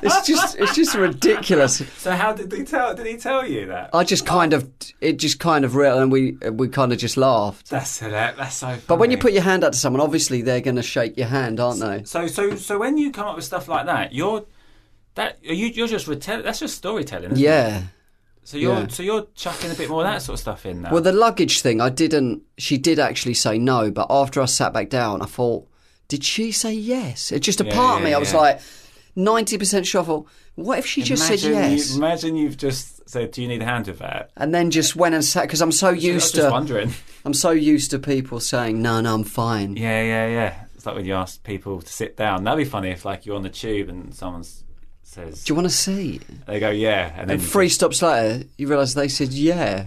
it's 0.02 0.26
just, 0.26 0.58
it's 0.58 0.74
just 0.74 0.94
ridiculous. 0.94 1.82
So 1.98 2.12
how 2.12 2.32
did 2.32 2.52
he 2.52 2.64
tell? 2.64 2.94
Did 2.94 3.06
he 3.06 3.16
tell 3.16 3.46
you 3.46 3.66
that? 3.66 3.90
I 3.92 4.04
just 4.04 4.26
kind 4.26 4.52
of, 4.52 4.70
it 5.00 5.18
just 5.18 5.38
kind 5.40 5.64
of 5.64 5.74
real, 5.74 5.98
and 5.98 6.10
we 6.10 6.32
we 6.50 6.68
kind 6.68 6.92
of 6.92 6.98
just 6.98 7.16
laughed. 7.16 7.70
That's 7.70 7.98
hilarious. 7.98 8.36
That's 8.36 8.56
so. 8.56 8.66
Funny. 8.68 8.82
But 8.86 8.98
when 8.98 9.10
you 9.10 9.18
put 9.18 9.32
your 9.32 9.42
hand 9.42 9.64
out 9.64 9.72
to 9.72 9.78
someone, 9.78 10.00
obviously 10.00 10.42
they're 10.42 10.60
going 10.60 10.76
to 10.76 10.82
shake 10.82 11.16
your 11.16 11.26
hand, 11.26 11.60
aren't 11.60 11.80
they? 11.80 12.04
so 12.04 12.26
so 12.26 12.56
so 12.56 12.78
when 12.78 12.96
you 12.98 13.12
come 13.12 13.28
up 13.28 13.36
with 13.36 13.44
stuff 13.44 13.68
like 13.68 13.86
that, 13.86 14.12
you're 14.12 14.44
that 15.14 15.38
are 15.46 15.54
you 15.54 15.66
you're 15.66 15.88
just 15.88 16.06
retell. 16.06 16.42
That's 16.42 16.60
just 16.60 16.76
storytelling. 16.76 17.32
Isn't 17.32 17.38
It? 17.38 17.42
Yeah. 17.42 17.82
So 18.44 18.58
you're 18.58 18.80
yeah. 18.80 18.86
so 18.88 19.02
you're 19.02 19.26
chucking 19.34 19.70
a 19.70 19.74
bit 19.74 19.88
more 19.88 20.02
of 20.02 20.10
that 20.10 20.20
sort 20.22 20.34
of 20.34 20.40
stuff 20.40 20.66
in 20.66 20.82
now. 20.82 20.92
Well, 20.92 21.02
the 21.02 21.12
luggage 21.12 21.62
thing, 21.62 21.80
I 21.80 21.88
didn't. 21.88 22.42
She 22.58 22.76
did 22.76 22.98
actually 22.98 23.34
say 23.34 23.58
no, 23.58 23.90
but 23.90 24.06
after 24.10 24.42
I 24.42 24.44
sat 24.44 24.72
back 24.72 24.90
down, 24.90 25.22
I 25.22 25.26
thought, 25.26 25.66
did 26.08 26.24
she 26.24 26.52
say 26.52 26.72
yes? 26.74 27.32
It's 27.32 27.44
just 27.44 27.60
a 27.60 27.64
Yeah, 27.64 27.74
part 27.74 27.98
of 27.98 28.04
me, 28.04 28.14
I 28.14 28.18
was 28.18 28.32
yeah. 28.32 28.38
like, 28.40 28.60
ninety 29.16 29.58
percent 29.58 29.86
sure. 29.86 30.02
I 30.02 30.04
thought, 30.04 30.26
What 30.56 30.78
if 30.78 30.86
she 30.86 31.02
just 31.02 31.26
said 31.26 31.42
Imagine 31.42 31.72
yes, 31.72 31.90
You, 31.90 31.96
imagine 31.96 32.36
you've 32.36 32.56
just 32.56 33.08
said, 33.08 33.30
"Do 33.32 33.42
you 33.42 33.48
need 33.48 33.62
a 33.62 33.64
hand 33.64 33.86
with 33.86 33.98
that?" 33.98 34.30
and 34.36 34.54
then 34.54 34.70
just 34.70 34.96
went 34.96 35.14
and 35.14 35.24
sat? 35.24 35.42
Because 35.42 35.60
I'm 35.60 35.72
so 35.72 35.90
used 35.90 36.34
to, 36.36 36.50
wondering. 36.50 36.92
I'm 37.24 37.34
so 37.34 37.50
used 37.50 37.90
to 37.92 37.98
people 37.98 38.38
saying, 38.40 38.80
no, 38.82 39.00
no, 39.00 39.14
I'm 39.14 39.24
fine. 39.24 39.76
Yeah, 39.76 40.02
yeah, 40.02 40.26
yeah. 40.28 40.64
It's 40.74 40.84
like 40.86 40.94
when 40.96 41.06
you 41.06 41.14
ask 41.14 41.42
people 41.42 41.80
to 41.80 41.92
sit 41.92 42.16
down. 42.16 42.44
That'd 42.44 42.58
be 42.58 42.68
funny 42.68 42.90
if, 42.90 43.04
like, 43.06 43.24
you're 43.24 43.36
on 43.36 43.42
the 43.42 43.48
tube 43.50 43.88
and 43.88 44.14
someone 44.14 44.44
says, 45.02 45.44
Do 45.44 45.50
you 45.52 45.54
want 45.54 45.66
to 45.68 45.74
see? 45.74 46.20
they 46.46 46.60
go, 46.60 46.70
"Yeah," 46.70 47.12
and 47.16 47.30
then 47.30 47.38
And 47.38 47.42
three 47.46 47.68
stops 47.70 48.02
later, 48.02 48.44
you 48.58 48.68
realise 48.68 48.92
they 48.94 49.08
said 49.08 49.32
yeah. 49.32 49.86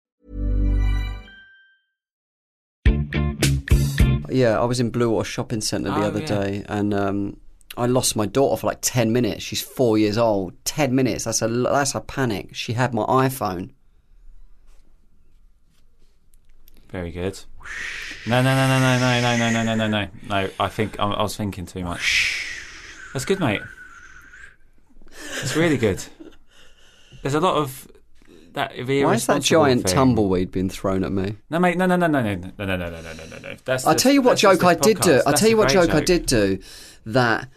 Yeah, 4.31 4.59
I 4.59 4.65
was 4.65 4.79
in 4.79 4.91
Bluewater 4.91 5.25
Shopping 5.25 5.61
Centre 5.61 5.89
the 5.91 5.97
Oh, 5.97 6.07
other 6.07 6.19
yeah. 6.19 6.25
day, 6.25 6.65
and 6.67 6.93
um, 6.93 7.37
I 7.77 7.85
lost 7.85 8.15
my 8.15 8.25
daughter 8.25 8.59
for 8.59 8.67
like 8.67 8.79
ten 8.81 9.11
minutes. 9.13 9.43
She's 9.43 9.61
four 9.61 9.97
years 9.97 10.17
old. 10.17 10.53
Ten 10.65 10.93
minutes. 10.95 11.23
That's 11.25 11.41
a 11.41 11.47
that's 11.47 11.95
a 11.95 12.01
panic. 12.01 12.55
She 12.55 12.73
had 12.73 12.93
my 12.93 13.03
iPhone. 13.05 13.71
Very 16.89 17.11
good. 17.11 17.39
No, 18.27 18.41
no, 18.41 18.53
no, 18.55 18.67
no, 18.67 18.79
no, 18.79 18.99
no, 18.99 19.21
no, 19.21 19.37
no, 19.37 19.51
no, 19.51 19.63
no, 19.63 19.75
no, 19.75 19.87
no. 19.87 20.07
No, 20.27 20.49
I 20.59 20.67
think 20.67 20.99
I, 20.99 21.05
I 21.05 21.21
was 21.23 21.35
thinking 21.37 21.65
too 21.65 21.83
much. 21.83 22.47
That's 23.13 23.25
good, 23.25 23.39
mate. 23.39 23.61
It's 25.41 25.55
really 25.55 25.77
good. 25.77 26.03
There's 27.21 27.33
a 27.33 27.39
lot 27.39 27.55
of 27.55 27.87
that. 28.53 28.71
Why 28.77 29.13
is 29.13 29.25
that 29.27 29.41
giant 29.41 29.85
thing. 29.85 29.93
tumbleweed 29.95 30.51
being 30.51 30.69
thrown 30.69 31.03
at 31.03 31.11
me? 31.11 31.35
No, 31.49 31.59
mate. 31.59 31.77
No, 31.77 31.85
no, 31.85 31.95
no, 31.95 32.07
no, 32.07 32.21
no, 32.21 32.35
no, 32.35 32.41
no, 32.57 32.65
no, 32.65 32.75
no, 32.77 33.01
no, 33.01 33.13
no, 33.13 33.37
no. 33.41 33.55
That's. 33.65 33.85
I'll 33.85 33.93
just- 33.93 34.03
tell 34.03 34.11
you 34.11 34.21
what 34.21 34.37
joke 34.37 34.63
I 34.63 34.75
did 34.75 34.99
do. 35.01 35.13
I'll 35.13 35.23
That's 35.25 35.39
tell 35.41 35.49
you 35.49 35.57
what 35.57 35.69
joke, 35.69 35.93
I 35.93 36.01
did 36.01 36.25
do 36.25 36.59
that 37.05 37.47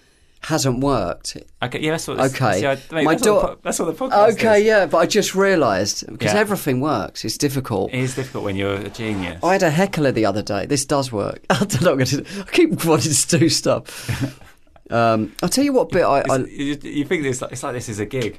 hasn't 0.43 0.81
worked. 0.81 1.39
Okay, 1.63 1.81
yeah, 1.81 1.93
that's 1.93 2.07
what. 2.07 2.21
Okay. 2.21 2.61
see, 2.61 2.67
I- 2.67 2.75
mate, 2.93 3.05
My 3.05 3.15
that's, 3.15 3.27
what 3.27 3.57
the 3.57 3.59
that's 3.63 3.79
what 3.79 3.87
the 3.87 4.05
podcast 4.05 4.29
is. 4.29 4.35
Okay, 4.37 4.61
is. 4.61 4.67
yeah, 4.67 4.87
but 4.87 4.99
I 4.99 5.07
just 5.07 5.35
realised 5.35 6.07
because 6.07 6.35
Yeah. 6.35 6.41
everything 6.41 6.81
works. 6.81 7.25
It's 7.25 7.39
difficult. 7.39 7.93
It 7.93 8.01
is 8.01 8.15
difficult 8.15 8.45
when 8.45 8.57
you're 8.57 8.75
a 8.75 8.91
genius. 8.91 9.43
I 9.43 9.53
had 9.55 9.63
a 9.63 9.71
heckler 9.71 10.13
the 10.13 10.27
other 10.27 10.43
day. 10.43 10.67
This 10.67 10.85
does 10.85 11.11
work. 11.11 11.43
I'm 11.51 11.67
not 11.81 11.95
going 11.95 12.05
to. 12.07 12.25
I 12.41 12.51
keep 12.53 12.85
wanting 12.85 13.13
to 13.13 13.39
do 13.39 13.49
stuff. 13.49 14.41
Um, 14.91 15.33
I'll 15.43 15.49
tell 15.49 15.65
you 15.65 15.73
what 15.73 15.89
bit 15.91 16.03
I, 16.05 16.23
I 16.31 16.37
you, 16.45 16.77
you 16.83 17.05
think 17.07 17.23
this? 17.23 17.41
It's 17.41 17.63
like 17.63 17.73
this 17.73 17.89
is 17.89 18.01
a 18.01 18.07
gig. 18.07 18.39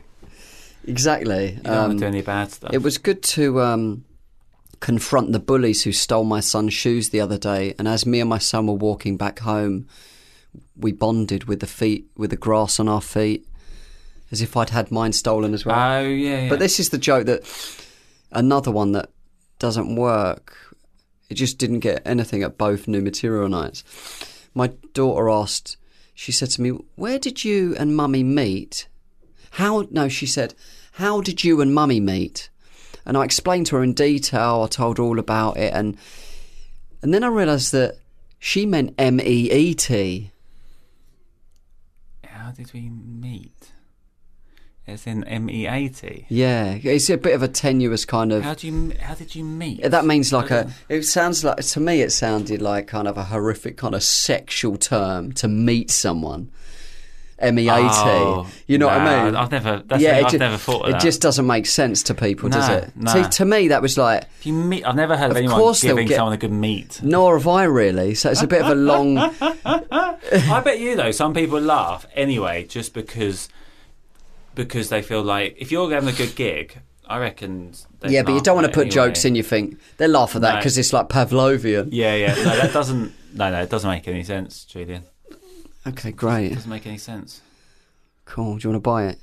Exactly. 0.87 1.53
You 1.53 1.61
don't 1.61 1.75
want 1.75 1.91
um, 1.91 1.97
to 1.97 1.99
do 1.99 2.05
any 2.07 2.21
bad 2.21 2.51
stuff. 2.51 2.73
It 2.73 2.81
was 2.81 2.97
good 2.97 3.23
to 3.23 3.61
um, 3.61 4.05
confront 4.79 5.31
the 5.31 5.39
bullies 5.39 5.83
who 5.83 5.91
stole 5.91 6.23
my 6.23 6.39
son's 6.39 6.73
shoes 6.73 7.09
the 7.09 7.21
other 7.21 7.37
day. 7.37 7.73
And 7.77 7.87
as 7.87 8.05
me 8.05 8.19
and 8.19 8.29
my 8.29 8.37
son 8.37 8.67
were 8.67 8.73
walking 8.73 9.17
back 9.17 9.39
home, 9.39 9.87
we 10.77 10.91
bonded 10.91 11.45
with 11.45 11.59
the 11.59 11.67
feet, 11.67 12.07
with 12.15 12.29
the 12.29 12.37
grass 12.37 12.79
on 12.79 12.87
our 12.87 13.01
feet, 13.01 13.47
as 14.31 14.41
if 14.41 14.55
I'd 14.57 14.69
had 14.69 14.91
mine 14.91 15.13
stolen 15.13 15.53
as 15.53 15.65
well. 15.65 15.77
Oh 15.77 16.07
yeah, 16.07 16.41
yeah. 16.41 16.49
But 16.49 16.59
this 16.59 16.79
is 16.79 16.89
the 16.89 16.97
joke 16.97 17.25
that 17.25 17.43
another 18.31 18.71
one 18.71 18.91
that 18.93 19.09
doesn't 19.59 19.95
work. 19.95 20.57
It 21.29 21.35
just 21.35 21.57
didn't 21.57 21.79
get 21.79 22.01
anything 22.05 22.43
at 22.43 22.57
both 22.57 22.87
new 22.87 23.01
material 23.01 23.49
nights. 23.49 23.83
My 24.53 24.67
daughter 24.93 25.29
asked, 25.29 25.77
she 26.13 26.31
said 26.31 26.49
to 26.51 26.61
me, 26.61 26.69
Where 26.95 27.19
did 27.19 27.43
you 27.43 27.75
and 27.77 27.95
mummy 27.95 28.23
meet? 28.23 28.87
How, 29.55 29.87
no, 29.89 30.09
she 30.09 30.25
said, 30.25 30.53
How 30.93 31.21
did 31.21 31.45
you 31.45 31.61
and 31.61 31.73
mummy 31.73 32.01
meet? 32.01 32.49
And 33.05 33.15
I 33.15 33.23
explained 33.23 33.67
to 33.67 33.77
her 33.77 33.83
in 33.83 33.93
detail, 33.93 34.63
I 34.65 34.67
told 34.67 34.97
her 34.97 35.03
all 35.03 35.17
about 35.17 35.55
it, 35.57 35.73
and 35.73 35.97
and 37.01 37.13
then 37.13 37.23
I 37.23 37.27
realised 37.27 37.71
that 37.71 37.97
she 38.37 38.65
meant 38.65 38.95
M 38.97 39.21
E 39.21 39.51
E 39.51 39.73
T. 39.73 40.31
How 42.25 42.51
did 42.51 42.73
we 42.73 42.89
meet? 42.89 43.71
As 44.87 45.07
in 45.07 45.23
M 45.23 45.49
E 45.49 45.67
A 45.67 45.87
T. 45.87 46.25
Yeah, 46.27 46.77
it's 46.83 47.09
a 47.09 47.17
bit 47.17 47.33
of 47.33 47.41
a 47.41 47.47
tenuous 47.47 48.03
kind 48.03 48.33
of. 48.33 48.43
How 48.43 48.55
do 48.55 48.67
you? 48.67 48.93
How 48.99 49.13
did 49.13 49.35
you 49.35 49.45
meet? 49.45 49.83
That 49.83 50.03
means 50.03 50.33
like 50.33 50.51
a. 50.51 50.69
It 50.89 51.03
sounds 51.03 51.45
like 51.45 51.57
to 51.57 51.79
me. 51.79 52.01
It 52.01 52.11
sounded 52.11 52.61
like 52.61 52.87
kind 52.87 53.07
of 53.07 53.17
a 53.17 53.23
horrific 53.23 53.77
kind 53.77 53.95
of 53.95 54.03
sexual 54.03 54.75
term 54.75 55.31
to 55.33 55.47
meet 55.47 55.91
someone. 55.91 56.51
M 57.37 57.59
E 57.59 57.67
A 57.67 57.73
Oh, 57.75 58.47
You 58.67 58.77
know 58.77 58.87
what 58.87 58.97
I 59.01 59.25
mean? 59.25 59.35
I've 59.35 59.51
never- 59.51 59.83
that's 59.85 60.01
the 60.01 60.07
thing, 60.09 60.19
it 60.19 60.25
I've 60.25 60.31
ju- 60.31 60.37
never 60.37 60.57
thought 60.57 60.83
of 60.83 60.89
It 60.89 60.91
that. 60.93 61.01
just 61.01 61.21
doesn't 61.21 61.45
make 61.45 61.65
sense 61.65 62.01
to 62.03 62.13
people, 62.13 62.47
does 62.47 62.69
it? 62.69 62.91
nah. 62.95 63.11
See, 63.11 63.23
to 63.23 63.45
me, 63.45 63.67
that 63.67 63.81
was 63.81 63.97
like. 63.97 64.23
If 64.39 64.45
you 64.45 64.53
meet, 64.53 64.85
I've 64.85 64.95
never 64.95 65.17
heard 65.17 65.25
of, 65.25 65.31
Of 65.31 65.37
anyone 65.37 65.73
giving 65.81 66.07
get- 66.07 66.15
someone 66.15 66.33
a 66.33 66.37
good 66.37 66.51
meet. 66.53 67.01
Nor 67.03 67.37
have 67.37 67.47
I 67.47 67.65
really. 67.65 68.15
So 68.15 68.31
it's 68.31 68.41
a 68.41 68.47
bit 68.47 68.61
of 68.61 68.69
a 68.69 68.75
long. 68.75 69.17
I 69.41 70.61
bet 70.63 70.79
you 70.79 70.95
though, 70.95 71.11
some 71.11 71.33
people 71.33 71.59
laugh 71.59 72.05
anyway, 72.15 72.63
just 72.65 72.93
because 72.93 73.49
because 74.55 74.87
they 74.89 75.01
feel 75.01 75.21
like 75.21 75.55
if 75.59 75.71
you're 75.71 75.91
having 75.91 76.07
a 76.09 76.13
good 76.17 76.35
gig, 76.35 76.79
I 77.07 77.17
reckon. 77.19 77.73
yeah, 78.07 78.23
but 78.23 78.31
you 78.33 78.41
don't 78.41 78.55
want 78.55 78.67
to 78.67 78.71
put 78.73 78.87
anyway. 78.87 79.07
jokes 79.07 79.25
in. 79.25 79.35
You 79.35 79.43
think 79.43 79.77
they 79.97 80.07
laugh 80.07 80.35
at 80.35 80.41
that 80.41 80.53
No. 80.53 80.59
because 80.59 80.77
it's 80.77 80.93
like 80.93 81.09
Pavlovian. 81.09 81.89
Yeah, 81.91 82.15
yeah. 82.15 82.35
No, 82.35 82.43
that 82.55 82.71
doesn't. 82.79 83.13
No, 83.33 83.51
no, 83.51 83.61
it 83.63 83.69
doesn't 83.69 83.89
make 83.89 84.07
any 84.07 84.23
sense, 84.23 84.63
Julian. 84.63 85.03
Okay, 85.87 86.11
great, 86.11 86.53
doesn't 86.53 86.69
make 86.69 86.87
any 86.87 86.97
sense. 86.97 87.41
cool. 88.25 88.57
Do 88.57 88.67
you 88.67 88.73
want 88.73 88.83
to 88.83 88.87
buy 88.87 89.05
it? 89.07 89.19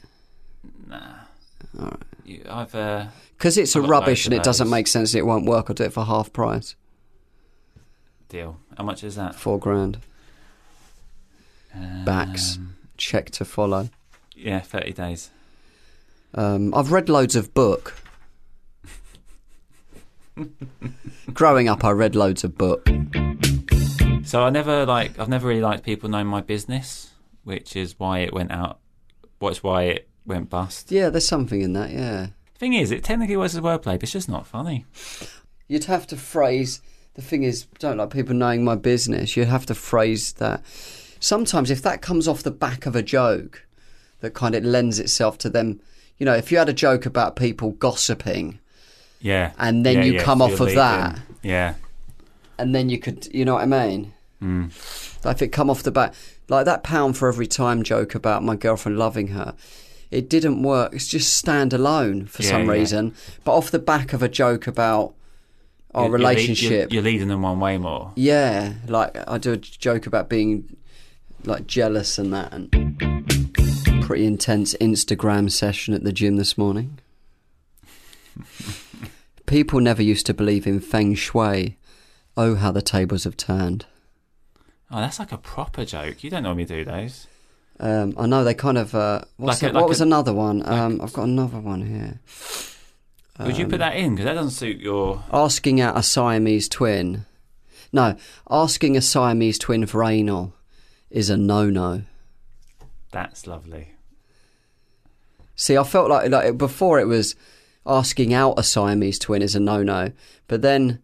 Nah. 0.87 1.91
You, 2.25 2.45
I've. 2.49 2.75
Uh, 2.75 3.07
Because 3.37 3.59
it's 3.59 3.75
a 3.75 3.79
I've 3.81 3.85
got 3.87 3.91
rubbish 3.91 4.27
and 4.27 4.35
it 4.35 4.43
doesn't 4.45 4.71
make 4.71 4.87
sense. 4.87 5.15
It 5.15 5.27
won't 5.27 5.45
work. 5.47 5.67
I'll 5.69 5.75
do 5.75 5.85
it 5.85 5.93
for 5.93 6.05
half 6.05 6.33
price, 6.33 6.77
deal. 8.29 8.59
How 8.79 8.85
much 8.85 9.03
is 9.03 9.17
that? 9.17 9.35
four 9.35 9.59
grand. 9.59 9.99
Backs. 12.05 12.57
Um, 12.59 12.77
Check 12.97 13.31
to 13.33 13.45
follow. 13.45 13.89
Yeah, 14.37 14.61
thirty 14.61 14.93
days. 14.93 15.31
Um, 16.35 16.73
I've 16.75 16.93
read 16.93 17.09
loads 17.09 17.35
of 17.35 17.53
book. 17.55 17.95
Growing 21.33 21.69
up, 21.69 21.85
I 21.85 21.91
read 21.91 22.15
loads 22.15 22.45
of 22.45 22.57
book. 22.57 22.89
So 24.25 24.43
I 24.43 24.51
never 24.51 24.87
like. 24.87 25.19
I've 25.19 25.29
never 25.29 25.49
really 25.49 25.61
liked 25.61 25.85
people 25.85 26.09
knowing 26.09 26.27
my 26.27 26.41
business, 26.41 27.11
which 27.45 27.77
is 27.77 27.99
why 27.99 28.21
it 28.21 28.33
went 28.33 28.51
out. 28.53 28.79
What's 29.39 29.63
why 29.63 29.85
it 29.85 30.09
went 30.25 30.51
bust. 30.51 30.91
Yeah, 30.93 31.09
there's 31.11 31.27
something 31.27 31.61
in 31.61 31.73
that. 31.73 31.91
Yeah, 31.91 32.29
Thing 32.55 32.75
is, 32.75 32.93
it 32.93 33.03
technically 33.03 33.37
was 33.37 33.57
a 33.57 33.61
wordplay, 33.61 33.95
but 33.95 34.05
it's 34.05 34.13
just 34.13 34.29
not 34.29 34.47
funny. 34.47 34.85
you'd 35.67 35.85
have 35.85 36.07
to 36.09 36.17
phrase. 36.17 36.81
The 37.15 37.23
thing 37.23 37.43
is, 37.43 37.67
don't 37.81 37.97
like 37.97 38.11
people 38.11 38.35
knowing 38.35 38.65
my 38.65 38.77
business. 38.77 39.37
You'd 39.37 39.49
have 39.49 39.67
to 39.67 39.75
phrase 39.75 40.33
that. 40.35 40.63
Sometimes, 41.21 41.71
if 41.71 41.83
that 41.83 42.03
comes 42.03 42.27
off 42.29 42.43
the 42.43 42.51
back 42.53 42.87
of 42.87 42.95
a 42.97 43.03
joke, 43.03 43.67
that 44.21 44.35
kind 44.35 44.55
of 44.55 44.65
lends 44.65 44.99
itself 45.01 45.39
to 45.39 45.51
them. 45.51 45.81
You 46.19 46.27
know, 46.27 46.35
if 46.35 46.53
you 46.53 46.59
had 46.59 46.69
a 46.69 46.73
joke 46.73 47.05
about 47.05 47.35
people 47.37 47.73
gossiping, 47.73 48.61
Yeah. 49.21 49.53
And 49.59 49.85
then 49.85 49.97
Yeah, 49.99 50.05
you 50.05 50.13
yeah, 50.15 50.23
come 50.23 50.41
off 50.41 50.61
of 50.61 50.75
that. 50.75 51.19
Yeah. 51.43 51.75
And 52.59 52.75
then 52.75 52.89
you 52.89 52.99
could, 52.99 53.29
you 53.35 53.45
know 53.45 53.55
what 53.55 53.63
I 53.63 53.67
mean? 53.67 54.13
Mm. 54.43 55.25
Like 55.25 55.37
if 55.37 55.43
it 55.43 55.49
come 55.49 55.71
off 55.71 55.83
the 55.83 55.91
back, 55.93 56.15
like 56.49 56.65
that 56.65 56.83
pound 56.83 57.17
for 57.17 57.29
every 57.29 57.47
time 57.47 57.83
joke 57.83 58.15
about 58.15 58.43
my 58.43 58.57
girlfriend 58.57 58.99
loving 58.99 59.29
her, 59.29 59.55
it 60.11 60.29
didn't 60.29 60.63
work. 60.63 60.93
It's 60.93 61.07
just 61.09 61.35
stand 61.35 61.73
alone 61.73 62.27
for 62.27 62.43
Yeah, 62.43 62.51
some 62.51 62.67
yeah. 62.67 62.73
reason. 62.73 63.15
But 63.45 63.55
off 63.57 63.71
the 63.71 63.79
back 63.79 64.13
of 64.13 64.23
a 64.23 64.29
joke 64.29 64.67
about 64.67 65.15
our 65.95 66.05
You're- 66.07 66.19
relationship, 66.19 66.91
You're, 66.93 67.03
you're 67.03 67.13
leading 67.13 67.29
them 67.29 67.43
one 67.43 67.61
way 67.61 67.79
more. 67.79 68.13
yeah, 68.17 68.75
like 68.89 69.17
I 69.29 69.39
do 69.39 69.53
a 69.53 69.57
joke 69.57 70.07
about 70.07 70.29
being 70.29 70.77
like 71.45 71.67
jealous 71.67 72.19
and 72.19 72.33
that, 72.33 72.53
and 72.53 72.71
pretty 74.03 74.25
intense 74.27 74.75
Instagram 74.81 75.51
session 75.51 75.93
at 75.95 76.03
the 76.05 76.13
gym 76.13 76.37
this 76.37 76.57
morning. 76.59 76.99
People 79.47 79.81
never 79.81 80.03
used 80.03 80.27
to 80.27 80.35
believe 80.35 80.67
in 80.67 80.81
feng 80.81 81.15
shui. 81.15 81.77
Oh, 82.37 82.55
how 82.55 82.73
the 82.73 82.83
tables 82.83 83.25
have 83.25 83.37
turned. 83.37 83.87
Oh, 84.91 85.01
that's 85.01 85.19
like 85.19 85.33
a 85.33 85.39
proper 85.39 85.85
joke. 85.85 86.23
You 86.25 86.31
don't 86.31 86.43
normally 86.43 86.65
do 86.65 86.85
those. 86.85 87.27
Um, 87.81 88.15
I 88.19 88.27
know 88.27 88.45
they 88.45 88.55
kind 88.55 88.79
of. 88.79 88.95
Uh, 88.95 89.23
what's 89.37 89.63
Like 89.63 89.73
a- 89.73 89.77
it- 89.77 89.81
what 89.81 89.89
was 89.89 90.01
a- 90.01 90.05
another 90.05 90.33
one? 90.33 90.67
Um, 90.69 91.01
I've 91.03 91.13
got 91.13 91.25
another 91.25 91.61
one 91.61 91.87
here. 91.87 92.21
Would 93.41 93.57
you 93.59 93.67
put 93.67 93.79
that 93.79 93.97
in? 93.97 94.11
Because 94.15 94.27
that 94.27 94.35
doesn't 94.35 94.51
suit 94.53 94.79
your. 94.79 95.25
Asking 95.33 95.81
out 95.81 95.97
a 95.97 96.03
Siamese 96.03 96.69
twin. 96.69 97.25
No, 97.93 98.17
asking 98.51 98.97
a 98.97 99.01
Siamese 99.03 99.59
twin 99.59 99.85
for 99.87 100.05
anal 100.05 100.55
is 101.11 101.29
a 101.29 101.37
no-no. 101.37 102.03
That's 103.11 103.47
lovely. 103.47 103.89
See, 105.57 105.77
I 105.77 105.85
felt 105.85 106.09
like 106.11 106.31
like 106.31 106.57
before 106.57 106.99
it 107.01 107.07
was 107.07 107.35
asking 107.85 108.33
out 108.33 108.59
a 108.59 108.63
Siamese 108.63 109.19
twin 109.19 109.43
is 109.43 109.55
a 109.55 109.61
no-no, 109.61 110.13
but 110.49 110.63
then 110.63 111.01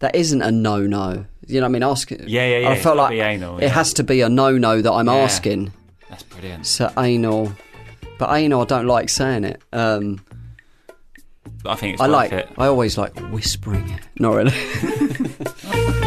that 0.00 0.14
isn't 0.14 0.42
a 0.42 0.50
no-no. 0.50 1.24
You 1.46 1.60
know 1.60 1.66
what 1.66 1.70
I 1.70 1.72
mean? 1.72 1.82
Ask. 1.82 2.10
Yeah, 2.10 2.18
yeah, 2.26 2.58
yeah, 2.58 2.68
I 2.70 2.78
felt 2.78 2.96
like 2.96 3.12
anal, 3.18 3.58
it 3.58 3.62
yeah. 3.64 3.68
has 3.70 3.92
to 3.94 4.04
be 4.04 4.20
a 4.20 4.28
no-no 4.28 4.80
that 4.82 4.92
I'm 4.92 5.06
Yeah. 5.06 5.14
asking. 5.14 5.72
That's 6.08 6.22
brilliant. 6.24 6.66
So 6.66 6.92
anal, 6.98 7.52
but 8.18 8.32
anal, 8.34 8.62
I 8.62 8.64
don't 8.66 8.86
like 8.86 9.08
saying 9.08 9.44
it. 9.44 9.60
Um, 9.72 10.24
I 11.66 11.74
think 11.74 11.94
it's 11.94 12.02
I 12.02 12.06
worth 12.06 12.12
like. 12.12 12.32
it. 12.32 12.48
I 12.58 12.66
always 12.66 12.96
like 12.98 13.18
whispering 13.30 13.88
it. 13.90 14.00
Not 14.18 14.34
really. 14.34 14.52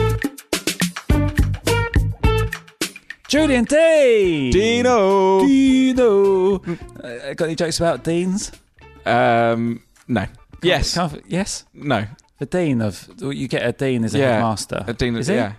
Julian 3.28 3.64
Dean! 3.66 4.52
Dino. 4.52 5.39
Dino! 5.46 6.56
Uh, 6.58 7.34
got 7.34 7.41
any 7.46 7.56
jokes 7.56 7.80
about 7.80 8.04
deans? 8.04 8.52
Um, 9.06 9.82
no. 10.08 10.28
Yes. 10.62 10.94
Can't- 10.94 11.24
yes? 11.28 11.66
No. 11.74 12.06
The 12.39 12.45
dean 12.45 12.81
of. 12.81 13.09
You 13.21 13.47
get 13.47 13.63
a 13.65 13.71
dean 13.71 14.03
as 14.03 14.15
a 14.15 14.19
yeah. 14.19 14.34
headmaster. 14.34 14.84
A 14.88 14.93
dean. 14.93 15.15
Is 15.15 15.29
it? 15.29 15.36
Yeah. 15.36 15.53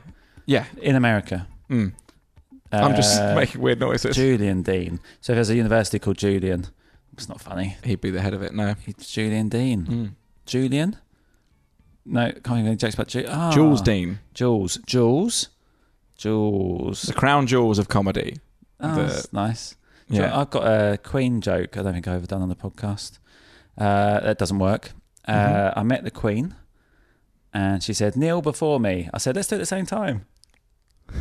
Yeah. 0.47 0.65
In 0.81 0.97
America. 0.97 1.47
Mm. 1.71 1.93
I'm 2.73 2.95
just 2.97 3.21
Uh, 3.21 3.35
making 3.37 3.61
weird 3.61 3.79
noises. 3.81 4.17
Julian 4.17 4.63
Dean. 4.63 4.99
So 5.21 5.33
if 5.33 5.37
there's 5.37 5.51
a 5.51 5.55
university 5.57 5.99
called 5.99 6.19
Julian, 6.19 6.67
it's 7.13 7.29
not 7.29 7.41
funny. 7.41 7.77
He'd 7.85 8.01
be 8.01 8.11
the 8.11 8.21
head 8.21 8.35
of 8.35 8.43
it. 8.43 8.53
No. 8.55 8.75
It's 8.87 9.11
Julian 9.11 9.49
Dean. 9.49 9.87
Mm. 9.87 10.11
Julian? 10.47 10.97
No, 12.05 12.33
can't 12.33 12.59
even 12.61 12.73
of 12.73 12.79
jokes 12.79 12.95
about 12.95 13.09
Jules. 13.09 13.29
Ah, 13.31 13.51
Jules 13.53 13.81
Dean. 13.81 14.19
Jules. 14.35 14.79
Jules. 14.87 15.49
Jules. 16.17 17.03
The 17.03 17.13
crown 17.15 17.47
jewels 17.47 17.79
of 17.79 17.89
comedy. 17.89 18.37
Oh, 18.81 18.95
The- 18.95 19.03
that's 19.03 19.33
nice. 19.33 19.77
Yeah. 20.09 20.39
I've 20.39 20.51
got 20.51 20.65
a 20.67 20.99
Queen 20.99 21.41
joke. 21.41 21.77
I 21.79 21.83
don't 21.83 21.95
think 21.95 22.07
I've 22.07 22.17
ever 22.17 22.27
done 22.27 22.43
on 22.43 22.49
the 22.51 22.55
podcast. 22.57 23.19
Uh, 23.79 24.21
that 24.21 24.37
doesn't 24.39 24.59
work. 24.59 24.91
Uh, 25.27 25.33
Mm-hmm. 25.33 25.79
I 25.79 25.83
met 25.85 26.05
the 26.05 26.11
Queen, 26.11 26.55
and 27.55 27.83
she 27.83 27.95
said, 27.95 28.17
"Kneel 28.17 28.43
before 28.43 28.79
me." 28.81 29.09
I 29.15 29.19
said, 29.19 29.37
"Let's 29.37 29.49
do 29.49 29.55
it 29.55 29.59
at 29.59 29.63
the 29.63 29.67
same 29.67 29.87
time." 29.87 30.27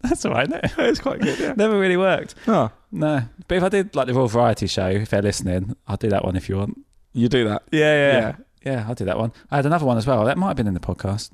That's 0.00 0.24
all 0.24 0.32
right. 0.32 0.50
it? 0.50 0.72
It's 0.78 1.00
quite 1.00 1.20
good. 1.20 1.38
Yeah. 1.38 1.54
Never 1.56 1.78
really 1.78 1.96
worked. 1.96 2.34
Oh, 2.46 2.70
No, 2.92 3.22
but 3.48 3.56
if 3.58 3.62
I 3.64 3.68
did 3.68 3.94
like 3.96 4.06
the 4.06 4.14
Royal 4.14 4.28
Variety 4.28 4.66
Show, 4.68 4.86
if 4.88 5.10
they're 5.10 5.22
listening, 5.22 5.74
I'll 5.88 5.96
do 5.96 6.08
that 6.08 6.24
one 6.24 6.36
if 6.36 6.48
you 6.48 6.56
want. 6.56 6.78
you 7.12 7.28
do 7.28 7.44
that. 7.48 7.62
Yeah, 7.72 7.80
yeah, 7.80 8.12
Yeah. 8.12 8.18
yeah. 8.20 8.36
Yeah, 8.64 8.84
I'll 8.88 8.94
do 8.94 9.04
that 9.06 9.18
one. 9.18 9.32
I 9.50 9.56
had 9.56 9.66
another 9.66 9.86
one 9.86 9.96
as 9.98 10.06
well. 10.06 10.24
That 10.24 10.36
might 10.36 10.48
have 10.48 10.56
been 10.56 10.66
in 10.66 10.74
the 10.74 10.80
podcast. 10.80 11.30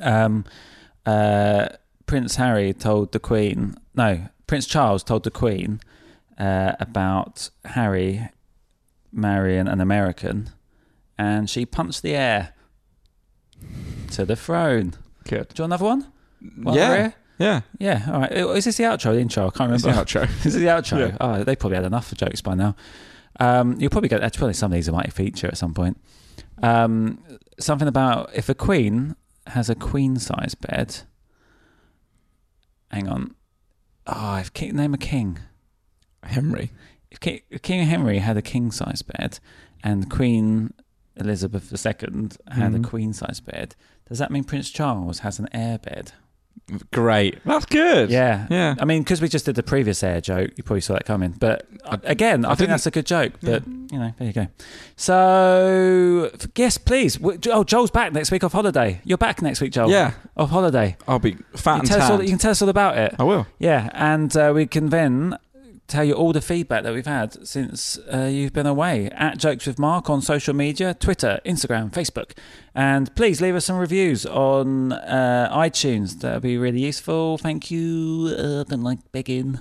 Um, 0.00 0.44
uh, 1.04 1.68
Prince 2.06 2.36
Harry 2.36 2.72
told 2.72 3.12
the 3.12 3.18
Queen, 3.18 3.74
no, 3.94 4.26
Prince 4.46 4.66
Charles 4.66 5.02
told 5.02 5.24
the 5.24 5.30
Queen 5.30 5.80
uh, 6.38 6.72
about 6.80 7.50
Harry 7.64 8.28
marrying 9.12 9.66
an 9.68 9.80
American, 9.80 10.50
and 11.20 11.50
she 11.50 11.66
punched 11.66 12.00
the 12.00 12.14
air 12.14 12.54
to 14.12 14.24
the 14.24 14.34
throne. 14.36 14.94
Good. 15.24 15.48
Do 15.48 15.62
you 15.62 15.68
want 15.68 15.72
another 15.72 15.84
one? 15.84 16.12
While 16.62 16.74
yeah. 16.74 17.10
Yeah. 17.38 17.60
Yeah, 17.78 18.04
all 18.08 18.20
right. 18.20 18.32
Is 18.32 18.64
this 18.64 18.78
the 18.78 18.84
outro, 18.84 19.12
the 19.14 19.20
intro? 19.20 19.46
I 19.46 19.50
can't 19.50 19.70
It's 19.72 19.84
remember. 19.84 20.02
the 20.04 20.18
outro. 20.20 20.42
This 20.42 20.46
is 20.54 20.60
the 20.60 20.66
outro. 20.68 21.10
Yeah. 21.10 21.16
Oh, 21.20 21.44
they 21.44 21.56
probably 21.56 21.76
had 21.76 21.84
enough 21.84 22.10
of 22.10 22.16
jokes 22.16 22.40
by 22.40 22.54
now. 22.54 22.74
Um, 23.38 23.78
you'll 23.78 23.90
probably 23.90 24.08
get. 24.08 24.22
That's 24.22 24.36
probably 24.36 24.54
some 24.54 24.72
of 24.72 24.76
these 24.76 24.90
might 24.90 25.12
feature 25.12 25.46
at 25.46 25.58
some 25.58 25.74
point. 25.74 25.98
Um, 26.62 27.22
something 27.58 27.88
about 27.88 28.30
if 28.34 28.48
a 28.48 28.54
queen 28.54 29.14
has 29.48 29.68
a 29.68 29.74
queen 29.74 30.16
size 30.16 30.54
bed. 30.54 31.00
Hang 32.90 33.08
on. 33.08 33.34
Oh, 34.06 34.36
if 34.36 34.50
name 34.72 34.94
a 34.94 34.98
king. 34.98 35.38
Henry. 36.24 36.70
If 37.10 37.20
king, 37.20 37.40
if 37.50 37.60
king 37.62 37.86
Henry 37.86 38.18
had 38.18 38.36
a 38.38 38.42
king 38.42 38.70
size 38.70 39.02
bed, 39.02 39.38
and 39.82 40.10
Queen 40.10 40.72
Elizabeth 41.20 41.72
II 41.72 42.28
had 42.48 42.72
Mhm. 42.72 42.84
a 42.84 42.88
queen 42.88 43.12
size 43.12 43.40
bed, 43.40 43.74
does 44.08 44.18
that 44.18 44.30
mean 44.30 44.44
Prince 44.44 44.70
Charles 44.70 45.20
has 45.20 45.38
an 45.38 45.48
air 45.52 45.78
bed? 45.78 46.12
Great. 46.92 47.38
That's 47.44 47.64
good. 47.66 48.10
Yeah, 48.10 48.46
Yeah. 48.48 48.74
I 48.78 48.84
mean, 48.84 49.02
because 49.02 49.20
we 49.20 49.28
just 49.28 49.44
did 49.44 49.56
the 49.56 49.62
previous 49.62 50.02
air 50.04 50.20
joke, 50.20 50.50
you 50.56 50.62
probably 50.62 50.80
saw 50.82 50.92
that 50.94 51.04
coming. 51.04 51.34
But 51.38 51.66
uh, 51.84 51.96
again, 52.04 52.44
I, 52.44 52.52
I 52.52 52.54
think 52.54 52.70
that's 52.70 52.86
a 52.86 52.90
good 52.92 53.06
joke. 53.06 53.32
But 53.42 53.66
you 53.66 53.98
know, 53.98 54.12
there 54.18 54.26
you 54.28 54.32
go. 54.32 54.46
So 54.96 56.30
f- 56.34 56.46
yes, 56.56 56.78
please. 56.78 57.18
Oh, 57.50 57.64
Joel's 57.64 57.90
back 57.90 58.12
next 58.12 58.30
week 58.30 58.44
off 58.44 58.52
holiday. 58.52 59.00
You're 59.04 59.18
back 59.18 59.42
next 59.42 59.60
week, 59.60 59.72
Joel. 59.72 59.90
Yeah. 59.90 60.12
off 60.36 60.50
holiday. 60.50 60.96
I'll 61.08 61.18
be 61.18 61.36
fat 61.56 61.74
You, 61.74 61.78
and 61.80 61.88
tell 61.88 62.02
us 62.02 62.10
all, 62.10 62.22
you 62.22 62.28
can 62.28 62.38
tell 62.38 62.52
us 62.52 62.62
all 62.62 62.68
about 62.68 62.96
it. 62.98 63.14
I 63.18 63.24
will. 63.24 63.46
Yeah, 63.58 63.90
and 63.94 64.34
uh, 64.36 64.52
we 64.54 64.66
can 64.66 64.90
then 64.90 65.36
tell 65.90 66.04
you 66.04 66.14
all 66.14 66.32
the 66.32 66.40
feedback 66.40 66.84
that 66.84 66.94
we've 66.94 67.06
had 67.06 67.46
since 67.46 67.98
uh, 68.12 68.28
you've 68.30 68.52
been 68.52 68.66
away. 68.66 69.08
At 69.10 69.38
Jokes 69.38 69.66
with 69.66 69.78
Mark 69.78 70.08
on 70.08 70.22
social 70.22 70.54
media, 70.54 70.94
Twitter, 70.94 71.40
Instagram, 71.44 71.90
Facebook. 71.90 72.32
And 72.74 73.14
please 73.14 73.40
leave 73.40 73.54
us 73.54 73.64
some 73.64 73.76
reviews 73.76 74.24
on 74.24 74.92
uh, 74.92 75.50
iTunes. 75.52 76.20
That 76.20 76.34
would 76.34 76.42
be 76.42 76.56
really 76.56 76.80
useful. 76.80 77.38
Thank 77.38 77.70
you. 77.70 78.34
Uh, 78.38 78.64
don't 78.64 78.82
like 78.82 79.00
begging. 79.12 79.60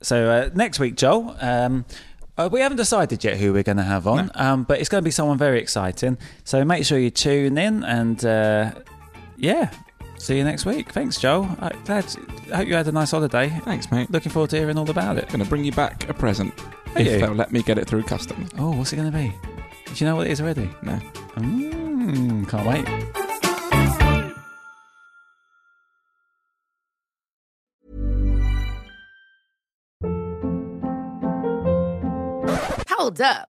So 0.00 0.30
uh, 0.30 0.50
next 0.54 0.80
week, 0.80 0.96
Joel. 0.96 1.36
Um, 1.40 1.84
uh, 2.38 2.48
we 2.50 2.60
haven't 2.60 2.78
decided 2.78 3.22
yet 3.22 3.36
who 3.36 3.52
we're 3.52 3.62
going 3.62 3.76
to 3.76 3.82
have 3.82 4.06
on, 4.06 4.30
um, 4.34 4.64
but 4.64 4.80
it's 4.80 4.88
going 4.88 5.02
to 5.02 5.04
be 5.04 5.10
someone 5.10 5.36
very 5.36 5.60
exciting. 5.60 6.16
So 6.44 6.64
make 6.64 6.86
sure 6.86 6.98
you 6.98 7.10
tune 7.10 7.58
in 7.58 7.84
and 7.84 8.24
uh, 8.24 8.72
yeah, 9.36 9.70
see 10.22 10.38
you 10.38 10.44
next 10.44 10.64
week. 10.64 10.90
Thanks, 10.92 11.18
Joel. 11.18 11.48
I, 11.60 11.70
glad. 11.84 12.04
I 12.52 12.56
hope 12.58 12.68
you 12.68 12.74
had 12.74 12.86
a 12.88 12.92
nice 12.92 13.10
holiday. 13.10 13.48
Thanks, 13.64 13.90
mate. 13.90 14.10
Looking 14.10 14.30
forward 14.32 14.50
to 14.50 14.58
hearing 14.58 14.78
all 14.78 14.88
about 14.88 15.18
it. 15.18 15.28
Going 15.28 15.42
to 15.42 15.48
bring 15.48 15.64
you 15.64 15.72
back 15.72 16.08
a 16.08 16.14
present 16.14 16.54
Are 16.94 17.00
if 17.00 17.06
you? 17.06 17.18
they'll 17.18 17.32
let 17.32 17.52
me 17.52 17.62
get 17.62 17.78
it 17.78 17.86
through 17.86 18.04
customs. 18.04 18.50
Oh, 18.58 18.70
what's 18.76 18.92
it 18.92 18.96
going 18.96 19.10
to 19.10 19.16
be? 19.18 19.34
Do 19.86 20.04
you 20.04 20.06
know 20.08 20.16
what 20.16 20.26
it 20.26 20.30
is 20.30 20.40
already? 20.40 20.70
No. 20.82 20.98
Mm, 21.36 22.48
can't 22.48 22.66
wait. 22.66 22.86
Hold 32.88 33.20
up. 33.20 33.48